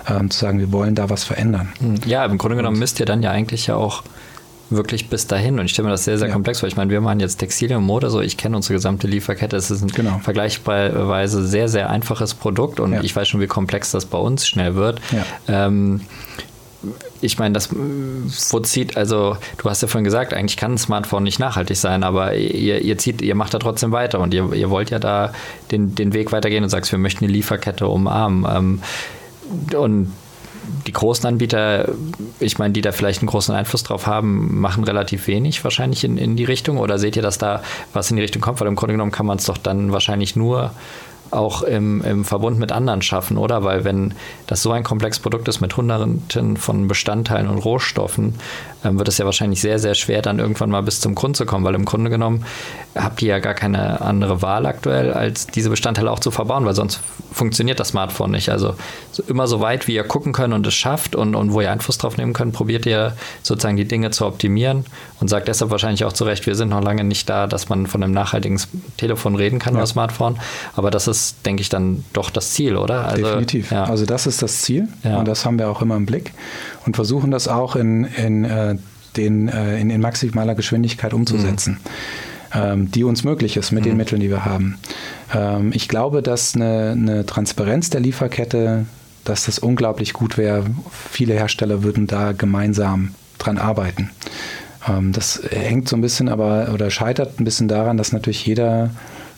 ähm, 0.09 0.29
zu 0.29 0.39
sagen, 0.39 0.59
wir 0.59 0.71
wollen 0.71 0.95
da 0.95 1.09
was 1.09 1.23
verändern. 1.23 1.69
Hm. 1.79 1.95
Ja, 2.05 2.25
im 2.25 2.37
Grunde 2.37 2.57
genommen 2.57 2.79
müsst 2.79 2.99
ihr 2.99 3.05
dann 3.05 3.21
ja 3.23 3.31
eigentlich 3.31 3.67
ja 3.67 3.75
auch 3.75 4.03
wirklich 4.69 5.09
bis 5.09 5.27
dahin. 5.27 5.59
Und 5.59 5.65
ich 5.65 5.71
stelle 5.71 5.87
mir 5.87 5.91
das 5.91 6.05
sehr, 6.05 6.17
sehr 6.17 6.27
ja. 6.27 6.33
komplex 6.33 6.59
vor. 6.59 6.67
Ich 6.67 6.75
meine, 6.75 6.91
wir 6.91 7.01
machen 7.01 7.19
jetzt 7.19 7.37
Textilien 7.37 7.79
und 7.79 7.85
Mode, 7.85 8.09
so 8.09 8.21
ich 8.21 8.37
kenne 8.37 8.55
unsere 8.55 8.75
gesamte 8.75 9.07
Lieferkette. 9.07 9.55
Es 9.57 9.71
ist 9.71 9.81
ein 9.81 9.89
genau. 9.89 10.19
vergleichsweise 10.19 11.45
sehr, 11.45 11.67
sehr 11.69 11.89
einfaches 11.89 12.33
Produkt 12.33 12.79
und 12.79 12.93
ja. 12.93 13.01
ich 13.01 13.15
weiß 13.15 13.27
schon, 13.27 13.41
wie 13.41 13.47
komplex 13.47 13.91
das 13.91 14.05
bei 14.05 14.17
uns 14.17 14.47
schnell 14.47 14.75
wird. 14.75 15.01
Ja. 15.11 15.65
Ähm, 15.65 16.01
ich 17.19 17.37
meine, 17.37 17.53
das 17.53 17.69
wo 17.73 18.59
zieht, 18.61 18.95
also 18.95 19.35
du 19.57 19.69
hast 19.69 19.81
ja 19.81 19.89
vorhin 19.89 20.05
gesagt, 20.05 20.33
eigentlich 20.33 20.55
kann 20.55 20.75
ein 20.75 20.77
Smartphone 20.77 21.23
nicht 21.23 21.37
nachhaltig 21.37 21.75
sein, 21.75 22.03
aber 22.03 22.35
ihr, 22.35 22.81
ihr 22.81 22.97
zieht, 22.97 23.21
ihr 23.21 23.35
macht 23.35 23.53
da 23.53 23.59
trotzdem 23.59 23.91
weiter 23.91 24.19
und 24.19 24.33
ihr, 24.33 24.53
ihr 24.53 24.69
wollt 24.69 24.89
ja 24.89 24.99
da 24.99 25.33
den, 25.71 25.93
den 25.95 26.13
Weg 26.13 26.31
weitergehen 26.31 26.63
und 26.63 26.69
sagst, 26.69 26.93
wir 26.93 26.99
möchten 26.99 27.27
die 27.27 27.33
Lieferkette 27.33 27.85
umarmen. 27.85 28.45
Ähm, 28.49 28.81
und 29.75 30.11
die 30.85 30.91
großen 30.91 31.25
Anbieter, 31.25 31.89
ich 32.39 32.57
meine, 32.59 32.73
die 32.73 32.81
da 32.81 32.91
vielleicht 32.91 33.21
einen 33.21 33.27
großen 33.27 33.55
Einfluss 33.55 33.83
drauf 33.83 34.07
haben, 34.07 34.59
machen 34.59 34.83
relativ 34.83 35.27
wenig 35.27 35.63
wahrscheinlich 35.63 36.03
in, 36.03 36.17
in 36.17 36.35
die 36.35 36.43
Richtung. 36.43 36.77
Oder 36.77 36.99
seht 36.99 37.15
ihr, 37.15 37.21
dass 37.21 37.37
da 37.37 37.63
was 37.93 38.11
in 38.11 38.17
die 38.17 38.21
Richtung 38.21 38.41
kommt? 38.41 38.59
Weil 38.59 38.67
im 38.67 38.75
Grunde 38.75 38.93
genommen 38.93 39.11
kann 39.11 39.25
man 39.25 39.37
es 39.37 39.45
doch 39.45 39.57
dann 39.57 39.91
wahrscheinlich 39.91 40.35
nur 40.35 40.71
auch 41.31 41.61
im, 41.61 42.03
im 42.03 42.25
Verbund 42.25 42.59
mit 42.59 42.71
anderen 42.71 43.01
schaffen, 43.01 43.37
oder? 43.37 43.63
Weil 43.63 43.83
wenn 43.83 44.13
das 44.47 44.61
so 44.61 44.71
ein 44.71 44.83
komplexes 44.83 45.21
Produkt 45.21 45.47
ist 45.47 45.61
mit 45.61 45.75
hunderten 45.77 46.57
von 46.57 46.87
Bestandteilen 46.87 47.47
und 47.47 47.59
Rohstoffen, 47.59 48.35
ähm, 48.83 48.97
wird 48.97 49.07
es 49.09 49.17
ja 49.17 49.25
wahrscheinlich 49.25 49.61
sehr, 49.61 49.77
sehr 49.79 49.93
schwer, 49.95 50.21
dann 50.21 50.39
irgendwann 50.39 50.69
mal 50.69 50.81
bis 50.83 51.01
zum 51.01 51.15
Grund 51.15 51.35
zu 51.35 51.45
kommen, 51.45 51.65
weil 51.65 51.75
im 51.75 51.85
Grunde 51.85 52.09
genommen 52.09 52.45
habt 52.95 53.21
ihr 53.21 53.29
ja 53.29 53.39
gar 53.39 53.53
keine 53.53 54.01
andere 54.01 54.41
Wahl 54.41 54.65
aktuell, 54.65 55.13
als 55.13 55.47
diese 55.47 55.69
Bestandteile 55.69 56.09
auch 56.09 56.19
zu 56.19 56.31
verbauen, 56.31 56.65
weil 56.65 56.73
sonst 56.73 57.01
funktioniert 57.31 57.79
das 57.79 57.89
Smartphone 57.89 58.31
nicht. 58.31 58.49
Also 58.49 58.75
so, 59.11 59.23
immer 59.27 59.47
so 59.47 59.59
weit, 59.59 59.87
wie 59.87 59.95
ihr 59.95 60.03
gucken 60.03 60.31
könnt 60.31 60.53
und 60.53 60.65
es 60.65 60.73
schafft 60.73 61.15
und, 61.15 61.35
und 61.35 61.51
wo 61.51 61.61
ihr 61.61 61.71
Einfluss 61.71 61.97
drauf 61.97 62.17
nehmen 62.17 62.33
könnt, 62.33 62.53
probiert 62.53 62.85
ihr 62.85 63.15
sozusagen 63.43 63.77
die 63.77 63.87
Dinge 63.87 64.11
zu 64.11 64.25
optimieren 64.25 64.85
und 65.19 65.29
sagt 65.29 65.47
deshalb 65.49 65.71
wahrscheinlich 65.71 66.05
auch 66.05 66.13
zu 66.13 66.23
Recht, 66.23 66.45
wir 66.47 66.55
sind 66.55 66.69
noch 66.69 66.81
lange 66.81 67.03
nicht 67.03 67.29
da, 67.29 67.47
dass 67.47 67.67
man 67.67 67.85
von 67.85 68.01
einem 68.01 68.13
nachhaltigen 68.13 68.59
Telefon 68.97 69.35
reden 69.35 69.59
kann 69.59 69.73
ja. 69.73 69.79
oder 69.79 69.87
Smartphone. 69.87 70.39
Aber 70.75 70.89
das 70.89 71.07
ist, 71.07 71.18
denke 71.45 71.61
ich, 71.61 71.69
dann 71.69 72.03
doch 72.13 72.29
das 72.29 72.51
Ziel, 72.51 72.75
oder? 72.75 73.05
Also, 73.05 73.23
Definitiv. 73.23 73.71
Ja. 73.71 73.85
Also 73.85 74.05
das 74.05 74.27
ist 74.27 74.41
das 74.41 74.61
Ziel 74.61 74.87
ja. 75.03 75.19
und 75.19 75.27
das 75.27 75.45
haben 75.45 75.59
wir 75.59 75.69
auch 75.69 75.81
immer 75.81 75.95
im 75.95 76.05
Blick 76.05 76.33
und 76.85 76.95
versuchen 76.95 77.31
das 77.31 77.47
auch 77.47 77.75
in, 77.75 78.05
in, 78.05 78.45
äh, 78.45 78.75
den, 79.17 79.47
äh, 79.49 79.79
in, 79.79 79.89
in 79.89 80.01
maximaler 80.01 80.55
Geschwindigkeit 80.55 81.13
umzusetzen. 81.13 81.79
Mhm 81.83 81.89
ähm, 82.53 82.91
die 82.91 83.03
uns 83.03 83.23
möglich 83.23 83.57
ist 83.57 83.71
mit 83.71 83.83
mhm. 83.83 83.89
den 83.89 83.97
Mitteln, 83.97 84.21
die 84.21 84.29
wir 84.29 84.45
haben. 84.45 84.77
Ähm, 85.33 85.71
ich 85.73 85.87
glaube, 85.87 86.21
dass 86.21 86.55
eine, 86.55 86.91
eine, 86.91 87.25
Transparenz 87.25 87.89
der 87.89 88.01
Lieferkette, 88.01 88.85
dass 89.23 89.45
das 89.45 89.59
unglaublich 89.59 90.13
gut 90.13 90.37
wäre. 90.37 90.65
Viele 91.11 91.33
Hersteller 91.33 91.83
würden 91.83 92.07
da 92.07 92.31
gemeinsam 92.31 93.13
dran 93.37 93.57
arbeiten. 93.57 94.09
Ähm, 94.87 95.11
das 95.13 95.41
hängt 95.49 95.87
so 95.87 95.95
ein 95.95 96.01
bisschen 96.01 96.29
aber 96.29 96.71
oder 96.73 96.89
scheitert 96.89 97.39
ein 97.39 97.43
bisschen 97.43 97.67
daran, 97.67 97.97
dass 97.97 98.11
natürlich 98.11 98.45
jeder 98.45 98.91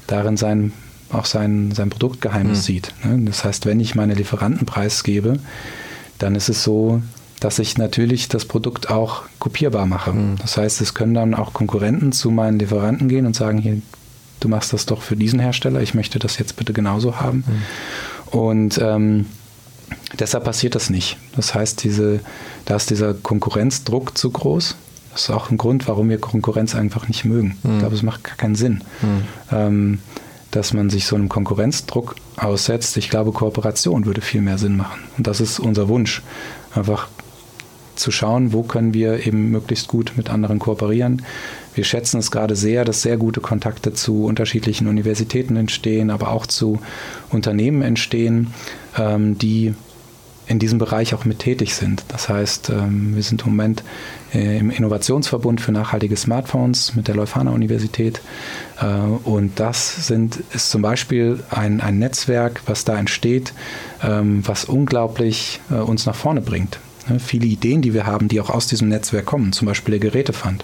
darin 0.07 0.37
sein, 0.37 0.73
auch 1.13 1.25
sein, 1.25 1.71
sein 1.71 1.89
Produktgeheimnis 1.89 2.59
mhm. 2.59 2.63
sieht. 2.63 2.93
Ne? 3.03 3.19
Das 3.25 3.43
heißt, 3.43 3.65
wenn 3.65 3.79
ich 3.79 3.95
meine 3.95 4.13
Lieferanten 4.13 4.65
preisgebe, 4.65 5.39
dann 6.17 6.35
ist 6.35 6.49
es 6.49 6.63
so, 6.63 7.01
dass 7.39 7.57
ich 7.59 7.77
natürlich 7.77 8.29
das 8.29 8.45
Produkt 8.45 8.89
auch 8.89 9.23
kopierbar 9.39 9.85
mache. 9.85 10.13
Mhm. 10.13 10.35
Das 10.39 10.57
heißt, 10.57 10.79
es 10.81 10.93
können 10.93 11.13
dann 11.13 11.33
auch 11.33 11.53
Konkurrenten 11.53 12.11
zu 12.11 12.29
meinen 12.29 12.59
Lieferanten 12.59 13.09
gehen 13.09 13.25
und 13.25 13.35
sagen, 13.35 13.57
hier, 13.57 13.81
du 14.39 14.47
machst 14.47 14.73
das 14.73 14.85
doch 14.85 15.01
für 15.01 15.15
diesen 15.15 15.39
Hersteller, 15.39 15.81
ich 15.81 15.93
möchte 15.93 16.19
das 16.19 16.37
jetzt 16.37 16.55
bitte 16.55 16.73
genauso 16.73 17.19
haben. 17.19 17.43
Mhm. 17.47 18.37
Und 18.37 18.79
ähm, 18.81 19.25
deshalb 20.19 20.43
passiert 20.43 20.75
das 20.75 20.89
nicht. 20.89 21.17
Das 21.35 21.53
heißt, 21.53 21.83
diese, 21.83 22.19
da 22.65 22.75
ist 22.75 22.89
dieser 22.89 23.13
Konkurrenzdruck 23.13 24.17
zu 24.17 24.29
groß. 24.29 24.75
Das 25.11 25.23
ist 25.23 25.29
auch 25.29 25.49
ein 25.49 25.57
Grund, 25.57 25.87
warum 25.87 26.09
wir 26.09 26.19
Konkurrenz 26.19 26.75
einfach 26.75 27.07
nicht 27.07 27.25
mögen. 27.25 27.57
Mhm. 27.63 27.73
Ich 27.73 27.79
glaube, 27.79 27.95
es 27.95 28.03
macht 28.03 28.23
gar 28.23 28.35
keinen 28.35 28.55
Sinn, 28.55 28.83
mhm. 29.01 29.23
ähm, 29.51 29.99
dass 30.51 30.73
man 30.73 30.89
sich 30.89 31.05
so 31.05 31.15
einem 31.15 31.29
Konkurrenzdruck 31.29 32.15
aussetzt. 32.37 32.97
Ich 32.97 33.09
glaube, 33.09 33.31
Kooperation 33.31 34.05
würde 34.05 34.21
viel 34.21 34.41
mehr 34.41 34.57
Sinn 34.57 34.77
machen. 34.77 35.01
Und 35.17 35.27
das 35.27 35.41
ist 35.41 35.59
unser 35.59 35.87
Wunsch. 35.87 36.21
Einfach 36.75 37.07
zu 37.95 38.11
schauen, 38.11 38.53
wo 38.53 38.63
können 38.63 38.93
wir 38.93 39.25
eben 39.25 39.51
möglichst 39.51 39.87
gut 39.87 40.13
mit 40.15 40.29
anderen 40.29 40.59
kooperieren. 40.59 41.23
Wir 41.73 41.83
schätzen 41.83 42.19
es 42.19 42.31
gerade 42.31 42.55
sehr, 42.55 42.83
dass 42.83 43.01
sehr 43.01 43.17
gute 43.17 43.41
Kontakte 43.41 43.93
zu 43.93 44.25
unterschiedlichen 44.25 44.87
Universitäten 44.87 45.55
entstehen, 45.55 46.09
aber 46.09 46.31
auch 46.31 46.45
zu 46.45 46.79
Unternehmen 47.29 47.81
entstehen, 47.81 48.53
ähm, 48.97 49.37
die 49.37 49.73
in 50.47 50.59
diesem 50.59 50.79
Bereich 50.79 51.13
auch 51.13 51.25
mit 51.25 51.39
tätig 51.39 51.75
sind. 51.75 52.03
Das 52.09 52.27
heißt, 52.27 52.69
ähm, 52.69 53.15
wir 53.15 53.23
sind 53.23 53.43
im 53.43 53.51
Moment 53.51 53.83
äh, 54.33 54.59
im 54.59 54.69
Innovationsverbund 54.69 55.61
für 55.61 55.71
nachhaltige 55.71 56.15
Smartphones 56.15 56.95
mit 56.95 57.07
der 57.07 57.15
Leuphana 57.15 57.51
Universität. 57.51 58.21
Äh, 58.81 58.85
und 58.85 59.59
das 59.59 60.07
sind, 60.07 60.39
ist 60.53 60.71
zum 60.71 60.81
Beispiel 60.81 61.43
ein, 61.49 61.81
ein 61.81 61.99
Netzwerk, 61.99 62.61
was 62.65 62.85
da 62.85 62.97
entsteht, 62.97 63.53
ähm, 64.03 64.41
was 64.45 64.65
unglaublich 64.65 65.59
äh, 65.69 65.75
uns 65.75 66.05
nach 66.05 66.15
vorne 66.15 66.41
bringt. 66.41 66.79
Viele 67.19 67.47
Ideen, 67.47 67.81
die 67.81 67.93
wir 67.93 68.05
haben, 68.05 68.27
die 68.27 68.39
auch 68.39 68.49
aus 68.49 68.67
diesem 68.67 68.87
Netzwerk 68.87 69.25
kommen, 69.25 69.53
zum 69.53 69.65
Beispiel 69.65 69.99
der 69.99 70.11
Gerätefund. 70.11 70.63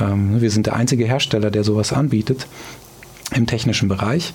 Ähm, 0.00 0.40
wir 0.40 0.50
sind 0.50 0.66
der 0.66 0.74
einzige 0.74 1.04
Hersteller, 1.04 1.50
der 1.50 1.62
sowas 1.62 1.92
anbietet 1.92 2.46
im 3.34 3.46
technischen 3.46 3.88
Bereich. 3.88 4.32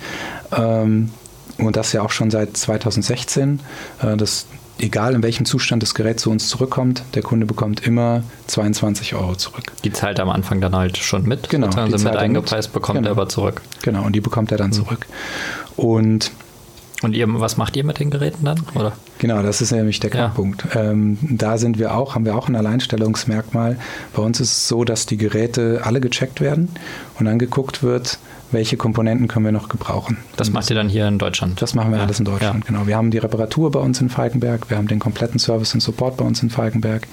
Und 0.51 1.09
das 1.57 1.93
ja 1.93 2.03
auch 2.03 2.11
schon 2.11 2.29
seit 2.29 2.55
2016. 2.55 3.59
Das 3.99 4.45
egal 4.79 5.13
in 5.13 5.23
welchem 5.23 5.45
Zustand 5.45 5.83
das 5.83 5.95
Gerät 5.95 6.19
zu 6.19 6.29
uns 6.29 6.47
zurückkommt, 6.47 7.03
der 7.15 7.21
Kunde 7.21 7.45
bekommt 7.45 7.85
immer 7.85 8.23
22 8.47 9.15
Euro 9.15 9.35
zurück. 9.35 9.71
Die 9.83 9.91
zahlt 9.91 10.19
am 10.19 10.29
Anfang 10.29 10.61
dann 10.61 10.75
halt 10.75 10.97
schon 10.97 11.23
mit. 11.23 11.49
Genau. 11.49 11.69
Die 11.69 11.91
mit 11.91 12.07
eingepreist, 12.07 12.73
bekommt 12.73 12.99
genau. 12.99 13.09
er 13.09 13.11
aber 13.11 13.29
zurück. 13.29 13.61
Genau, 13.81 14.03
und 14.03 14.13
die 14.13 14.21
bekommt 14.21 14.51
er 14.51 14.57
dann 14.57 14.69
mhm. 14.69 14.73
zurück. 14.73 15.07
Und 15.75 16.31
und 17.03 17.13
ihr, 17.13 17.27
was 17.27 17.57
macht 17.57 17.75
ihr 17.75 17.83
mit 17.83 17.99
den 17.99 18.09
Geräten 18.09 18.45
dann? 18.45 18.61
Oder? 18.75 18.93
Genau, 19.19 19.43
das 19.43 19.59
ist 19.59 19.71
nämlich 19.71 19.99
der 19.99 20.09
Knackpunkt. 20.09 20.63
Ja. 20.73 20.91
Ähm, 20.91 21.17
da 21.21 21.57
sind 21.57 21.77
wir 21.77 21.95
auch, 21.95 22.15
haben 22.15 22.23
wir 22.23 22.33
auch 22.33 22.47
ein 22.47 22.55
Alleinstellungsmerkmal. 22.55 23.77
Bei 24.15 24.21
uns 24.21 24.39
ist 24.39 24.51
es 24.53 24.67
so, 24.69 24.85
dass 24.85 25.05
die 25.05 25.17
Geräte 25.17 25.81
alle 25.83 25.99
gecheckt 25.99 26.39
werden 26.39 26.69
und 27.19 27.25
dann 27.25 27.39
geguckt 27.39 27.83
wird, 27.83 28.19
welche 28.53 28.77
Komponenten 28.77 29.27
können 29.27 29.45
wir 29.45 29.51
noch 29.51 29.69
gebrauchen. 29.69 30.17
Das 30.37 30.51
macht 30.51 30.69
ihr 30.69 30.75
dann 30.75 30.89
hier 30.89 31.07
in 31.07 31.17
Deutschland? 31.17 31.61
Das 31.61 31.73
machen 31.73 31.91
wir 31.91 31.97
ja. 31.97 32.03
alles 32.03 32.19
in 32.19 32.25
Deutschland, 32.25 32.63
ja. 32.63 32.71
genau. 32.71 32.87
Wir 32.87 32.95
haben 32.95 33.11
die 33.11 33.17
Reparatur 33.17 33.71
bei 33.71 33.79
uns 33.79 33.99
in 33.99 34.09
Falkenberg, 34.09 34.69
wir 34.69 34.77
haben 34.77 34.87
den 34.87 34.99
kompletten 34.99 35.39
Service 35.39 35.73
und 35.73 35.81
Support 35.81 36.17
bei 36.17 36.25
uns 36.25 36.41
in 36.41 36.49
Falkenberg 36.49 37.07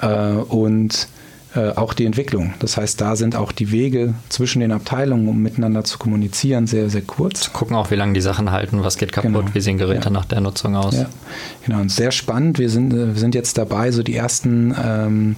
äh, 0.00 0.08
und 0.08 1.08
äh, 1.54 1.70
auch 1.70 1.94
die 1.94 2.04
Entwicklung. 2.04 2.54
Das 2.58 2.76
heißt, 2.76 3.00
da 3.00 3.14
sind 3.14 3.36
auch 3.36 3.52
die 3.52 3.70
Wege 3.70 4.14
zwischen 4.28 4.60
den 4.60 4.72
Abteilungen, 4.72 5.28
um 5.28 5.40
miteinander 5.40 5.84
zu 5.84 5.98
kommunizieren, 5.98 6.66
sehr, 6.66 6.90
sehr 6.90 7.02
kurz. 7.02 7.52
Gucken 7.52 7.76
auch, 7.76 7.90
wie 7.90 7.94
lange 7.94 8.12
die 8.12 8.20
Sachen 8.20 8.50
halten, 8.50 8.82
was 8.82 8.96
geht 8.96 9.12
kaputt, 9.12 9.32
genau. 9.32 9.54
wie 9.54 9.60
sehen 9.60 9.78
Geräte 9.78 10.06
ja. 10.06 10.10
nach 10.10 10.24
der 10.24 10.40
Nutzung 10.40 10.74
aus. 10.74 10.96
Ja. 10.96 11.06
Genau, 11.64 11.80
und 11.80 11.92
sehr 11.92 12.10
spannend. 12.10 12.58
Wir 12.58 12.70
sind, 12.70 12.92
äh, 12.92 13.14
wir 13.14 13.20
sind 13.20 13.34
jetzt 13.34 13.56
dabei, 13.56 13.92
so 13.92 14.02
die 14.02 14.16
ersten 14.16 14.74
ähm, 14.82 15.36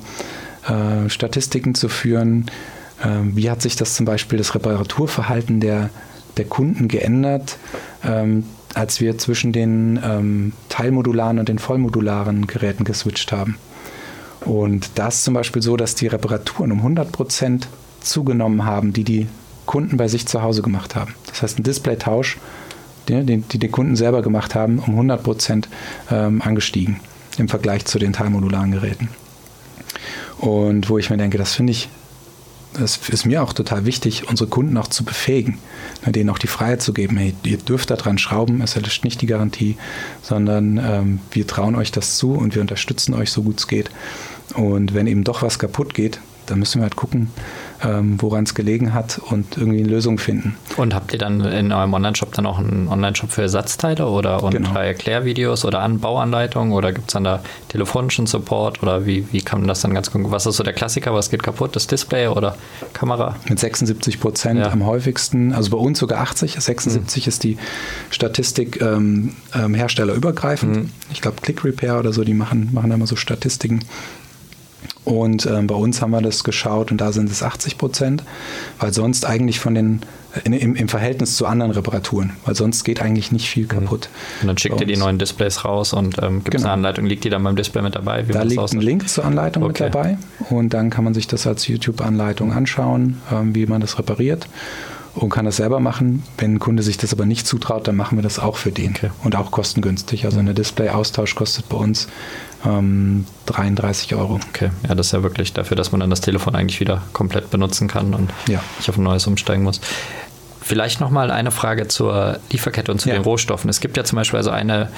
äh, 0.66 1.11
Statistiken 1.11 1.74
zu 1.74 1.89
führen, 1.89 2.47
wie 3.03 3.51
hat 3.51 3.61
sich 3.61 3.76
das 3.76 3.94
zum 3.94 4.07
Beispiel 4.07 4.38
das 4.38 4.55
Reparaturverhalten 4.55 5.61
der, 5.61 5.90
der 6.36 6.47
Kunden 6.47 6.88
geändert, 6.88 7.59
ähm, 8.05 8.44
als 8.74 9.01
wir 9.01 9.18
zwischen 9.18 9.53
den 9.53 10.01
ähm, 10.03 10.53
teilmodularen 10.68 11.38
und 11.38 11.49
den 11.49 11.59
vollmodularen 11.59 12.47
Geräten 12.47 12.84
geswitcht 12.84 13.32
haben? 13.32 13.59
Und 14.40 14.90
das 14.94 15.24
zum 15.24 15.34
Beispiel 15.34 15.62
so, 15.62 15.76
dass 15.76 15.94
die 15.94 16.07
Reparaturen 16.07 16.72
um 16.72 16.78
100 16.78 17.11
Prozent 17.11 17.68
zugenommen 18.01 18.64
haben, 18.64 18.92
die 18.92 19.05
die 19.05 19.26
Kunden 19.66 19.97
bei 19.97 20.09
sich 20.09 20.26
zu 20.26 20.42
Hause 20.42 20.62
gemacht 20.62 20.94
haben. 20.94 21.14
Das 21.26 21.42
heißt, 21.42 21.59
ein 21.59 21.64
Displaytausch, 21.64 22.38
den, 23.09 23.26
die 23.26 23.59
die 23.59 23.68
Kunden 23.68 23.97
selber 23.97 24.22
gemacht 24.22 24.55
haben, 24.55 24.78
um 24.78 24.90
100 24.90 25.22
Prozent 25.22 25.68
ähm, 26.11 26.42
angestiegen 26.42 27.01
im 27.38 27.49
Vergleich 27.49 27.84
zu 27.84 27.99
den 27.99 28.12
teilmodularen 28.12 28.72
Geräten. 28.72 29.09
Und 30.38 30.88
wo 30.88 30.99
ich 30.99 31.11
mir 31.11 31.16
denke, 31.16 31.38
das 31.38 31.55
finde 31.55 31.72
ich 31.72 31.88
es 32.79 32.97
ist 33.09 33.27
mir 33.27 33.43
auch 33.43 33.53
total 33.53 33.85
wichtig, 33.85 34.29
unsere 34.29 34.49
Kunden 34.49 34.77
auch 34.77 34.89
zu 34.89 35.05
befähigen, 35.05 35.59
ne, 36.05 36.12
denen 36.12 36.31
auch 36.31 36.39
die 36.39 36.47
Freiheit 36.47 36.83
zu 36.83 36.93
geben, 36.93 37.16
hey, 37.16 37.35
ihr 37.45 37.59
dürft 37.59 37.91
da 37.91 37.97
dran 37.97 38.18
schrauben, 38.18 38.61
es 38.61 38.77
erlischt 38.77 39.05
nicht 39.05 39.20
die 39.20 39.27
Garantie, 39.27 39.77
sondern 40.22 40.79
ähm, 40.79 41.20
wir 41.31 41.47
trauen 41.47 41.74
euch 41.74 41.93
das 41.93 42.18
zu 42.18 42.33
und 42.33 42.55
wir 42.55 42.62
unterstützen 42.62 43.14
euch 43.14 43.31
so 43.31 43.43
gut 43.43 43.59
es 43.59 43.66
geht. 43.66 43.91
Und 44.55 44.95
wenn 44.95 45.07
eben 45.07 45.24
doch 45.24 45.43
was 45.43 45.59
kaputt 45.59 45.95
geht, 45.95 46.20
dann 46.47 46.59
müssen 46.59 46.80
wir 46.80 46.84
halt 46.84 46.97
gucken, 46.97 47.30
ähm, 47.82 48.20
woran 48.20 48.44
es 48.44 48.55
gelegen 48.55 48.94
hat 48.94 49.18
und 49.18 49.57
irgendwie 49.57 49.80
eine 49.80 49.88
Lösung 49.88 50.18
finden. 50.18 50.57
Und 50.76 50.94
habt 50.94 51.12
ihr 51.12 51.18
dann 51.18 51.40
in 51.40 51.72
eurem 51.72 51.92
Online-Shop 51.94 52.32
dann 52.32 52.47
auch 52.47 52.59
einen 52.59 52.88
Online-Shop 52.88 53.30
für 53.30 53.42
Ersatzteile 53.42 54.07
oder 54.07 54.42
und 54.42 54.53
genau. 54.53 54.74
Erklärvideos 54.74 55.64
oder 55.64 55.80
Anbauanleitungen 55.80 56.72
oder 56.72 56.92
gibt 56.92 57.09
es 57.09 57.12
dann 57.12 57.24
da 57.24 57.42
telefonischen 57.68 58.26
Support 58.26 58.82
oder 58.82 59.07
wie, 59.07 59.26
wie 59.32 59.42
kann 59.42 59.61
man 59.61 59.68
das 59.68 59.80
dann 59.80 59.94
ganz 59.94 60.11
gucken? 60.11 60.30
Was 60.30 60.47
ist 60.47 60.57
so 60.57 60.62
der 60.62 60.72
Klassiker, 60.72 61.14
was 61.14 61.30
geht 61.30 61.42
kaputt? 61.42 61.76
Das 61.76 61.86
Display 61.86 62.28
oder 62.28 62.57
Kamera? 62.92 63.36
Mit 63.49 63.59
76 63.59 64.20
Prozent 64.20 64.61
ja. 64.61 64.70
am 64.70 64.86
häufigsten, 64.86 65.53
also 65.53 65.70
bei 65.70 65.78
uns 65.78 65.99
sogar 65.99 66.20
80, 66.20 66.57
76 66.59 67.26
mhm. 67.26 67.28
ist 67.28 67.44
die 67.44 67.59
Statistik 68.11 68.80
ähm, 68.80 69.34
ähm, 69.55 69.74
herstellerübergreifend. 69.74 70.76
Mhm. 70.76 70.90
Ich 71.12 71.20
glaube 71.20 71.40
Click 71.42 71.64
Repair 71.64 71.99
oder 71.99 72.12
so, 72.12 72.24
die 72.24 72.34
machen, 72.34 72.70
machen 72.72 72.90
immer 72.90 73.07
so 73.07 73.16
Statistiken. 73.16 73.80
Und 75.07 75.47
äh, 75.47 75.63
bei 75.63 75.75
uns 75.77 76.03
haben 76.03 76.11
wir 76.11 76.21
das 76.21 76.43
geschaut 76.43 76.91
und 76.91 77.01
da 77.01 77.13
sind 77.13 77.31
es 77.31 77.41
80 77.41 77.79
Prozent, 77.79 78.25
weil 78.81 78.93
sonst 78.93 79.25
eigentlich 79.25 79.61
von 79.61 79.75
den 79.75 80.01
in, 80.45 80.53
im, 80.53 80.75
im, 80.75 80.89
Verhältnis 80.89 81.37
zu 81.37 81.47
anderen 81.47 81.71
Reparaturen, 81.71 82.33
weil 82.45 82.57
sonst 82.57 82.83
geht 82.83 83.01
eigentlich 83.01 83.31
nicht 83.31 83.49
viel 83.49 83.67
kaputt. 83.67 84.11
Und 84.43 84.49
dann 84.49 84.59
schickt 84.59 84.81
ihr 84.81 84.87
die 84.87 84.97
neuen 84.97 85.19
Displays 85.19 85.65
raus 85.65 85.93
und 85.93 86.19
ähm, 86.23 86.43
gibt 86.43 86.57
es 86.57 86.63
genau. 86.63 86.65
eine 86.65 86.73
Anleitung, 86.73 87.07
liegt 87.07 87.23
die 87.23 87.31
dann 87.31 87.43
beim 87.45 87.55
Display 87.55 87.83
mit 87.83 87.95
dabei? 87.95 88.23
da 88.23 88.43
liegt 88.43 88.61
ein 88.75 88.81
Link 88.81 89.09
zur 89.09 89.25
Anleitung 89.25 89.63
okay. 89.63 89.85
mit 89.85 89.95
dabei 89.95 90.19
und 90.51 90.75
dann 90.75 90.91
kann 90.91 91.05
man 91.05 91.15
sich 91.15 91.29
das 91.29 91.47
als 91.47 91.69
YouTube-Anleitung 91.69 92.53
anschauen, 92.53 93.23
ähm, 93.33 93.55
wie 93.55 93.67
man 93.67 93.81
das 93.81 93.99
repariert 94.01 94.49
und 95.15 95.31
kann 95.31 95.45
das 95.45 95.57
selber 95.57 95.81
machen. 95.81 96.25
Wenn 96.37 96.55
ein 96.55 96.59
Kunde 96.59 96.83
sich 96.83 96.99
das 96.99 97.13
aber 97.13 97.27
nicht 97.27 97.47
zutraut, 97.47 97.89
dann 97.89 97.97
machen 97.97 98.19
wir 98.19 98.23
das 98.23 98.39
auch 98.39 98.57
für 98.57 98.73
den 98.73 98.91
okay. 98.91 99.11
und 99.23 99.37
auch 99.37 99.53
kostengünstig. 99.53 100.25
Also 100.25 100.41
ein 100.41 100.53
Display-Austausch 100.53 101.37
kostet 101.37 101.69
bei 101.69 101.77
uns 101.77 102.09
ähm, 102.67 103.27
33 103.47 104.14
Euro. 104.14 104.41
Okay, 104.51 104.71
ja, 104.89 104.95
das 104.95 105.07
ist 105.07 105.12
ja 105.12 105.23
wirklich 105.23 105.53
dafür, 105.53 105.77
dass 105.77 105.93
man 105.93 106.01
dann 106.01 106.11
das 106.11 106.21
Telefon 106.21 106.55
eigentlich 106.55 106.81
wieder 106.81 107.03
komplett 107.12 107.51
benutzen 107.51 107.89
kann 107.89 108.14
und 108.14 108.31
ja. 108.49 108.61
nicht 108.79 108.89
auf 108.89 108.97
ein 108.97 109.05
neues 109.05 109.27
umsteigen 109.27 109.62
muss. 109.62 109.81
Vielleicht 110.61 111.01
nochmal 111.01 111.31
eine 111.31 111.53
Frage 111.53 111.87
zur 111.87 112.41
Lieferkette 112.51 112.91
und 112.91 113.01
zu 113.01 113.09
ja. 113.09 113.14
den 113.14 113.23
Rohstoffen. 113.23 113.71
Es 113.71 113.81
gibt 113.81 113.97
ja 113.97 114.03
zum 114.03 114.17
Beispiel 114.17 114.39
also 114.39 114.51
eine, 114.51 114.89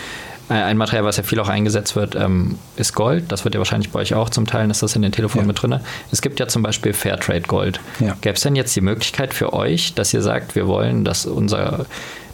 ein 0.49 0.79
Material, 0.79 1.05
was 1.05 1.19
ja 1.19 1.23
viel 1.23 1.39
auch 1.41 1.49
eingesetzt 1.49 1.95
wird, 1.95 2.15
ähm, 2.15 2.59
ist 2.77 2.95
Gold. 2.95 3.31
Das 3.31 3.45
wird 3.45 3.55
ja 3.55 3.59
wahrscheinlich 3.59 3.91
bei 3.91 4.01
euch 4.01 4.15
auch 4.15 4.31
zum 4.31 4.47
Teil, 4.47 4.71
ist 4.71 4.83
das 4.83 4.97
in 4.97 5.03
den 5.03 5.13
Telefonen 5.13 5.45
ja. 5.45 5.49
mit 5.49 5.63
drin. 5.63 5.79
Es 6.11 6.23
gibt 6.23 6.41
ja 6.41 6.49
zum 6.49 6.63
Beispiel 6.63 6.95
Fairtrade 6.95 7.43
Gold. 7.43 7.81
Ja. 8.01 8.17
Gäbe 8.23 8.37
es 8.37 8.41
denn 8.41 8.57
jetzt 8.57 8.75
die 8.77 8.81
Möglichkeit 8.81 9.35
für 9.35 9.53
euch, 9.53 9.93
dass 9.93 10.15
ihr 10.15 10.23
sagt, 10.23 10.55
wir 10.55 10.67
wollen, 10.67 11.05
dass 11.05 11.27
unser 11.27 11.85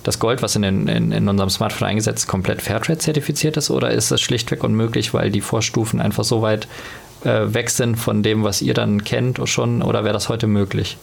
das 0.04 0.20
Gold, 0.20 0.42
was 0.42 0.54
in, 0.54 0.62
den, 0.62 0.86
in, 0.86 1.10
in 1.10 1.28
unserem 1.28 1.50
Smartphone 1.50 1.88
eingesetzt 1.88 2.24
ist, 2.24 2.26
komplett 2.28 2.62
Fairtrade 2.62 2.98
zertifiziert 2.98 3.56
ist? 3.56 3.70
Oder 3.70 3.90
ist 3.90 4.10
das 4.10 4.20
schlichtweg 4.20 4.62
unmöglich, 4.62 5.12
weil 5.12 5.30
die 5.30 5.40
Vorstufen 5.40 6.00
einfach 6.00 6.24
so 6.24 6.42
weit 6.42 6.68
äh, 7.24 7.54
weg 7.54 7.70
sind 7.70 7.96
von 7.96 8.22
dem, 8.22 8.44
was 8.44 8.62
ihr 8.62 8.74
dann 8.74 9.02
kennt 9.02 9.40
schon? 9.48 9.82
Oder 9.82 10.04
wäre 10.04 10.14
das 10.14 10.28
heute 10.28 10.46
möglich? 10.46 10.98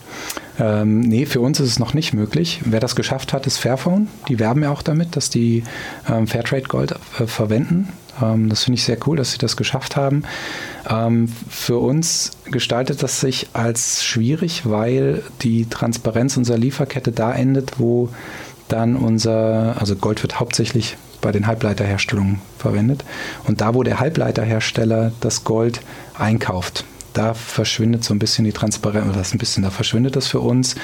Ähm, 0.59 1.01
nee, 1.01 1.25
für 1.25 1.41
uns 1.41 1.59
ist 1.59 1.69
es 1.69 1.79
noch 1.79 1.93
nicht 1.93 2.13
möglich. 2.13 2.61
Wer 2.63 2.79
das 2.79 2.95
geschafft 2.95 3.33
hat, 3.33 3.47
ist 3.47 3.57
Fairphone. 3.57 4.07
Die 4.27 4.39
werben 4.39 4.63
ja 4.63 4.69
auch 4.69 4.83
damit, 4.83 5.15
dass 5.15 5.29
die 5.29 5.63
ähm, 6.07 6.27
Fairtrade 6.27 6.63
Gold 6.63 6.95
äh, 7.19 7.25
verwenden. 7.25 7.89
Ähm, 8.21 8.49
das 8.49 8.65
finde 8.65 8.77
ich 8.77 8.83
sehr 8.83 8.97
cool, 9.07 9.17
dass 9.17 9.31
sie 9.31 9.37
das 9.37 9.57
geschafft 9.57 9.95
haben. 9.95 10.23
Ähm, 10.89 11.29
für 11.49 11.77
uns 11.77 12.31
gestaltet 12.45 13.01
das 13.01 13.19
sich 13.19 13.47
als 13.53 14.03
schwierig, 14.03 14.63
weil 14.65 15.23
die 15.41 15.67
Transparenz 15.69 16.37
unserer 16.37 16.57
Lieferkette 16.57 17.11
da 17.11 17.33
endet, 17.33 17.79
wo 17.79 18.09
dann 18.71 18.95
unser, 18.95 19.75
also 19.79 19.95
Gold 19.95 20.21
wird 20.23 20.39
hauptsächlich 20.39 20.97
bei 21.21 21.31
den 21.31 21.47
Halbleiterherstellungen 21.47 22.41
verwendet. 22.57 23.03
Und 23.47 23.61
da, 23.61 23.73
wo 23.75 23.83
der 23.83 23.99
Halbleiterhersteller 23.99 25.11
das 25.21 25.43
Gold 25.43 25.81
einkauft, 26.17 26.83
da 27.13 27.33
verschwindet 27.33 28.03
so 28.03 28.13
ein 28.13 28.19
bisschen 28.19 28.45
die 28.45 28.53
Transparenz, 28.53 29.05
oder 29.05 29.17
das 29.17 29.33
ein 29.33 29.37
bisschen, 29.37 29.63
da 29.63 29.69
verschwindet 29.69 30.15
das 30.15 30.27
für 30.27 30.39
uns. 30.39 30.75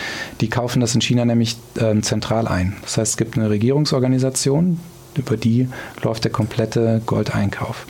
Die 0.42 0.50
kaufen 0.50 0.82
das 0.82 0.94
in 0.94 1.02
China 1.02 1.26
nämlich 1.26 1.58
äh, 1.80 2.00
zentral 2.02 2.48
ein. 2.48 2.76
Das 2.82 2.98
heißt, 2.98 3.12
es 3.12 3.18
gibt 3.18 3.38
eine 3.38 3.50
Regierungsorganisation, 3.50 4.80
über 5.16 5.38
die 5.38 5.70
läuft 6.04 6.26
der 6.26 6.32
komplette 6.32 7.02
Goldeinkauf. 7.06 7.86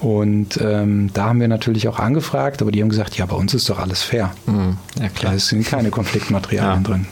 Und 0.00 0.58
ähm, 0.62 1.10
da 1.14 1.26
haben 1.26 1.40
wir 1.40 1.48
natürlich 1.48 1.88
auch 1.88 1.98
angefragt, 1.98 2.60
aber 2.60 2.70
die 2.70 2.82
haben 2.82 2.90
gesagt, 2.90 3.16
ja, 3.16 3.26
bei 3.26 3.36
uns 3.36 3.54
ist 3.54 3.68
doch 3.70 3.78
alles 3.78 4.02
fair. 4.02 4.32
Mhm, 4.46 4.76
ja, 5.00 5.08
klar. 5.08 5.32
Da 5.32 5.38
sind 5.38 5.66
keine 5.66 5.90
Konfliktmaterialien 5.90 6.82
ja. 6.82 6.88
drin. 6.88 7.06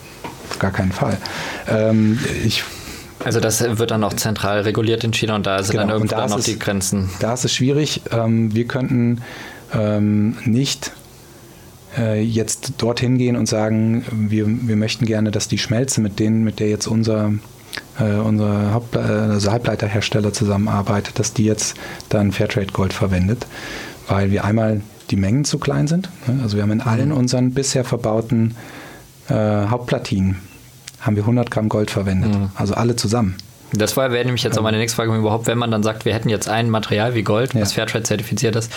Auf 0.51 0.59
gar 0.59 0.71
keinen 0.71 0.93
Fall. 0.93 1.17
Ähm, 1.69 2.19
ich 2.45 2.65
also 3.25 3.41
das 3.41 3.63
wird 3.79 3.91
dann 3.91 4.05
auch 4.05 4.13
zentral 4.13 4.61
reguliert 4.61 5.03
in 5.03 5.13
China 5.13 5.35
und 5.37 5.47
da 5.47 5.63
sind 5.63 5.73
genau, 5.73 5.85
dann 5.85 5.91
irgendwo 5.91 6.15
da 6.15 6.27
noch 6.27 6.41
die 6.41 6.59
Grenzen. 6.59 7.09
Da 7.21 7.33
ist 7.33 7.45
es 7.45 7.55
schwierig. 7.55 8.03
Ähm, 8.11 8.55
wir 8.55 8.67
könnten 8.67 9.23
ähm, 9.73 10.37
nicht 10.45 10.93
äh, 11.97 12.21
jetzt 12.21 12.75
dorthin 12.79 13.17
gehen 13.17 13.37
und 13.37 13.47
sagen, 13.47 14.05
wir, 14.13 14.47
wir 14.47 14.77
möchten 14.77 15.07
gerne, 15.07 15.31
dass 15.31 15.49
die 15.49 15.59
Schmelze, 15.59 16.03
mit 16.03 16.19
denen, 16.19 16.45
mit 16.45 16.61
der 16.61 16.69
jetzt 16.69 16.87
unser 16.87 17.33
äh, 17.99 18.15
unser 18.15 18.73
Haupt, 18.73 18.97
also 18.97 19.51
Halbleiterhersteller 19.51 20.33
zusammenarbeitet, 20.33 21.19
dass 21.19 21.33
die 21.33 21.45
jetzt 21.45 21.77
dann 22.09 22.33
Fairtrade 22.33 22.73
Gold 22.73 22.93
verwendet, 22.93 23.47
weil 24.09 24.31
wir 24.31 24.45
einmal 24.45 24.81
die 25.11 25.17
Mengen 25.17 25.45
zu 25.45 25.59
klein 25.59 25.87
sind. 25.87 26.09
Ne? 26.27 26.41
Also 26.43 26.57
wir 26.57 26.63
haben 26.63 26.73
in 26.73 26.81
allen 26.81 27.09
mhm. 27.09 27.17
unseren 27.17 27.53
bisher 27.53 27.85
verbauten 27.85 28.57
äh, 29.29 29.67
Hauptplatinen 29.69 30.41
haben 31.01 31.17
wir 31.17 31.23
100 31.23 31.51
Gramm 31.51 31.69
Gold 31.69 31.91
verwendet. 31.91 32.35
Mhm. 32.35 32.51
Also 32.55 32.75
alle 32.75 32.97
zusammen. 32.97 33.37
Das 33.73 33.97
wäre 33.97 34.13
nämlich 34.25 34.43
jetzt 34.43 34.59
auch 34.59 34.63
meine 34.63 34.79
nächste 34.79 34.97
Frage 34.97 35.15
überhaupt, 35.17 35.47
wenn 35.47 35.59
man 35.59 35.71
dann 35.71 35.83
sagt, 35.83 36.05
wir 36.05 36.15
hätten 36.15 36.29
jetzt 36.29 36.49
ein 36.49 36.71
Material 36.71 37.15
wie 37.15 37.23
Gold, 37.23 37.55
was 37.55 37.73
Fairtrade 37.73 38.05
zertifiziert 38.05 38.57
ist, 38.57 38.71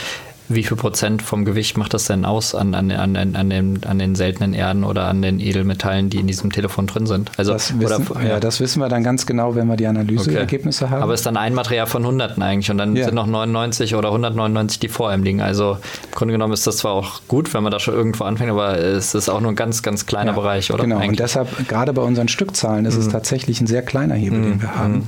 wie 0.49 0.63
viel 0.63 0.77
Prozent 0.77 1.21
vom 1.21 1.43
Gewicht 1.45 1.77
macht 1.77 1.93
das 1.93 2.05
denn 2.05 2.23
aus 2.23 2.55
an, 2.55 2.73
an, 2.73 2.91
an, 2.91 3.15
an, 3.15 3.49
den, 3.49 3.83
an 3.85 3.99
den 3.99 4.15
seltenen 4.15 4.53
Erden 4.53 4.83
oder 4.83 5.05
an 5.05 5.21
den 5.21 5.39
Edelmetallen, 5.39 6.09
die 6.09 6.19
in 6.19 6.27
diesem 6.27 6.51
Telefon 6.51 6.87
drin 6.87 7.05
sind? 7.05 7.31
Also, 7.37 7.53
das 7.53 7.77
wissen, 7.79 8.07
oder, 8.07 8.21
ja. 8.21 8.29
ja. 8.29 8.39
das 8.39 8.59
wissen 8.59 8.79
wir 8.79 8.87
dann 8.87 9.03
ganz 9.03 9.25
genau, 9.25 9.55
wenn 9.55 9.67
wir 9.67 9.75
die 9.75 9.87
Analyseergebnisse 9.87 10.85
okay. 10.85 10.93
haben. 10.93 11.03
Aber 11.03 11.13
es 11.13 11.21
ist 11.21 11.25
dann 11.25 11.37
ein 11.37 11.53
Material 11.53 11.87
von 11.87 12.05
Hunderten 12.05 12.41
eigentlich 12.41 12.71
und 12.71 12.77
dann 12.77 12.95
ja. 12.95 13.05
sind 13.05 13.15
noch 13.15 13.27
99 13.27 13.95
oder 13.95 14.09
199, 14.09 14.79
die 14.79 14.87
vor 14.87 15.09
einem 15.09 15.23
liegen. 15.23 15.41
Also 15.41 15.73
im 16.05 16.11
Grunde 16.11 16.31
genommen 16.31 16.53
ist 16.53 16.65
das 16.65 16.77
zwar 16.77 16.93
auch 16.93 17.21
gut, 17.27 17.53
wenn 17.53 17.63
man 17.63 17.71
da 17.71 17.79
schon 17.79 17.93
irgendwo 17.93 18.23
anfängt, 18.23 18.51
aber 18.51 18.77
es 18.79 19.15
ist 19.15 19.29
auch 19.29 19.41
nur 19.41 19.51
ein 19.51 19.55
ganz, 19.55 19.83
ganz 19.83 20.05
kleiner 20.05 20.31
ja, 20.31 20.37
Bereich, 20.37 20.71
oder? 20.71 20.83
Genau, 20.83 20.97
eigentlich? 20.97 21.09
und 21.09 21.19
deshalb, 21.19 21.67
gerade 21.67 21.91
bei 21.91 22.01
unseren 22.01 22.29
Stückzahlen, 22.29 22.85
ist 22.85 22.95
mhm. 22.95 23.01
es 23.01 23.09
tatsächlich 23.09 23.59
ein 23.59 23.67
sehr 23.67 23.81
kleiner 23.81 24.15
Hebel, 24.15 24.39
mhm. 24.39 24.43
den 24.43 24.61
wir 24.61 24.75
haben. 24.75 24.93
Mhm. 24.93 25.07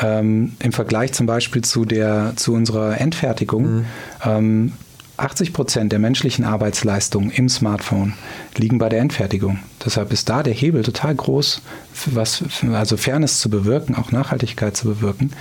Ähm, 0.00 0.52
Im 0.58 0.72
Vergleich 0.72 1.12
zum 1.12 1.26
Beispiel 1.26 1.62
zu, 1.62 1.84
der, 1.84 2.34
zu 2.36 2.54
unserer 2.54 3.00
Endfertigung 3.00 3.76
mhm. 3.76 3.84
ähm, 4.24 4.72
80 5.16 5.52
Prozent 5.52 5.92
der 5.92 5.98
menschlichen 5.98 6.44
Arbeitsleistung 6.44 7.30
im 7.30 7.48
Smartphone 7.48 8.14
liegen 8.54 8.78
bei 8.78 8.88
der 8.88 9.00
Endfertigung. 9.00 9.58
Deshalb 9.84 10.12
ist 10.12 10.28
da 10.28 10.42
der 10.42 10.52
Hebel 10.52 10.82
total 10.82 11.14
groß, 11.14 11.62
was, 12.06 12.44
also 12.72 12.96
Fairness 12.96 13.40
zu 13.40 13.48
bewirken, 13.48 13.94
auch 13.94 14.12
Nachhaltigkeit 14.12 14.76
zu 14.76 14.88
bewirken. 14.88 15.32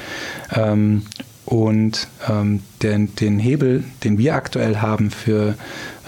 Ähm, 0.54 1.04
und 1.46 2.08
ähm, 2.28 2.64
den, 2.82 3.16
den 3.16 3.38
Hebel, 3.38 3.84
den 4.04 4.18
wir 4.18 4.36
aktuell 4.36 4.78
haben 4.78 5.12
für 5.12 5.56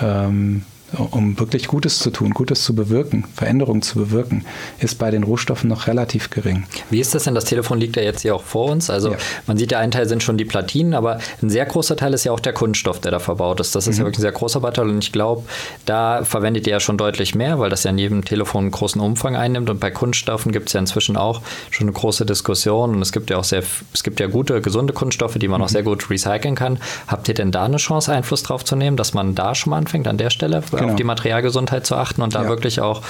ähm, 0.02 0.64
um 0.94 1.38
wirklich 1.38 1.68
Gutes 1.68 2.00
zu 2.00 2.12
tun, 2.12 2.32
Gutes 2.32 2.64
zu 2.64 2.74
bewirken, 2.74 3.26
Veränderungen 3.36 3.82
zu 3.82 3.96
bewirken, 3.96 4.46
ist 4.80 4.98
bei 4.98 5.12
den 5.12 5.24
Rohstoffen 5.24 5.70
noch 5.70 5.88
relativ 5.88 6.30
gering. 6.30 6.66
Wie 6.90 7.00
ist 7.00 7.14
das 7.14 7.26
denn? 7.26 7.36
Das 7.36 7.46
Telefon 7.46 7.80
liegt 7.80 7.98
ja 7.98 8.04
jetzt 8.04 8.22
hier 8.22 8.36
auch 8.36 8.44
vor 8.44 8.72
uns. 8.72 8.90
Also 8.90 9.12
ja. 9.12 9.18
man 9.48 9.58
sieht 9.58 9.72
ja, 9.72 9.80
ein 9.80 9.92
Teil 9.92 10.08
sind 10.08 10.24
schon 10.24 10.38
die 10.38 10.46
Platinen, 10.46 10.94
aber 10.94 11.20
ein 11.42 11.50
sehr 11.50 11.66
großer 11.66 11.98
Teil 11.98 12.14
ist 12.14 12.24
ja 12.24 12.32
auch 12.32 12.40
der 12.40 12.54
Kunststoff, 12.54 13.02
der 13.02 13.12
da 13.12 13.20
verbaut 13.20 13.60
ist. 13.60 13.76
Das 13.76 13.88
ist 13.88 13.96
mhm. 13.96 14.02
ja 14.02 14.06
wirklich 14.06 14.20
ein 14.20 14.22
sehr 14.22 14.32
großer 14.32 14.62
Bauteil 14.62 14.90
und 14.90 15.04
ich 15.04 15.12
glaube, 15.12 15.44
da 15.86 16.24
verwendet 16.24 16.68
ihr 16.68 16.74
ja 16.74 16.80
schon 16.80 16.98
deutlich 16.98 17.36
mehr, 17.36 17.60
weil 17.60 17.70
das 17.70 17.84
ja 17.84 17.92
in 17.92 17.98
jedem 17.98 18.24
Telefon 18.24 18.66
einen 18.66 18.72
großen 18.72 19.02
Umfang 19.02 19.36
einnimmt 19.36 19.70
und 19.70 19.80
bei 19.80 19.92
Kunststoffen 19.92 20.52
gibt 20.54 20.68
es 20.68 20.74
ja 20.74 20.80
inzwischen 20.80 21.18
auch 21.18 21.42
schon 21.70 21.88
eine 21.88 21.94
große 21.94 22.26
Diskussion 22.26 22.96
und 22.96 23.02
es 23.02 23.12
gibt 23.12 23.30
ja 23.30 23.38
auch 23.38 23.44
sehr, 23.44 23.64
es 23.94 24.04
gibt 24.04 24.22
ja 24.22 24.28
gute, 24.28 24.62
gesunde 24.62 24.94
Kunststoffe, 24.94 25.36
die 25.36 25.50
man 25.50 25.60
mhm. 25.60 25.66
auch 25.66 25.70
sehr 25.70 25.84
gut 25.84 26.10
recyceln 26.10 26.56
kann. 26.56 26.80
Habt 27.08 27.28
ihr 27.28 27.34
denn 27.34 27.52
da 27.52 27.66
eine 27.66 27.78
Chance, 27.78 28.14
Einfluss 28.14 28.44
drauf 28.44 28.64
zu 28.64 28.78
nehmen, 28.78 28.96
dass 28.96 29.14
man 29.14 29.36
da 29.36 29.54
schon 29.54 29.72
mal 29.72 29.78
anfängt 29.78 30.08
an 30.08 30.18
der 30.18 30.30
Stelle? 30.30 30.64
Genau. 30.80 30.92
auf 30.92 30.98
die 30.98 31.04
Materialgesundheit 31.04 31.86
zu 31.86 31.96
achten 31.96 32.22
und 32.22 32.36
da 32.36 32.44
ja. 32.44 32.50
wirklich 32.50 32.82
auch 32.82 33.02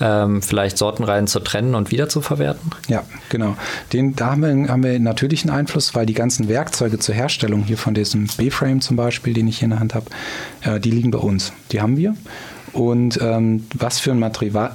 ähm, 0.00 0.42
vielleicht 0.42 0.78
Sortenreihen 0.78 1.26
zu 1.26 1.40
trennen 1.40 1.74
und 1.74 1.90
wieder 1.90 2.08
zu 2.08 2.20
verwerten? 2.20 2.70
Ja, 2.88 3.02
genau. 3.28 3.56
Den, 3.92 4.16
da 4.16 4.32
haben 4.32 4.42
wir, 4.42 4.68
haben 4.68 4.82
wir 4.82 4.98
natürlich 4.98 5.42
einen 5.42 5.56
Einfluss, 5.56 5.94
weil 5.94 6.06
die 6.06 6.14
ganzen 6.14 6.48
Werkzeuge 6.48 6.98
zur 6.98 7.14
Herstellung 7.14 7.64
hier 7.64 7.78
von 7.78 7.94
diesem 7.94 8.26
B-Frame 8.26 8.80
zum 8.80 8.96
Beispiel, 8.96 9.34
den 9.34 9.48
ich 9.48 9.58
hier 9.58 9.66
in 9.66 9.70
der 9.70 9.80
Hand 9.80 9.94
habe, 9.94 10.06
äh, 10.62 10.80
die 10.80 10.90
liegen 10.90 11.10
bei 11.10 11.18
uns. 11.18 11.52
Die 11.72 11.80
haben 11.80 11.96
wir. 11.96 12.14
Und 12.72 13.20
ähm, 13.22 13.66
was, 13.74 14.00
für 14.00 14.10
ein 14.10 14.18
Material, 14.18 14.72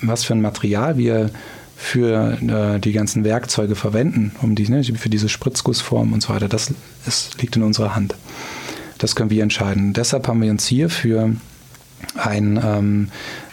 was 0.00 0.24
für 0.24 0.32
ein 0.32 0.40
Material 0.40 0.96
wir 0.96 1.30
für 1.76 2.38
äh, 2.40 2.78
die 2.78 2.92
ganzen 2.92 3.24
Werkzeuge 3.24 3.74
verwenden, 3.74 4.32
um 4.40 4.54
die, 4.54 4.68
ne, 4.68 4.84
für 4.84 5.10
diese 5.10 5.28
Spritzgussform 5.28 6.12
und 6.12 6.22
so 6.22 6.32
weiter, 6.32 6.48
das 6.48 6.72
ist, 7.06 7.42
liegt 7.42 7.56
in 7.56 7.62
unserer 7.62 7.94
Hand. 7.94 8.14
Das 8.98 9.16
können 9.16 9.30
wir 9.30 9.42
entscheiden. 9.42 9.92
Deshalb 9.92 10.28
haben 10.28 10.40
wir 10.40 10.50
uns 10.50 10.66
hier 10.66 10.88
für 10.88 11.34
ein 12.16 12.60
ähm, 12.62 13.08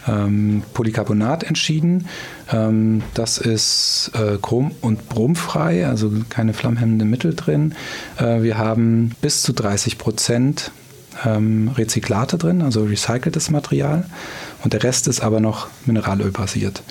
ähm, 0.06 0.62
Polycarbonat 0.74 1.44
entschieden. 1.44 2.06
Ähm, 2.52 3.02
das 3.14 3.38
ist 3.38 4.10
äh, 4.14 4.38
chrom- 4.40 4.72
und 4.80 5.08
bromfrei, 5.08 5.86
also 5.86 6.10
keine 6.28 6.52
flammhemmenden 6.52 7.08
Mittel 7.08 7.34
drin. 7.34 7.74
Äh, 8.18 8.42
wir 8.42 8.58
haben 8.58 9.12
bis 9.20 9.42
zu 9.42 9.52
30 9.52 9.98
Prozent 9.98 10.72
ähm, 11.24 11.70
Rezyklate 11.76 12.38
drin, 12.38 12.62
also 12.62 12.84
recyceltes 12.84 13.50
Material. 13.50 14.04
Und 14.62 14.74
der 14.74 14.82
Rest 14.82 15.08
ist 15.08 15.20
aber 15.20 15.40
noch 15.40 15.68
mineralölbasiert. 15.86 16.82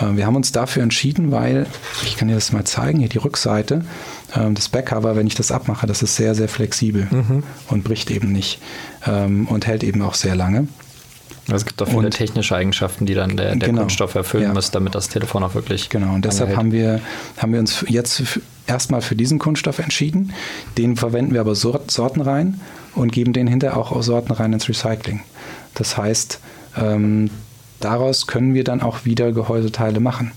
Äh, 0.00 0.16
wir 0.16 0.26
haben 0.26 0.36
uns 0.36 0.52
dafür 0.52 0.82
entschieden, 0.82 1.32
weil, 1.32 1.66
ich 2.04 2.16
kann 2.16 2.28
dir 2.28 2.34
das 2.34 2.52
mal 2.52 2.64
zeigen, 2.64 3.00
hier 3.00 3.08
die 3.08 3.18
Rückseite, 3.18 3.84
äh, 4.34 4.50
das 4.52 4.68
Backcover, 4.68 5.16
wenn 5.16 5.26
ich 5.26 5.34
das 5.34 5.50
abmache, 5.50 5.86
das 5.86 6.02
ist 6.02 6.16
sehr, 6.16 6.34
sehr 6.34 6.48
flexibel 6.48 7.06
mhm. 7.10 7.42
und 7.68 7.84
bricht 7.84 8.10
eben 8.10 8.32
nicht 8.32 8.60
ähm, 9.06 9.46
und 9.48 9.66
hält 9.66 9.82
eben 9.82 10.02
auch 10.02 10.14
sehr 10.14 10.36
lange. 10.36 10.68
Es 11.52 11.64
gibt 11.64 11.80
auch 11.80 11.86
viele 11.86 12.06
und, 12.06 12.10
technische 12.10 12.56
Eigenschaften, 12.56 13.06
die 13.06 13.14
dann 13.14 13.36
der, 13.36 13.54
der 13.54 13.68
genau, 13.68 13.82
Kunststoff 13.82 14.14
erfüllen 14.14 14.44
ja. 14.44 14.52
muss, 14.52 14.72
damit 14.72 14.94
das 14.94 15.08
Telefon 15.08 15.44
auch 15.44 15.54
wirklich. 15.54 15.88
Genau, 15.90 16.14
und 16.14 16.24
deshalb 16.24 16.56
haben 16.56 16.72
wir, 16.72 17.00
haben 17.38 17.52
wir 17.52 17.60
uns 17.60 17.84
jetzt 17.88 18.40
erstmal 18.66 19.00
für 19.00 19.14
diesen 19.14 19.38
Kunststoff 19.38 19.78
entschieden. 19.78 20.32
Den 20.76 20.96
verwenden 20.96 21.34
wir 21.34 21.40
aber 21.40 21.54
Sorten 21.54 22.20
rein 22.20 22.60
und 22.94 23.12
geben 23.12 23.32
den 23.32 23.46
hinterher 23.46 23.76
auch 23.76 24.02
Sorten 24.02 24.32
rein 24.32 24.52
ins 24.52 24.68
Recycling. 24.68 25.20
Das 25.74 25.96
heißt, 25.96 26.40
ähm, 26.76 27.30
daraus 27.80 28.26
können 28.26 28.54
wir 28.54 28.64
dann 28.64 28.82
auch 28.82 29.04
wieder 29.04 29.32
Gehäuseteile 29.32 30.00
machen. 30.00 30.32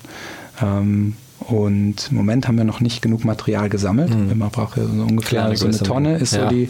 Ähm, 0.62 1.16
und 1.40 2.10
im 2.12 2.18
Moment 2.18 2.48
haben 2.48 2.58
wir 2.58 2.66
noch 2.66 2.82
nicht 2.82 3.02
genug 3.02 3.26
Material 3.26 3.70
gesammelt. 3.70 4.14
Mhm. 4.14 4.38
Man 4.38 4.50
braucht 4.52 4.78
ja 4.78 4.84
so 4.84 4.92
ungefähr 5.02 5.46
Klar, 5.46 5.56
so 5.56 5.68
eine 5.68 5.78
Tonne, 5.78 6.18
ist 6.18 6.34
ja. 6.34 6.44
so, 6.44 6.50
die, 6.50 6.70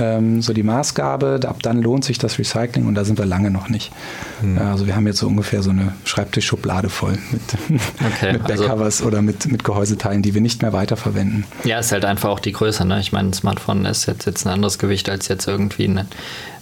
ähm, 0.00 0.42
so 0.42 0.52
die 0.52 0.62
Maßgabe. 0.62 1.40
Ab 1.46 1.62
dann 1.62 1.82
lohnt 1.82 2.04
sich 2.04 2.18
das 2.18 2.38
Recycling 2.38 2.86
und 2.86 2.94
da 2.94 3.04
sind 3.04 3.18
wir 3.18 3.26
lange 3.26 3.50
noch 3.50 3.68
nicht. 3.68 3.92
Mhm. 4.42 4.58
Also 4.58 4.86
wir 4.86 4.96
haben 4.96 5.06
jetzt 5.06 5.18
so 5.18 5.26
ungefähr 5.26 5.62
so 5.62 5.70
eine 5.70 5.92
Schreibtischschublade 6.04 6.88
voll 6.88 7.18
mit, 7.30 7.80
okay. 8.06 8.32
mit 8.32 8.46
Backcovers 8.46 9.00
also, 9.00 9.06
oder 9.06 9.22
mit, 9.22 9.50
mit 9.50 9.64
Gehäuseteilen, 9.64 10.22
die 10.22 10.34
wir 10.34 10.40
nicht 10.40 10.62
mehr 10.62 10.72
weiterverwenden. 10.72 11.44
Ja, 11.64 11.78
ist 11.78 11.92
halt 11.92 12.04
einfach 12.04 12.28
auch 12.28 12.40
die 12.40 12.52
Größe. 12.52 12.84
Ne? 12.84 13.00
Ich 13.00 13.12
meine, 13.12 13.30
ein 13.30 13.32
Smartphone 13.32 13.84
ist 13.84 14.06
jetzt, 14.06 14.26
jetzt 14.26 14.46
ein 14.46 14.52
anderes 14.52 14.78
Gewicht 14.78 15.08
als 15.08 15.28
jetzt 15.28 15.46
irgendwie 15.46 15.84
ein 15.84 16.06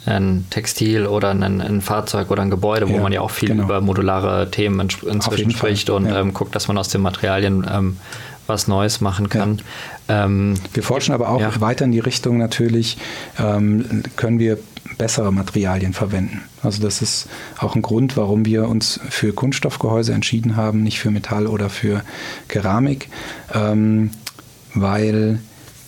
ein 0.06 0.46
Textil 0.50 1.06
oder 1.06 1.30
ein, 1.30 1.42
ein 1.42 1.80
Fahrzeug 1.80 2.30
oder 2.30 2.42
ein 2.42 2.50
Gebäude, 2.50 2.88
wo 2.88 2.94
ja, 2.94 3.02
man 3.02 3.12
ja 3.12 3.20
auch 3.20 3.30
viel 3.30 3.48
genau. 3.48 3.64
über 3.64 3.80
modulare 3.80 4.50
Themen 4.50 4.80
inzwischen 4.80 5.50
spricht 5.50 5.88
Fall. 5.88 5.96
und 5.96 6.06
ja. 6.06 6.20
ähm, 6.20 6.32
guckt, 6.32 6.54
dass 6.54 6.68
man 6.68 6.78
aus 6.78 6.88
den 6.88 7.00
Materialien 7.00 7.66
ähm, 7.70 7.96
was 8.46 8.68
Neues 8.68 9.00
machen 9.00 9.28
kann. 9.28 9.62
Ja. 10.08 10.24
Ähm, 10.24 10.54
wir 10.72 10.82
forschen 10.82 11.14
aber 11.14 11.28
auch 11.28 11.40
ja. 11.40 11.60
weiter 11.60 11.84
in 11.84 11.92
die 11.92 12.00
Richtung 12.00 12.38
natürlich, 12.38 12.98
ähm, 13.38 14.02
können 14.16 14.38
wir 14.38 14.58
bessere 14.98 15.32
Materialien 15.32 15.92
verwenden. 15.92 16.42
Also 16.62 16.82
das 16.82 17.02
ist 17.02 17.28
auch 17.58 17.74
ein 17.74 17.82
Grund, 17.82 18.16
warum 18.16 18.44
wir 18.44 18.68
uns 18.68 19.00
für 19.10 19.32
Kunststoffgehäuse 19.32 20.12
entschieden 20.12 20.56
haben, 20.56 20.82
nicht 20.82 21.00
für 21.00 21.10
Metall 21.10 21.46
oder 21.46 21.68
für 21.68 22.02
Keramik, 22.48 23.08
ähm, 23.54 24.10
weil 24.74 25.40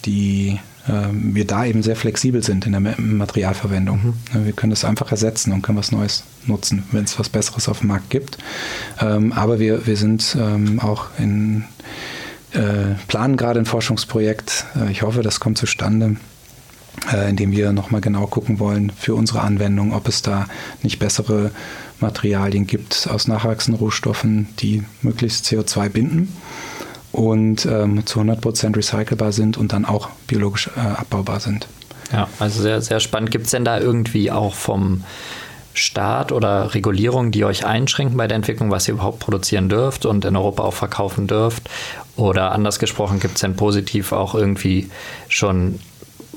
die 0.04 0.58
ähm, 0.88 1.34
wir 1.34 1.46
da 1.46 1.64
eben 1.64 1.82
sehr 1.82 1.96
flexibel 1.96 2.42
sind 2.42 2.66
in 2.66 2.72
der 2.72 2.80
Materialverwendung. 2.80 4.14
Mhm. 4.32 4.44
Wir 4.46 4.52
können 4.52 4.70
das 4.70 4.84
einfach 4.84 5.10
ersetzen 5.10 5.52
und 5.52 5.62
können 5.62 5.78
was 5.78 5.92
Neues 5.92 6.24
nutzen, 6.46 6.84
wenn 6.92 7.04
es 7.04 7.18
was 7.18 7.28
Besseres 7.28 7.68
auf 7.68 7.80
dem 7.80 7.88
Markt 7.88 8.10
gibt. 8.10 8.38
Ähm, 9.00 9.32
aber 9.32 9.58
wir, 9.58 9.86
wir 9.86 9.96
sind 9.96 10.36
ähm, 10.40 10.80
auch 10.80 11.06
in 11.18 11.64
äh, 12.52 12.94
planen 13.08 13.36
gerade 13.36 13.60
ein 13.60 13.66
Forschungsprojekt. 13.66 14.64
Äh, 14.76 14.90
ich 14.90 15.02
hoffe, 15.02 15.22
das 15.22 15.40
kommt 15.40 15.58
zustande, 15.58 16.16
äh, 17.12 17.28
indem 17.28 17.52
wir 17.52 17.72
nochmal 17.72 18.00
genau 18.00 18.26
gucken 18.26 18.58
wollen 18.58 18.90
für 18.90 19.14
unsere 19.14 19.40
Anwendung, 19.40 19.92
ob 19.92 20.08
es 20.08 20.22
da 20.22 20.46
nicht 20.82 20.98
bessere 20.98 21.50
Materialien 22.00 22.66
gibt 22.66 23.08
aus 23.10 23.28
nachwachsenden 23.28 23.80
Rohstoffen, 23.80 24.48
die 24.60 24.84
möglichst 25.02 25.46
CO2 25.46 25.88
binden 25.88 26.36
und 27.12 27.66
ähm, 27.66 28.06
zu 28.06 28.20
100% 28.20 28.76
recycelbar 28.76 29.32
sind 29.32 29.56
und 29.56 29.72
dann 29.72 29.84
auch 29.84 30.10
biologisch 30.26 30.70
abbaubar 30.76 31.40
sind. 31.40 31.66
Ja, 32.12 32.28
also 32.38 32.62
sehr, 32.62 32.80
sehr 32.80 33.00
spannend. 33.00 33.30
Gibt 33.30 33.46
es 33.46 33.50
denn 33.50 33.64
da 33.64 33.80
irgendwie 33.80 34.30
auch 34.30 34.54
vom 34.54 35.02
Staat 35.78 36.32
oder 36.32 36.74
Regulierungen, 36.74 37.30
die 37.30 37.44
euch 37.44 37.64
einschränken 37.64 38.16
bei 38.16 38.26
der 38.26 38.36
Entwicklung, 38.36 38.70
was 38.70 38.88
ihr 38.88 38.94
überhaupt 38.94 39.20
produzieren 39.20 39.68
dürft 39.68 40.06
und 40.06 40.24
in 40.24 40.36
Europa 40.36 40.62
auch 40.62 40.74
verkaufen 40.74 41.26
dürft? 41.26 41.70
Oder 42.16 42.52
anders 42.52 42.78
gesprochen, 42.78 43.20
gibt 43.20 43.36
es 43.36 43.40
denn 43.40 43.56
positiv 43.56 44.12
auch 44.12 44.34
irgendwie 44.34 44.90
schon 45.28 45.78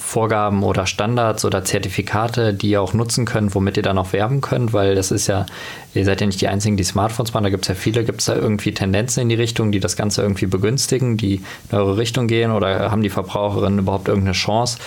Vorgaben 0.01 0.63
oder 0.63 0.87
Standards 0.87 1.45
oder 1.45 1.63
Zertifikate, 1.63 2.53
die 2.53 2.71
ihr 2.71 2.81
auch 2.81 2.93
nutzen 2.93 3.25
könnt, 3.25 3.55
womit 3.55 3.77
ihr 3.77 3.83
dann 3.83 3.97
auch 3.97 4.13
werben 4.13 4.41
könnt, 4.41 4.73
weil 4.73 4.95
das 4.95 5.11
ist 5.11 5.27
ja, 5.27 5.45
ihr 5.93 6.03
seid 6.03 6.21
ja 6.21 6.27
nicht 6.27 6.41
die 6.41 6.47
Einzigen, 6.47 6.75
die 6.75 6.83
Smartphones 6.83 7.33
machen, 7.33 7.43
da 7.43 7.49
gibt 7.49 7.63
es 7.63 7.67
ja 7.69 7.75
viele. 7.75 8.03
Gibt 8.03 8.19
es 8.19 8.25
da 8.25 8.35
irgendwie 8.35 8.73
Tendenzen 8.73 9.21
in 9.21 9.29
die 9.29 9.35
Richtung, 9.35 9.71
die 9.71 9.79
das 9.79 9.95
Ganze 9.95 10.23
irgendwie 10.23 10.47
begünstigen, 10.47 11.17
die 11.17 11.35
in 11.71 11.77
eure 11.77 11.97
Richtung 11.97 12.27
gehen 12.27 12.51
oder 12.51 12.91
haben 12.91 13.03
die 13.03 13.09
Verbraucherinnen 13.09 13.79
überhaupt 13.79 14.07
irgendeine 14.07 14.33
Chance, 14.33 14.79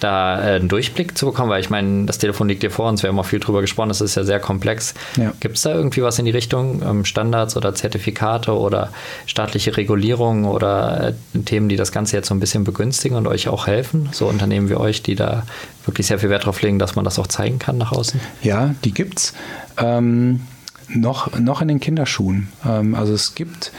da 0.00 0.38
äh, 0.38 0.56
einen 0.56 0.68
Durchblick 0.68 1.16
zu 1.16 1.26
bekommen? 1.26 1.50
Weil 1.50 1.60
ich 1.60 1.70
meine, 1.70 2.04
das 2.06 2.18
Telefon 2.18 2.48
liegt 2.48 2.60
hier 2.60 2.70
vor 2.70 2.88
uns, 2.88 3.02
wir 3.02 3.08
haben 3.08 3.18
auch 3.18 3.26
viel 3.26 3.40
drüber 3.40 3.62
gesprochen, 3.62 3.88
das 3.88 4.00
ist 4.00 4.14
ja 4.14 4.22
sehr 4.22 4.38
komplex. 4.38 4.94
Ja. 5.16 5.32
Gibt 5.40 5.56
es 5.56 5.62
da 5.62 5.74
irgendwie 5.74 6.02
was 6.02 6.18
in 6.18 6.26
die 6.26 6.30
Richtung, 6.30 6.82
ähm, 6.82 7.04
Standards 7.04 7.56
oder 7.56 7.74
Zertifikate 7.74 8.56
oder 8.56 8.92
staatliche 9.26 9.76
Regulierungen 9.76 10.44
oder 10.44 11.14
äh, 11.34 11.38
Themen, 11.40 11.68
die 11.68 11.76
das 11.76 11.90
Ganze 11.90 12.16
jetzt 12.16 12.28
so 12.28 12.34
ein 12.34 12.40
bisschen 12.40 12.64
begünstigen 12.64 13.16
und 13.16 13.26
euch 13.26 13.48
auch 13.48 13.66
helfen? 13.66 14.08
So 14.12 14.26
Unternehmen 14.26 14.57
Unternehmen 14.58 14.68
wie 14.68 14.74
euch, 14.74 15.02
die 15.02 15.14
da 15.14 15.44
wirklich 15.84 16.06
sehr 16.06 16.18
viel 16.18 16.30
Wert 16.30 16.46
drauf 16.46 16.60
legen, 16.62 16.78
dass 16.78 16.96
man 16.96 17.04
das 17.04 17.18
auch 17.18 17.26
zeigen 17.26 17.58
kann 17.58 17.78
nach 17.78 17.92
außen? 17.92 18.20
Ja, 18.42 18.74
die 18.84 18.92
gibt's. 18.92 19.34
Ähm, 19.76 20.40
noch, 20.88 21.38
noch 21.38 21.62
in 21.62 21.68
den 21.68 21.80
Kinderschuhen. 21.80 22.48
Ähm, 22.66 22.94
also 22.94 23.14
es 23.14 23.34
gibt 23.34 23.72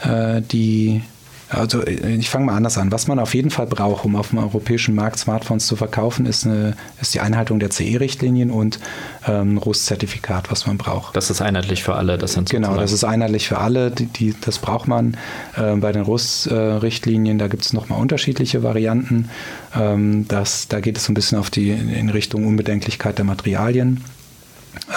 äh, 0.00 0.42
die 0.42 1.02
also 1.50 1.82
äh, 1.82 2.14
ich 2.14 2.28
fange 2.30 2.46
mal 2.46 2.56
anders 2.56 2.78
an. 2.78 2.92
Was 2.92 3.06
man 3.06 3.18
auf 3.18 3.34
jeden 3.34 3.50
Fall 3.50 3.66
braucht, 3.66 4.04
um 4.04 4.16
auf 4.16 4.30
dem 4.30 4.38
europäischen 4.38 4.94
Markt 4.94 5.18
Smartphones 5.18 5.66
zu 5.66 5.76
verkaufen, 5.76 6.26
ist, 6.26 6.46
eine, 6.46 6.76
ist 7.00 7.14
die 7.14 7.20
Einhaltung 7.20 7.58
der 7.58 7.70
CE-Richtlinien 7.70 8.50
und 8.50 8.78
ähm, 9.26 9.54
ein 9.54 9.58
RUST-Zertifikat, 9.58 10.50
was 10.50 10.66
man 10.66 10.78
braucht. 10.78 11.16
Das 11.16 11.30
ist 11.30 11.40
einheitlich 11.40 11.82
für 11.82 11.94
alle. 11.94 12.18
Das 12.18 12.34
sind 12.34 12.50
genau, 12.50 12.76
das 12.76 12.92
ist 12.92 13.04
einheitlich 13.04 13.48
für 13.48 13.58
alle. 13.58 13.90
Die, 13.90 14.06
die 14.06 14.34
das 14.40 14.58
braucht 14.58 14.88
man 14.88 15.16
äh, 15.56 15.74
bei 15.76 15.92
den 15.92 16.02
RUST-Richtlinien. 16.02 17.38
Da 17.38 17.48
gibt 17.48 17.64
es 17.64 17.72
nochmal 17.72 18.00
unterschiedliche 18.00 18.62
Varianten. 18.62 19.30
Ähm, 19.74 20.26
das, 20.28 20.68
da 20.68 20.80
geht 20.80 20.96
es 20.96 21.04
so 21.04 21.12
ein 21.12 21.14
bisschen 21.14 21.38
auf 21.38 21.50
die, 21.50 21.70
in 21.70 22.10
Richtung 22.10 22.46
Unbedenklichkeit 22.46 23.18
der 23.18 23.24
Materialien, 23.24 24.04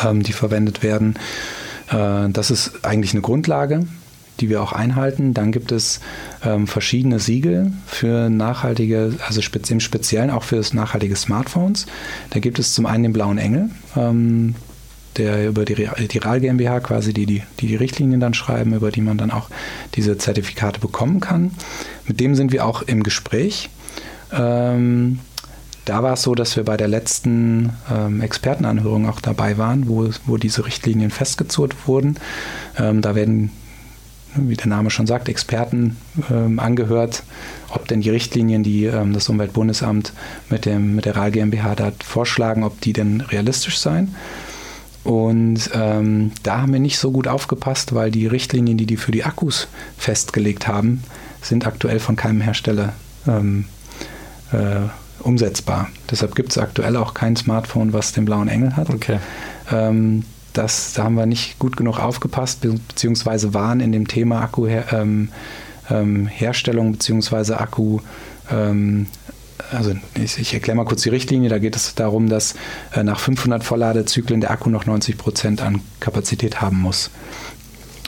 ähm, 0.06 0.24
die 0.24 0.34
verwendet 0.34 0.84
werden. 0.84 1.16
Äh, 1.90 2.30
das 2.30 2.52
ist 2.52 2.84
eigentlich 2.84 3.14
eine 3.14 3.22
Grundlage 3.22 3.86
die 4.42 4.50
wir 4.50 4.62
auch 4.62 4.74
einhalten. 4.74 5.34
Dann 5.34 5.52
gibt 5.52 5.72
es 5.72 6.02
ähm, 6.44 6.68
verschiedene 6.68 7.20
Siegel 7.20 7.72
für 7.86 8.30
nachhaltige, 8.30 9.14
also 9.28 9.42
im 9.70 9.80
Speziellen 9.80 10.32
auch 10.32 10.44
für 10.44 10.62
nachhaltige 10.74 11.16
Smartphones. 11.16 11.86
Da 12.32 12.40
gibt 12.40 12.60
es 12.60 12.74
zum 12.74 12.86
einen 12.86 13.04
den 13.04 13.14
blauen 13.14 13.38
Engel, 13.38 13.70
ähm, 13.96 14.56
der 15.18 15.48
über 15.48 15.66
die, 15.66 15.76
die 16.08 16.18
RAL 16.18 16.40
GmbH 16.42 16.80
quasi 16.80 17.14
die, 17.14 17.26
die, 17.26 17.44
die 17.60 17.76
Richtlinien 17.76 18.20
dann 18.20 18.34
schreiben, 18.34 18.74
über 18.74 18.92
die 18.92 19.02
man 19.02 19.18
dann 19.18 19.32
auch 19.32 19.50
diese 19.96 20.18
Zertifikate 20.18 20.80
bekommen 20.80 21.20
kann. 21.20 21.52
Mit 22.08 22.20
dem 22.20 22.36
sind 22.36 22.52
wir 22.52 22.66
auch 22.66 22.82
im 22.82 23.04
Gespräch. 23.04 23.70
Ähm, 24.34 25.20
da 25.86 26.04
war 26.04 26.14
es 26.14 26.22
so, 26.22 26.36
dass 26.36 26.56
wir 26.56 26.64
bei 26.64 26.78
der 26.78 26.88
letzten 26.88 27.72
ähm, 27.92 28.22
Expertenanhörung 28.22 29.10
auch 29.10 29.20
dabei 29.20 29.58
waren, 29.58 29.88
wo, 29.88 30.10
wo 30.26 30.38
diese 30.38 30.66
Richtlinien 30.66 31.10
festgezurrt 31.10 31.88
wurden. 31.88 32.18
Ähm, 32.78 33.02
da 33.02 33.16
werden 33.16 33.52
wie 34.36 34.56
der 34.56 34.68
Name 34.68 34.90
schon 34.90 35.08
sagt, 35.08 35.30
Experten 35.30 35.98
ähm, 36.30 36.60
angehört, 36.60 37.24
ob 37.70 37.88
denn 37.88 38.02
die 38.02 38.10
Richtlinien, 38.10 38.64
die 38.64 38.86
ähm, 38.86 39.14
das 39.14 39.28
Umweltbundesamt 39.30 40.14
mit, 40.50 40.66
dem, 40.66 40.96
mit 40.96 41.06
der 41.06 41.16
RAL 41.16 41.32
GmbH 41.32 41.76
da 41.76 41.92
vorschlagen, 42.04 42.64
ob 42.64 42.80
die 42.82 42.94
denn 42.94 43.22
realistisch 43.22 43.80
seien. 43.80 44.16
Und 45.04 45.72
ähm, 45.74 46.32
da 46.44 46.62
haben 46.62 46.74
wir 46.74 46.80
nicht 46.80 47.00
so 47.00 47.12
gut 47.12 47.28
aufgepasst, 47.28 47.96
weil 47.96 48.12
die 48.12 48.28
Richtlinien, 48.28 48.78
die 48.78 48.86
die 48.86 48.98
für 48.98 49.12
die 49.12 49.24
Akkus 49.24 49.68
festgelegt 49.98 50.68
haben, 50.68 51.04
sind 51.42 51.66
aktuell 51.66 52.00
von 52.00 52.16
keinem 52.16 52.42
Hersteller 52.42 52.94
ähm, 53.28 53.66
äh, 54.52 54.88
umsetzbar. 55.24 55.90
Deshalb 56.10 56.36
gibt 56.36 56.52
es 56.52 56.58
aktuell 56.58 56.96
auch 56.98 57.14
kein 57.14 57.36
Smartphone, 57.36 57.94
was 57.94 58.12
den 58.12 58.26
blauen 58.26 58.48
Engel 58.48 58.76
hat. 58.76 58.90
Okay. 58.90 59.20
Ähm, 59.72 60.24
das, 60.54 60.94
da 60.94 61.04
haben 61.04 61.16
wir 61.16 61.26
nicht 61.26 61.60
gut 61.60 61.78
genug 61.78 62.00
aufgepasst, 62.00 62.62
beziehungsweise 62.62 63.54
waren 63.54 63.80
in 63.80 63.92
dem 63.92 64.08
Thema 64.08 64.42
Akkuherstellung 64.42 65.30
ähm, 65.90 66.18
ähm, 66.88 66.92
beziehungsweise 66.92 67.60
Akku 67.60 68.00
ähm, 68.52 69.08
also 69.72 69.94
ich, 70.16 70.38
ich, 70.38 70.54
erkläre 70.54 70.76
mal 70.76 70.86
kurz 70.86 71.04
die 71.04 71.10
Richtlinie, 71.10 71.50
da 71.50 71.60
geht 71.60 71.76
es 71.76 71.96
darum, 71.96 72.30
dass 72.30 72.56
äh, 72.94 73.04
nach 73.04 73.20
500 73.20 73.64
Volladezyklen 73.64 74.42
der 74.42 74.52
Akku 74.52 74.70
noch 74.70 74.86
90 74.86 75.18
Prozent 75.18 75.62
an 75.62 75.82
Kapazität 76.00 76.62
haben 76.62 76.80
muss. 76.80 77.10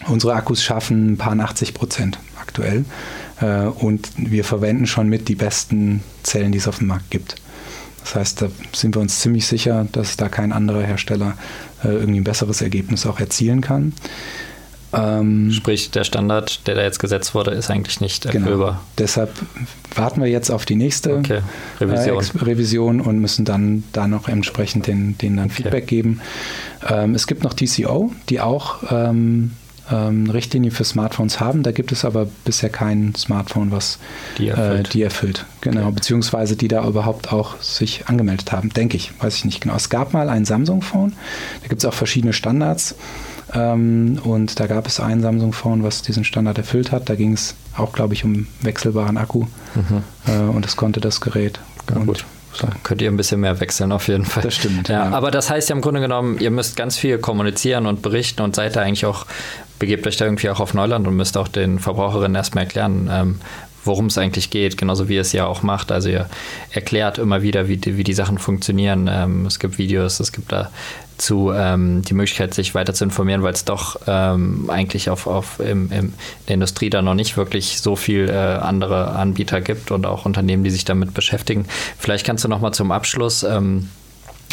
Unsere 0.08 0.34
Akkus 0.34 0.64
schaffen 0.64 1.14
ein 1.14 1.18
paar 1.18 1.40
80 1.40 1.74
Prozent 1.74 2.20
aktuell 2.42 2.86
äh, 3.42 3.66
und 3.66 4.10
wir 4.18 4.44
verwenden 4.44 4.88
schon 4.88 5.08
mit 5.08 5.30
die 5.30 5.36
besten 5.36 6.04
Zellen, 6.24 6.52
die 6.52 6.58
es 6.58 6.68
auf 6.68 6.80
dem 6.80 6.88
Markt 6.88 7.10
gibt. 7.10 7.36
Das 8.02 8.16
heißt, 8.16 8.42
da 8.42 8.50
sind 8.74 8.96
wir 8.96 9.02
uns 9.02 9.20
ziemlich 9.22 9.48
sicher, 9.48 9.88
dass 9.94 10.18
da 10.18 10.28
kein 10.28 10.52
anderer 10.52 10.82
Hersteller 10.82 11.38
irgendwie 11.92 12.20
ein 12.20 12.24
besseres 12.24 12.62
Ergebnis 12.62 13.06
auch 13.06 13.20
erzielen 13.20 13.62
kann. 13.62 13.94
Ähm, 14.94 15.52
Sprich, 15.52 15.90
der 15.90 16.04
Standard, 16.04 16.68
der 16.68 16.76
da 16.76 16.84
jetzt 16.84 17.00
gesetzt 17.00 17.34
wurde, 17.34 17.52
ist 17.52 17.72
eigentlich 17.72 18.00
nicht 18.00 18.30
genau. 18.30 18.46
erfüllbar. 18.46 18.72
Genau. 18.72 18.82
Deshalb 19.00 19.32
warten 19.96 20.22
wir 20.22 20.30
jetzt 20.30 20.52
auf 20.52 20.66
die 20.66 20.76
nächste 20.76 21.18
okay. 21.18 21.42
Revision. 21.82 22.24
Äh, 22.24 22.44
Revision. 22.44 23.02
und 23.02 23.20
müssen 23.20 23.44
dann 23.44 23.84
da 23.92 24.08
noch 24.08 24.28
entsprechend 24.28 24.88
den, 24.88 25.18
denen 25.18 25.38
dann 25.38 25.46
okay. 25.46 25.64
Feedback 25.64 25.88
geben. 25.88 26.22
Ähm, 26.88 27.16
es 27.16 27.26
gibt 27.26 27.44
noch 27.44 27.54
TCO, 27.56 28.12
die 28.30 28.40
auch 28.40 28.84
ähm, 28.92 29.52
ähm, 29.92 30.30
Richtlinie 30.30 30.72
für 30.72 30.84
Smartphones 30.84 31.40
haben. 31.40 31.64
Da 31.64 31.72
gibt 31.72 31.92
es 31.92 32.06
aber 32.06 32.28
bisher 32.46 32.70
kein 32.70 33.14
Smartphone, 33.16 33.72
was 33.72 34.00
die 34.38 34.50
erfüllt. 34.50 34.88
Äh, 34.88 34.92
die 34.92 35.02
erfüllt. 35.02 35.46
Genau, 35.62 35.84
okay. 35.84 35.96
beziehungsweise 35.96 36.56
die 36.56 36.68
da 36.68 36.86
überhaupt 36.88 37.32
auch 37.34 37.62
sich 37.62 38.08
angemeldet 38.08 38.52
haben, 38.52 38.70
denke 38.70 38.98
ich, 38.98 39.12
weiß 39.22 39.36
ich 39.36 39.46
nicht 39.46 39.62
genau. 39.62 39.76
Es 39.76 39.90
gab 39.90 40.14
mal 40.14 40.30
ein 40.30 40.46
Samsung-Phone, 40.46 41.14
da 41.62 41.68
gibt 41.68 41.84
es 41.84 41.86
auch 41.86 41.94
verschiedene 41.94 42.34
Standards. 42.34 42.96
Ähm, 43.54 44.20
und 44.24 44.60
da 44.60 44.68
gab 44.68 44.88
es 44.88 45.00
ein 45.00 45.22
Samsung-Phone, 45.22 45.84
was 45.84 46.02
diesen 46.02 46.24
Standard 46.24 46.58
erfüllt 46.58 46.92
hat. 46.92 47.10
Da 47.10 47.16
ging 47.16 47.34
es 47.34 47.56
auch, 47.78 47.94
glaube 47.94 48.14
ich, 48.14 48.24
um 48.24 48.48
wechselbaren 48.62 49.18
Akku. 49.18 49.46
Mhm. 49.76 50.04
Äh, 50.28 50.40
und 50.50 50.66
es 50.66 50.76
konnte 50.76 51.00
das 51.02 51.22
Gerät. 51.22 51.60
Ja, 51.90 51.98
und 51.98 52.08
gut. 52.08 52.26
So. 52.54 52.68
Könnt 52.84 53.02
ihr 53.02 53.10
ein 53.10 53.18
bisschen 53.18 53.42
mehr 53.42 53.60
wechseln 53.60 53.92
auf 53.92 54.08
jeden 54.08 54.26
Fall. 54.26 54.44
Das 54.44 54.56
stimmt. 54.56 54.88
Ja, 54.88 55.06
ja, 55.06 55.12
Aber 55.12 55.32
das 55.32 55.50
heißt 55.50 55.70
ja 55.70 55.76
im 55.76 55.82
Grunde 55.82 56.02
genommen, 56.02 56.38
ihr 56.40 56.52
müsst 56.52 56.76
ganz 56.76 56.98
viel 56.98 57.18
kommunizieren 57.18 57.88
und 57.88 58.02
berichten 58.02 58.44
und 58.44 58.56
seid 58.56 58.76
da 58.76 58.82
eigentlich 58.82 59.06
auch, 59.06 59.26
begebt 59.80 60.08
euch 60.08 60.18
da 60.18 60.26
irgendwie 60.26 60.50
auch 60.50 60.60
auf 60.60 60.74
Neuland 60.74 61.08
und 61.08 61.16
müsst 61.16 61.38
auch 61.38 61.48
den 61.48 61.80
Verbraucherinnen 61.80 62.36
erstmal 62.36 62.66
erklären, 62.66 63.10
ähm, 63.12 63.40
worum 63.86 64.06
es 64.08 64.18
eigentlich 64.18 64.50
geht, 64.50 64.78
genauso 64.78 65.10
wie 65.10 65.16
ihr 65.16 65.22
es 65.22 65.34
ja 65.34 65.46
auch 65.46 65.62
macht. 65.62 65.92
Also 65.92 66.10
ihr 66.10 66.30
erklärt 66.72 67.18
immer 67.18 67.42
wieder, 67.42 67.68
wie 67.68 67.78
die, 67.78 67.98
wie 67.98 68.04
die 68.04 68.14
Sachen 68.14 68.38
funktionieren. 68.38 69.10
Ähm, 69.12 69.46
es 69.46 69.60
gibt 69.60 69.78
Videos, 69.78 70.20
es 70.20 70.32
gibt 70.32 70.52
dazu 70.52 71.52
ähm, 71.54 72.02
die 72.04 72.14
Möglichkeit, 72.14 72.54
sich 72.54 72.76
weiter 72.76 72.94
zu 72.94 73.04
informieren, 73.04 73.44
weil 73.44 73.54
es 73.54 73.66
doch 73.66 74.00
ähm, 74.08 74.70
eigentlich 74.70 75.10
auf, 75.10 75.28
auf 75.28 75.60
im, 75.60 75.92
im, 75.92 76.14
der 76.48 76.56
Industrie 76.56 76.90
da 76.90 77.02
noch 77.02 77.16
nicht 77.16 77.36
wirklich 77.36 77.82
so 77.82 77.96
viel 77.96 78.30
äh, 78.30 78.34
andere 78.34 79.10
Anbieter 79.12 79.62
gibt 79.62 79.92
und 79.92 80.06
auch 80.06 80.26
Unternehmen, 80.26 80.64
die 80.64 80.72
sich 80.72 80.86
damit 80.86 81.14
beschäftigen. 81.14 81.66
Vielleicht 81.98 82.26
kannst 82.26 82.44
du 82.44 82.48
noch 82.48 82.62
mal 82.62 82.72
zum 82.72 82.92
Abschluss 82.92 83.44
ähm, 83.44 83.90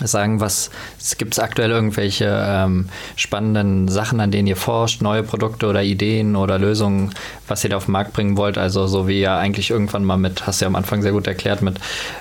sagen, 0.09 0.41
was 0.41 0.71
gibt 1.19 1.35
es 1.35 1.39
aktuell 1.39 1.71
irgendwelche 1.71 2.27
ähm, 2.47 2.89
spannenden 3.17 3.89
Sachen, 3.89 4.21
an 4.21 4.31
denen 4.31 4.49
ihr 4.49 4.57
forscht, 4.57 5.03
neue 5.03 5.23
Produkte 5.23 5.67
oder 5.67 5.83
Ideen 5.83 6.37
oder 6.37 6.59
Lösungen, 6.59 7.15
was 7.49 7.65
ihr 7.65 7.71
da 7.71 7.77
auf 7.77 7.87
den 7.87 7.93
Markt 7.93 8.13
bringen 8.13 8.37
wollt? 8.37 8.59
Also 8.59 8.87
so 8.87 9.09
wie 9.09 9.21
ihr 9.21 9.33
eigentlich 9.33 9.71
irgendwann 9.71 10.05
mal 10.05 10.17
mit, 10.17 10.47
hast 10.47 10.61
du 10.61 10.65
ja 10.65 10.69
am 10.69 10.77
Anfang 10.77 11.03
sehr 11.03 11.13
gut 11.13 11.27
erklärt, 11.27 11.63
mit, 11.63 11.79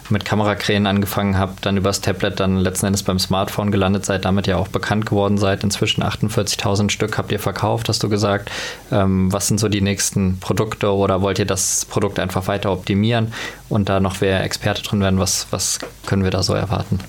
mit 0.09 0.25
Kamerakränen 0.25 0.88
angefangen 0.88 1.38
habt, 1.38 1.65
dann 1.65 1.77
übers 1.77 2.01
Tablet 2.01 2.39
dann 2.39 2.57
letzten 2.57 2.88
Endes 2.88 3.03
beim 3.03 3.19
Smartphone 3.19 3.71
gelandet 3.71 4.05
seid, 4.05 4.25
damit 4.25 4.47
ja 4.47 4.57
auch 4.57 4.67
bekannt 4.67 5.05
geworden 5.05 5.38
seid. 5.38 5.63
Inzwischen 5.63 6.03
48.000 6.03 6.89
Stück 6.89 7.17
habt 7.17 7.32
ihr 7.32 7.39
verkauft, 7.39 7.89
hast 7.89 8.03
du 8.03 8.09
gesagt. 8.09 8.51
Ähm, 8.91 9.32
was 9.32 9.47
sind 9.47 9.59
so 9.59 9.69
die 9.69 9.82
nächsten 9.82 10.39
Produkte 10.39 10.93
oder 10.93 11.21
wollt 11.21 11.39
ihr 11.39 11.45
das 11.45 11.86
Produkt 11.86 12.19
einfach 12.19 12.47
weiter 12.47 12.71
optimieren 12.71 13.34
und 13.70 13.89
da 13.89 13.99
noch 13.99 14.22
wer 14.22 14.43
Experte 14.43 14.82
drin 14.84 14.99
werden? 14.99 15.20
Was, 15.20 15.47
was 15.51 15.80
können 16.05 16.24
wir 16.24 16.32
da 16.32 16.43
so 16.43 16.53
erwarten? 16.53 16.99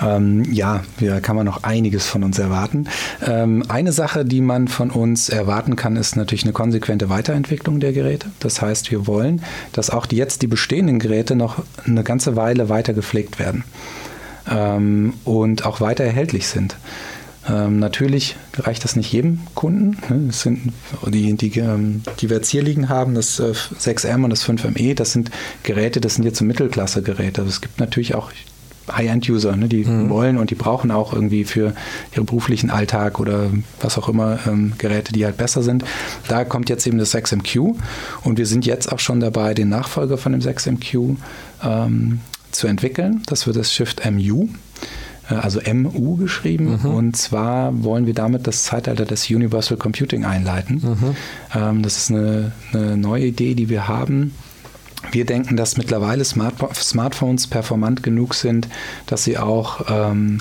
Ähm, 0.00 0.44
ja, 0.52 0.82
da 1.00 1.20
kann 1.20 1.36
man 1.36 1.46
noch 1.46 1.62
einiges 1.62 2.06
von 2.06 2.24
uns 2.24 2.38
erwarten. 2.38 2.88
Ähm, 3.24 3.62
eine 3.68 3.92
Sache, 3.92 4.24
die 4.24 4.40
man 4.40 4.68
von 4.68 4.90
uns 4.90 5.28
erwarten 5.28 5.76
kann, 5.76 5.96
ist 5.96 6.16
natürlich 6.16 6.44
eine 6.44 6.52
konsequente 6.52 7.08
Weiterentwicklung 7.08 7.78
der 7.78 7.92
Geräte. 7.92 8.28
Das 8.40 8.60
heißt, 8.60 8.90
wir 8.90 9.06
wollen, 9.06 9.42
dass 9.72 9.90
auch 9.90 10.06
die, 10.06 10.16
jetzt 10.16 10.42
die 10.42 10.46
bestehenden 10.48 10.98
Geräte 10.98 11.36
noch 11.36 11.62
eine 11.86 12.02
ganze 12.02 12.36
Weile 12.36 12.68
weiter 12.68 12.94
gepflegt 12.94 13.38
werden 13.38 13.64
ähm, 14.50 15.14
und 15.24 15.66
auch 15.66 15.80
weiter 15.80 16.04
erhältlich 16.04 16.48
sind. 16.48 16.76
Ähm, 17.48 17.78
natürlich 17.78 18.36
reicht 18.54 18.84
das 18.84 18.94
nicht 18.94 19.12
jedem 19.12 19.40
Kunden. 19.54 19.96
Ne? 20.08 20.26
Das 20.28 20.42
sind 20.42 20.72
die, 21.06 21.34
die, 21.34 21.58
ähm, 21.58 22.02
die 22.20 22.30
wir 22.30 22.36
jetzt 22.36 22.48
hier 22.48 22.62
liegen 22.62 22.88
haben, 22.88 23.14
das 23.14 23.40
äh, 23.40 23.52
6M 23.52 24.24
und 24.24 24.30
das 24.30 24.46
5ME, 24.46 24.94
das 24.94 25.12
sind 25.12 25.30
Geräte, 25.62 26.00
das 26.00 26.14
sind 26.14 26.24
jetzt 26.24 26.38
so 26.38 26.44
Mittelklasse-Geräte. 26.44 27.40
Aber 27.40 27.50
es 27.50 27.60
gibt 27.60 27.80
natürlich 27.80 28.14
auch 28.14 28.30
High-End-User, 28.90 29.56
ne, 29.56 29.68
die 29.68 29.84
mhm. 29.84 30.08
wollen 30.08 30.38
und 30.38 30.50
die 30.50 30.54
brauchen 30.54 30.90
auch 30.90 31.12
irgendwie 31.12 31.44
für 31.44 31.74
ihren 32.12 32.26
beruflichen 32.26 32.70
Alltag 32.70 33.20
oder 33.20 33.50
was 33.80 33.98
auch 33.98 34.08
immer 34.08 34.38
ähm, 34.46 34.72
Geräte, 34.78 35.12
die 35.12 35.24
halt 35.24 35.36
besser 35.36 35.62
sind. 35.62 35.84
Da 36.28 36.44
kommt 36.44 36.68
jetzt 36.68 36.86
eben 36.86 36.98
das 36.98 37.14
6MQ 37.14 37.76
und 38.24 38.38
wir 38.38 38.46
sind 38.46 38.66
jetzt 38.66 38.90
auch 38.92 38.98
schon 38.98 39.20
dabei, 39.20 39.54
den 39.54 39.68
Nachfolger 39.68 40.18
von 40.18 40.32
dem 40.32 40.40
6MQ 40.40 41.16
ähm, 41.64 42.20
zu 42.50 42.66
entwickeln. 42.66 43.22
Das 43.26 43.46
wird 43.46 43.56
das 43.56 43.72
Shift 43.72 44.02
MU 44.10 44.44
äh, 44.44 44.48
also 45.28 45.60
MU 45.72 46.16
geschrieben. 46.16 46.80
Mhm. 46.82 46.90
Und 46.90 47.16
zwar 47.16 47.82
wollen 47.84 48.06
wir 48.06 48.14
damit 48.14 48.46
das 48.46 48.64
Zeitalter 48.64 49.04
des 49.04 49.30
Universal 49.30 49.76
Computing 49.76 50.24
einleiten. 50.24 50.74
Mhm. 50.76 51.16
Ähm, 51.54 51.82
das 51.82 51.96
ist 51.96 52.10
eine, 52.10 52.52
eine, 52.72 52.96
neue 52.96 53.26
Idee, 53.26 53.54
die 53.54 53.68
wir 53.68 53.88
haben. 53.88 54.34
Wir 55.10 55.24
denken, 55.24 55.56
dass 55.56 55.76
mittlerweile 55.76 56.24
Smart 56.24 56.54
Smartphones 56.74 57.46
performant 57.46 58.02
genug 58.02 58.34
sind, 58.34 58.68
dass 59.06 59.24
sie 59.24 59.36
auch 59.36 59.86
ähm, 59.88 60.38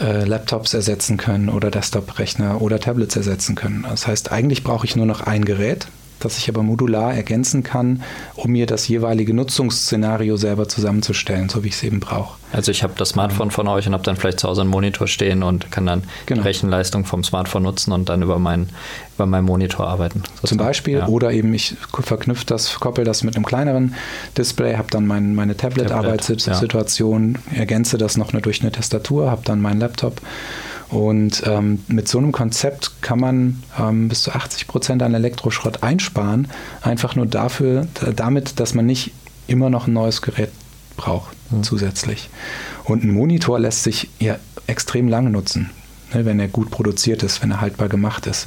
äh, 0.00 0.24
Laptops 0.24 0.74
ersetzen 0.74 1.16
können 1.16 1.48
oder 1.48 1.70
Desktop-Rechner 1.70 2.60
oder 2.60 2.78
Tablets 2.78 3.16
ersetzen 3.16 3.54
können. 3.54 3.84
Das 3.88 4.06
heißt, 4.06 4.30
eigentlich 4.30 4.62
brauche 4.62 4.86
ich 4.86 4.94
nur 4.96 5.06
noch 5.06 5.22
ein 5.22 5.44
Gerät, 5.44 5.88
das 6.26 6.38
ich 6.38 6.48
aber 6.48 6.62
modular 6.62 7.14
ergänzen 7.14 7.62
kann, 7.62 8.02
um 8.34 8.52
mir 8.52 8.66
das 8.66 8.88
jeweilige 8.88 9.32
Nutzungsszenario 9.34 10.36
selber 10.36 10.68
zusammenzustellen, 10.68 11.48
so 11.48 11.64
wie 11.64 11.68
ich 11.68 11.74
es 11.74 11.82
eben 11.82 12.00
brauche. 12.00 12.36
Also 12.52 12.70
ich 12.70 12.82
habe 12.82 12.94
das 12.96 13.10
Smartphone 13.10 13.50
von 13.50 13.68
euch 13.68 13.86
und 13.86 13.92
habe 13.92 14.02
dann 14.02 14.16
vielleicht 14.16 14.40
zu 14.40 14.48
Hause 14.48 14.62
einen 14.62 14.70
Monitor 14.70 15.06
stehen 15.06 15.42
und 15.42 15.70
kann 15.70 15.86
dann 15.86 16.04
genau. 16.26 16.42
die 16.42 16.48
Rechenleistung 16.48 17.04
vom 17.04 17.24
Smartphone 17.24 17.64
nutzen 17.64 17.92
und 17.92 18.08
dann 18.08 18.22
über, 18.22 18.38
mein, 18.38 18.68
über 19.16 19.26
meinen 19.26 19.44
Monitor 19.44 19.86
arbeiten. 19.86 20.20
Sozusagen. 20.20 20.48
Zum 20.48 20.58
Beispiel 20.58 20.98
ja. 20.98 21.06
oder 21.08 21.32
eben 21.32 21.52
ich 21.54 21.76
verknüpfe 22.02 22.46
das, 22.46 22.78
koppel 22.80 23.04
das 23.04 23.24
mit 23.24 23.36
einem 23.36 23.44
kleineren 23.44 23.94
Display, 24.38 24.76
habe 24.76 24.88
dann 24.90 25.06
mein, 25.06 25.34
meine 25.34 25.56
Tablet-Arbeitssituation, 25.56 27.34
Tablet, 27.34 27.52
ja. 27.52 27.60
ergänze 27.60 27.98
das 27.98 28.16
noch 28.16 28.30
durch 28.32 28.60
eine 28.62 28.72
Tastatur, 28.72 29.30
habe 29.30 29.42
dann 29.44 29.60
meinen 29.60 29.80
Laptop 29.80 30.20
und 30.88 31.42
ähm, 31.46 31.82
mit 31.88 32.08
so 32.08 32.18
einem 32.18 32.32
Konzept 32.32 33.02
kann 33.02 33.18
man 33.18 33.62
ähm, 33.78 34.08
bis 34.08 34.22
zu 34.22 34.32
80 34.32 34.68
Prozent 34.68 35.02
an 35.02 35.14
Elektroschrott 35.14 35.82
einsparen, 35.82 36.48
einfach 36.80 37.16
nur 37.16 37.26
dafür, 37.26 37.86
damit, 38.14 38.60
dass 38.60 38.74
man 38.74 38.86
nicht 38.86 39.12
immer 39.48 39.68
noch 39.68 39.86
ein 39.86 39.92
neues 39.92 40.22
Gerät 40.22 40.50
braucht 40.96 41.36
mhm. 41.50 41.62
zusätzlich. 41.62 42.30
Und 42.84 43.04
ein 43.04 43.10
Monitor 43.10 43.58
lässt 43.58 43.82
sich 43.82 44.08
ja 44.20 44.36
extrem 44.68 45.08
lange 45.08 45.30
nutzen, 45.30 45.70
ne, 46.14 46.24
wenn 46.24 46.38
er 46.38 46.48
gut 46.48 46.70
produziert 46.70 47.22
ist, 47.24 47.42
wenn 47.42 47.50
er 47.50 47.60
haltbar 47.60 47.88
gemacht 47.88 48.26
ist. 48.26 48.46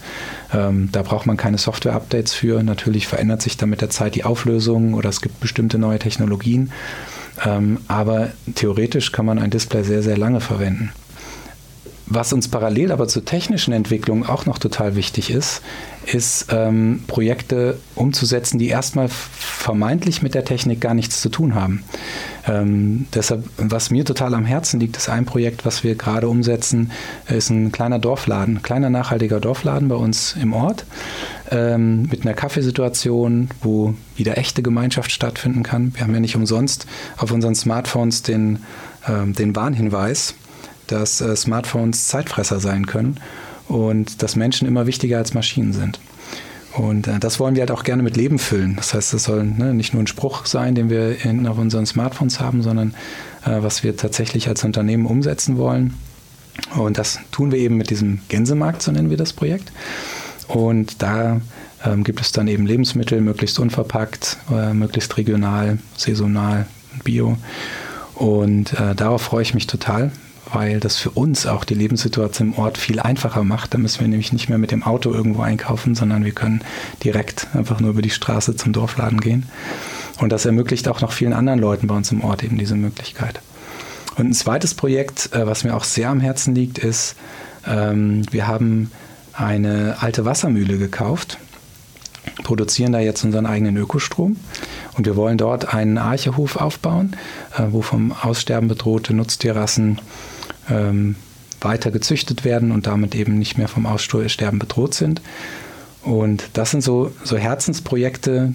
Ähm, 0.54 0.90
da 0.92 1.02
braucht 1.02 1.26
man 1.26 1.36
keine 1.36 1.58
Software-Updates 1.58 2.34
für. 2.34 2.64
Natürlich 2.64 3.08
verändert 3.08 3.42
sich 3.42 3.58
dann 3.58 3.70
mit 3.70 3.82
der 3.82 3.90
Zeit 3.90 4.16
die 4.16 4.24
Auflösung 4.24 4.94
oder 4.94 5.10
es 5.10 5.22
gibt 5.22 5.42
bestimmte 5.42 5.78
neue 5.78 6.00
Technologien. 6.00 6.72
Ähm, 7.46 7.80
aber 7.88 8.30
theoretisch 8.56 9.12
kann 9.12 9.26
man 9.26 9.40
ein 9.40 9.50
Display 9.50 9.84
sehr, 9.84 10.04
sehr 10.04 10.18
lange 10.18 10.42
verwenden. 10.42 10.92
Was 12.10 12.34
uns 12.34 12.48
parallel 12.48 12.92
aber 12.92 13.08
zur 13.08 13.24
technischen 13.24 13.72
Entwicklung 13.72 14.26
auch 14.26 14.48
noch 14.48 14.58
total 14.58 14.96
wichtig 14.96 15.30
ist, 15.30 15.62
ist 16.08 16.48
ähm, 16.50 17.04
Projekte 17.06 17.78
umzusetzen, 17.94 18.58
die 18.58 18.68
erstmal 18.68 19.10
vermeintlich 19.10 20.24
mit 20.24 20.34
der 20.34 20.44
Technik 20.44 20.82
gar 20.82 20.96
nichts 20.96 21.22
zu 21.22 21.30
tun 21.30 21.54
haben. 21.54 21.84
Ähm, 22.48 23.06
deshalb, 23.14 23.44
was 23.58 23.92
mir 23.92 24.06
total 24.06 24.34
am 24.34 24.46
Herzen 24.46 24.80
liegt, 24.80 24.98
ist 24.98 25.08
ein 25.08 25.26
Projekt, 25.26 25.66
was 25.66 25.84
wir 25.84 25.94
gerade 25.94 26.28
umsetzen, 26.28 26.92
ist 27.28 27.52
ein 27.52 27.72
kleiner 27.72 28.00
Dorfladen, 28.00 28.58
ein 28.58 28.64
kleiner 28.64 28.90
nachhaltiger 28.90 29.40
Dorfladen 29.40 29.88
bei 29.88 29.96
uns 29.96 30.36
im 30.42 30.54
Ort 30.54 30.86
ähm, 31.52 32.08
mit 32.10 32.22
einer 32.26 32.34
Kaffeesituation, 32.34 33.50
wo 33.62 33.94
wieder 34.16 34.38
echte 34.40 34.64
Gemeinschaft 34.64 35.12
stattfinden 35.12 35.62
kann. 35.62 35.94
Wir 35.94 36.04
haben 36.04 36.14
ja 36.14 36.20
nicht 36.20 36.36
umsonst 36.36 36.88
auf 37.18 37.32
unseren 37.32 37.54
Smartphones 37.54 38.24
den, 38.24 38.64
ähm, 39.08 39.34
den 39.34 39.56
Warnhinweis 39.56 40.34
dass 40.92 41.22
äh, 41.22 41.36
Smartphones 41.36 42.08
Zeitfresser 42.08 42.60
sein 42.60 42.86
können 42.86 43.18
und 43.68 44.22
dass 44.24 44.36
Menschen 44.36 44.68
immer 44.68 44.88
wichtiger 44.88 45.18
als 45.18 45.34
Maschinen 45.34 45.74
sind. 45.74 46.00
Und 46.74 47.08
äh, 47.08 47.20
das 47.20 47.40
wollen 47.40 47.56
wir 47.56 47.62
halt 47.62 47.72
auch 47.72 47.84
gerne 47.84 48.04
mit 48.04 48.16
Leben 48.16 48.40
füllen. 48.40 48.76
Das 48.76 48.94
heißt, 48.94 49.14
das 49.14 49.24
soll 49.24 49.44
ne, 49.44 49.74
nicht 49.74 49.94
nur 49.94 50.04
ein 50.04 50.08
Spruch 50.08 50.46
sein, 50.46 50.76
den 50.76 50.90
wir 50.90 51.26
in, 51.26 51.48
auf 51.48 51.58
unseren 51.58 51.86
Smartphones 51.86 52.40
haben, 52.40 52.62
sondern 52.62 52.94
äh, 53.46 53.62
was 53.62 53.84
wir 53.84 53.98
tatsächlich 53.98 54.48
als 54.48 54.64
Unternehmen 54.64 55.06
umsetzen 55.06 55.58
wollen. 55.58 55.96
Und 56.76 56.98
das 56.98 57.20
tun 57.32 57.52
wir 57.52 57.60
eben 57.60 57.78
mit 57.78 57.90
diesem 57.90 58.22
Gänsemarkt, 58.28 58.82
so 58.82 58.92
nennen 58.92 59.10
wir 59.10 59.18
das 59.18 59.34
Projekt. 59.34 59.72
Und 60.48 61.02
da 61.02 61.42
ähm, 61.86 62.04
gibt 62.04 62.22
es 62.22 62.32
dann 62.32 62.48
eben 62.48 62.66
Lebensmittel, 62.66 63.22
möglichst 63.22 63.60
unverpackt, 63.60 64.38
äh, 64.52 64.74
möglichst 64.74 65.16
regional, 65.18 65.80
saisonal, 65.96 66.66
bio. 67.04 67.38
Und 68.16 68.74
äh, 68.74 68.96
darauf 68.96 69.22
freue 69.22 69.44
ich 69.44 69.54
mich 69.54 69.68
total, 69.68 70.12
weil 70.54 70.80
das 70.80 70.98
für 70.98 71.12
uns 71.12 71.46
auch 71.46 71.64
die 71.64 71.74
Lebenssituation 71.74 72.54
im 72.54 72.60
Ort 72.60 72.78
viel 72.78 73.00
einfacher 73.00 73.44
macht. 73.44 73.74
Da 73.74 73.78
müssen 73.78 74.02
wir 74.02 74.08
nämlich 74.08 74.34
nicht 74.34 74.50
mehr 74.50 74.58
mit 74.58 74.72
dem 74.72 74.84
Auto 74.84 75.12
irgendwo 75.12 75.42
einkaufen, 75.42 75.96
sondern 75.96 76.26
wir 76.26 76.32
können 76.32 76.62
direkt 77.04 77.48
einfach 77.54 77.80
nur 77.80 77.92
über 77.92 78.02
die 78.02 78.10
Straße 78.10 78.56
zum 78.56 78.74
Dorfladen 78.74 79.22
gehen. 79.22 79.48
Und 80.20 80.32
das 80.32 80.46
ermöglicht 80.46 80.88
auch 80.88 81.02
noch 81.02 81.12
vielen 81.12 81.34
anderen 81.34 81.60
Leuten 81.60 81.88
bei 81.88 81.96
uns 81.96 82.12
im 82.12 82.24
Ort 82.24 82.44
eben 82.44 82.58
diese 82.58 82.76
Möglichkeit. 82.76 83.42
Und 84.18 84.28
ein 84.28 84.34
zweites 84.34 84.74
Projekt, 84.74 85.34
äh, 85.34 85.48
was 85.48 85.64
mir 85.64 85.76
auch 85.76 85.86
sehr 85.86 86.10
am 86.10 86.20
Herzen 86.20 86.54
liegt, 86.54 86.78
ist, 86.78 87.16
ähm, 87.66 88.24
wir 88.32 88.48
haben 88.48 88.92
eine 89.34 89.98
alte 90.00 90.26
Wassermühle 90.26 90.78
gekauft, 90.78 91.38
produzieren 92.44 92.92
da 92.92 93.00
jetzt 93.00 93.24
unseren 93.24 93.46
eigenen 93.46 93.78
Ökostrom 93.78 94.36
und 94.98 95.06
wir 95.06 95.16
wollen 95.16 95.38
dort 95.38 95.74
einen 95.74 95.98
Archehof 95.98 96.58
aufbauen, 96.58 97.16
äh, 97.58 97.64
wo 97.70 97.82
vom 97.82 98.12
Aussterben 98.12 98.68
bedrohte 98.68 99.14
Nutztierrassen 99.14 100.00
ähm, 100.70 101.16
weiter 101.62 101.92
gezüchtet 101.92 102.46
werden 102.46 102.72
und 102.72 102.88
damit 102.88 103.16
eben 103.16 103.38
nicht 103.38 103.58
mehr 103.58 103.68
vom 103.68 103.86
Aussterben 103.86 104.60
bedroht 104.60 104.94
sind. 104.94 105.22
Und 106.02 106.50
das 106.54 106.72
sind 106.72 106.82
so, 106.82 107.12
so 107.24 107.38
Herzensprojekte, 107.38 108.54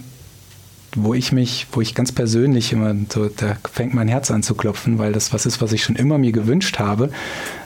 wo 0.96 1.12
ich 1.12 1.32
mich, 1.32 1.66
wo 1.72 1.80
ich 1.80 1.94
ganz 1.94 2.12
persönlich 2.12 2.72
immer 2.72 2.94
so, 3.12 3.28
da 3.28 3.56
fängt 3.70 3.94
mein 3.94 4.08
Herz 4.08 4.30
an 4.30 4.42
zu 4.42 4.54
klopfen, 4.54 4.98
weil 4.98 5.12
das 5.12 5.32
was 5.32 5.44
ist, 5.44 5.60
was 5.60 5.72
ich 5.72 5.82
schon 5.82 5.96
immer 5.96 6.18
mir 6.18 6.32
gewünscht 6.32 6.78
habe, 6.78 7.10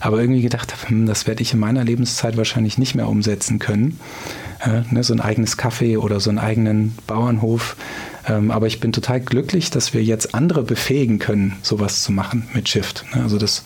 aber 0.00 0.20
irgendwie 0.20 0.42
gedacht 0.42 0.72
habe, 0.72 0.88
hm, 0.88 1.06
das 1.06 1.26
werde 1.26 1.42
ich 1.42 1.52
in 1.52 1.60
meiner 1.60 1.84
Lebenszeit 1.84 2.36
wahrscheinlich 2.36 2.78
nicht 2.78 2.94
mehr 2.94 3.08
umsetzen 3.08 3.58
können. 3.58 4.00
Äh, 4.60 4.82
ne, 4.92 5.04
so 5.04 5.12
ein 5.12 5.20
eigenes 5.20 5.58
Café 5.58 5.98
oder 5.98 6.20
so 6.20 6.30
einen 6.30 6.38
eigenen 6.38 6.96
Bauernhof. 7.06 7.76
Ähm, 8.26 8.50
aber 8.50 8.66
ich 8.66 8.80
bin 8.80 8.92
total 8.92 9.20
glücklich, 9.20 9.70
dass 9.70 9.94
wir 9.94 10.02
jetzt 10.02 10.34
andere 10.34 10.62
befähigen 10.62 11.18
können, 11.18 11.56
sowas 11.62 12.02
zu 12.02 12.12
machen 12.12 12.48
mit 12.54 12.68
Shift. 12.68 13.04
Ne, 13.14 13.22
also 13.22 13.38
das 13.38 13.62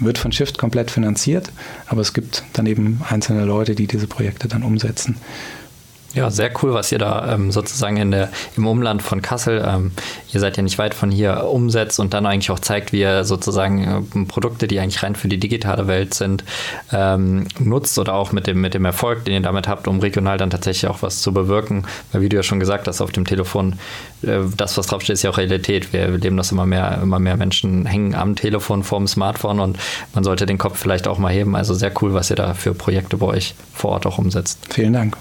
wird 0.00 0.18
von 0.18 0.32
Shift 0.32 0.58
komplett 0.58 0.90
finanziert, 0.90 1.52
aber 1.86 2.00
es 2.00 2.12
gibt 2.12 2.44
dann 2.52 2.66
eben 2.66 3.00
einzelne 3.08 3.44
Leute, 3.44 3.74
die 3.74 3.86
diese 3.86 4.06
Projekte 4.06 4.48
dann 4.48 4.62
umsetzen. 4.62 5.16
Ja, 6.12 6.28
sehr 6.28 6.50
cool, 6.60 6.74
was 6.74 6.90
ihr 6.90 6.98
da 6.98 7.34
ähm, 7.34 7.52
sozusagen 7.52 7.96
in 7.96 8.10
der, 8.10 8.30
im 8.56 8.66
Umland 8.66 9.00
von 9.00 9.22
Kassel, 9.22 9.64
ähm, 9.64 9.92
ihr 10.32 10.40
seid 10.40 10.56
ja 10.56 10.62
nicht 10.64 10.76
weit 10.76 10.92
von 10.92 11.12
hier, 11.12 11.44
umsetzt 11.44 12.00
und 12.00 12.14
dann 12.14 12.26
eigentlich 12.26 12.50
auch 12.50 12.58
zeigt, 12.58 12.92
wie 12.92 13.00
ihr 13.00 13.24
sozusagen 13.24 13.84
äh, 13.84 14.24
Produkte, 14.24 14.66
die 14.66 14.80
eigentlich 14.80 15.04
rein 15.04 15.14
für 15.14 15.28
die 15.28 15.38
digitale 15.38 15.86
Welt 15.86 16.14
sind, 16.14 16.42
ähm, 16.92 17.46
nutzt 17.60 17.96
oder 17.98 18.14
auch 18.14 18.32
mit 18.32 18.48
dem, 18.48 18.60
mit 18.60 18.74
dem 18.74 18.84
Erfolg, 18.84 19.24
den 19.24 19.34
ihr 19.34 19.40
damit 19.40 19.68
habt, 19.68 19.86
um 19.86 20.00
regional 20.00 20.36
dann 20.36 20.50
tatsächlich 20.50 20.90
auch 20.90 21.00
was 21.02 21.20
zu 21.22 21.32
bewirken. 21.32 21.86
Weil 22.10 22.22
wie 22.22 22.28
du 22.28 22.36
ja 22.36 22.42
schon 22.42 22.58
gesagt 22.58 22.88
hast, 22.88 23.00
auf 23.00 23.12
dem 23.12 23.24
Telefon, 23.24 23.78
äh, 24.22 24.38
das, 24.56 24.76
was 24.76 24.88
draufsteht, 24.88 25.14
ist 25.14 25.22
ja 25.22 25.30
auch 25.30 25.38
Realität. 25.38 25.92
Wir 25.92 26.08
leben 26.08 26.36
das 26.36 26.50
immer 26.50 26.66
mehr, 26.66 26.98
immer 27.00 27.20
mehr 27.20 27.36
Menschen 27.36 27.86
hängen 27.86 28.16
am 28.16 28.34
Telefon 28.34 28.82
vorm 28.82 29.06
Smartphone 29.06 29.60
und 29.60 29.78
man 30.12 30.24
sollte 30.24 30.44
den 30.44 30.58
Kopf 30.58 30.76
vielleicht 30.76 31.06
auch 31.06 31.18
mal 31.18 31.32
heben. 31.32 31.54
Also 31.54 31.72
sehr 31.72 31.92
cool, 32.02 32.14
was 32.14 32.30
ihr 32.30 32.36
da 32.36 32.54
für 32.54 32.74
Projekte 32.74 33.16
bei 33.16 33.26
euch 33.26 33.54
vor 33.72 33.92
Ort 33.92 34.06
auch 34.06 34.18
umsetzt. 34.18 34.58
Vielen 34.70 34.92
Dank. 34.92 35.16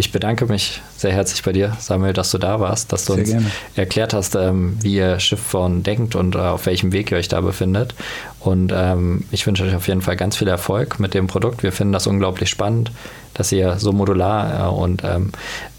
Ich 0.00 0.12
bedanke 0.12 0.46
mich 0.46 0.80
sehr 0.96 1.12
herzlich 1.12 1.42
bei 1.42 1.50
dir, 1.50 1.76
Samuel, 1.80 2.12
dass 2.12 2.30
du 2.30 2.38
da 2.38 2.60
warst, 2.60 2.92
dass 2.92 3.04
du 3.04 3.14
sehr 3.14 3.20
uns 3.20 3.30
gerne. 3.30 3.50
erklärt 3.74 4.14
hast, 4.14 4.36
ähm, 4.36 4.78
wie 4.80 4.94
ihr 4.94 5.18
Schiffborn 5.18 5.82
denkt 5.82 6.14
und 6.14 6.36
äh, 6.36 6.38
auf 6.38 6.66
welchem 6.66 6.92
Weg 6.92 7.10
ihr 7.10 7.18
euch 7.18 7.26
da 7.26 7.40
befindet. 7.40 7.96
Und 8.38 8.72
ähm, 8.72 9.24
ich 9.32 9.44
wünsche 9.44 9.64
euch 9.64 9.74
auf 9.74 9.88
jeden 9.88 10.00
Fall 10.00 10.14
ganz 10.14 10.36
viel 10.36 10.46
Erfolg 10.46 11.00
mit 11.00 11.14
dem 11.14 11.26
Produkt. 11.26 11.64
Wir 11.64 11.72
finden 11.72 11.92
das 11.92 12.06
unglaublich 12.06 12.48
spannend, 12.48 12.92
dass 13.38 13.52
ihr 13.52 13.78
so 13.78 13.92
modular 13.92 14.66
äh, 14.66 14.68
und 14.68 15.02
ähm, 15.04 15.30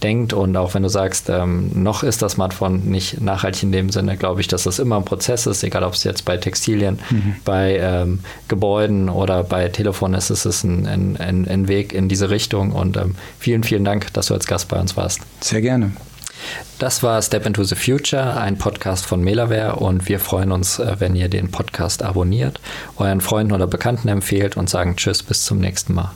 denkt. 0.01 0.33
Und 0.33 0.57
auch 0.57 0.73
wenn 0.73 0.83
du 0.83 0.89
sagst, 0.89 1.29
ähm, 1.29 1.69
noch 1.75 2.03
ist 2.03 2.21
das 2.21 2.31
Smartphone 2.31 2.85
nicht 2.85 3.21
nachhaltig 3.21 3.63
in 3.63 3.71
dem 3.71 3.89
Sinne, 3.89 4.17
glaube 4.17 4.41
ich, 4.41 4.47
dass 4.47 4.63
das 4.63 4.79
immer 4.79 4.95
ein 4.95 5.05
Prozess 5.05 5.45
ist, 5.45 5.63
egal 5.63 5.83
ob 5.83 5.93
es 5.93 6.05
jetzt 6.05 6.25
bei 6.25 6.37
Textilien, 6.37 6.99
mhm. 7.09 7.35
bei 7.43 7.77
ähm, 7.77 8.19
Gebäuden 8.47 9.09
oder 9.09 9.43
bei 9.43 9.67
Telefonen 9.67 10.17
ist, 10.17 10.29
ist 10.29 10.45
es 10.45 10.63
ein, 10.63 10.87
ein, 10.87 11.47
ein, 11.47 11.67
Weg 11.67 11.93
in 11.93 12.07
diese 12.07 12.29
Richtung. 12.29 12.71
Und 12.71 12.95
ähm, 12.95 13.15
vielen, 13.37 13.63
vielen 13.63 13.83
Dank, 13.83 14.13
dass 14.13 14.27
du 14.27 14.33
als 14.33 14.47
Gast 14.47 14.69
bei 14.69 14.79
uns 14.79 14.95
warst. 14.95 15.19
Sehr 15.41 15.61
gerne. 15.61 15.91
Das 16.79 17.03
war 17.03 17.21
Step 17.21 17.45
into 17.45 17.65
the 17.65 17.75
Future, 17.75 18.39
ein 18.39 18.57
Podcast 18.57 19.05
von 19.05 19.21
Melaware 19.21 19.75
und 19.75 20.07
wir 20.07 20.21
freuen 20.21 20.53
uns, 20.53 20.79
äh, 20.79 20.95
wenn 20.99 21.13
ihr 21.13 21.27
den 21.27 21.51
Podcast 21.51 22.01
abonniert, 22.01 22.61
euren 22.95 23.19
Freunden 23.19 23.51
oder 23.51 23.67
Bekannten 23.67 24.07
empfehlt 24.07 24.55
und 24.55 24.69
sagen 24.69 24.95
Tschüss, 24.95 25.21
bis 25.21 25.43
zum 25.43 25.59
nächsten 25.59 25.93
Mal. 25.93 26.11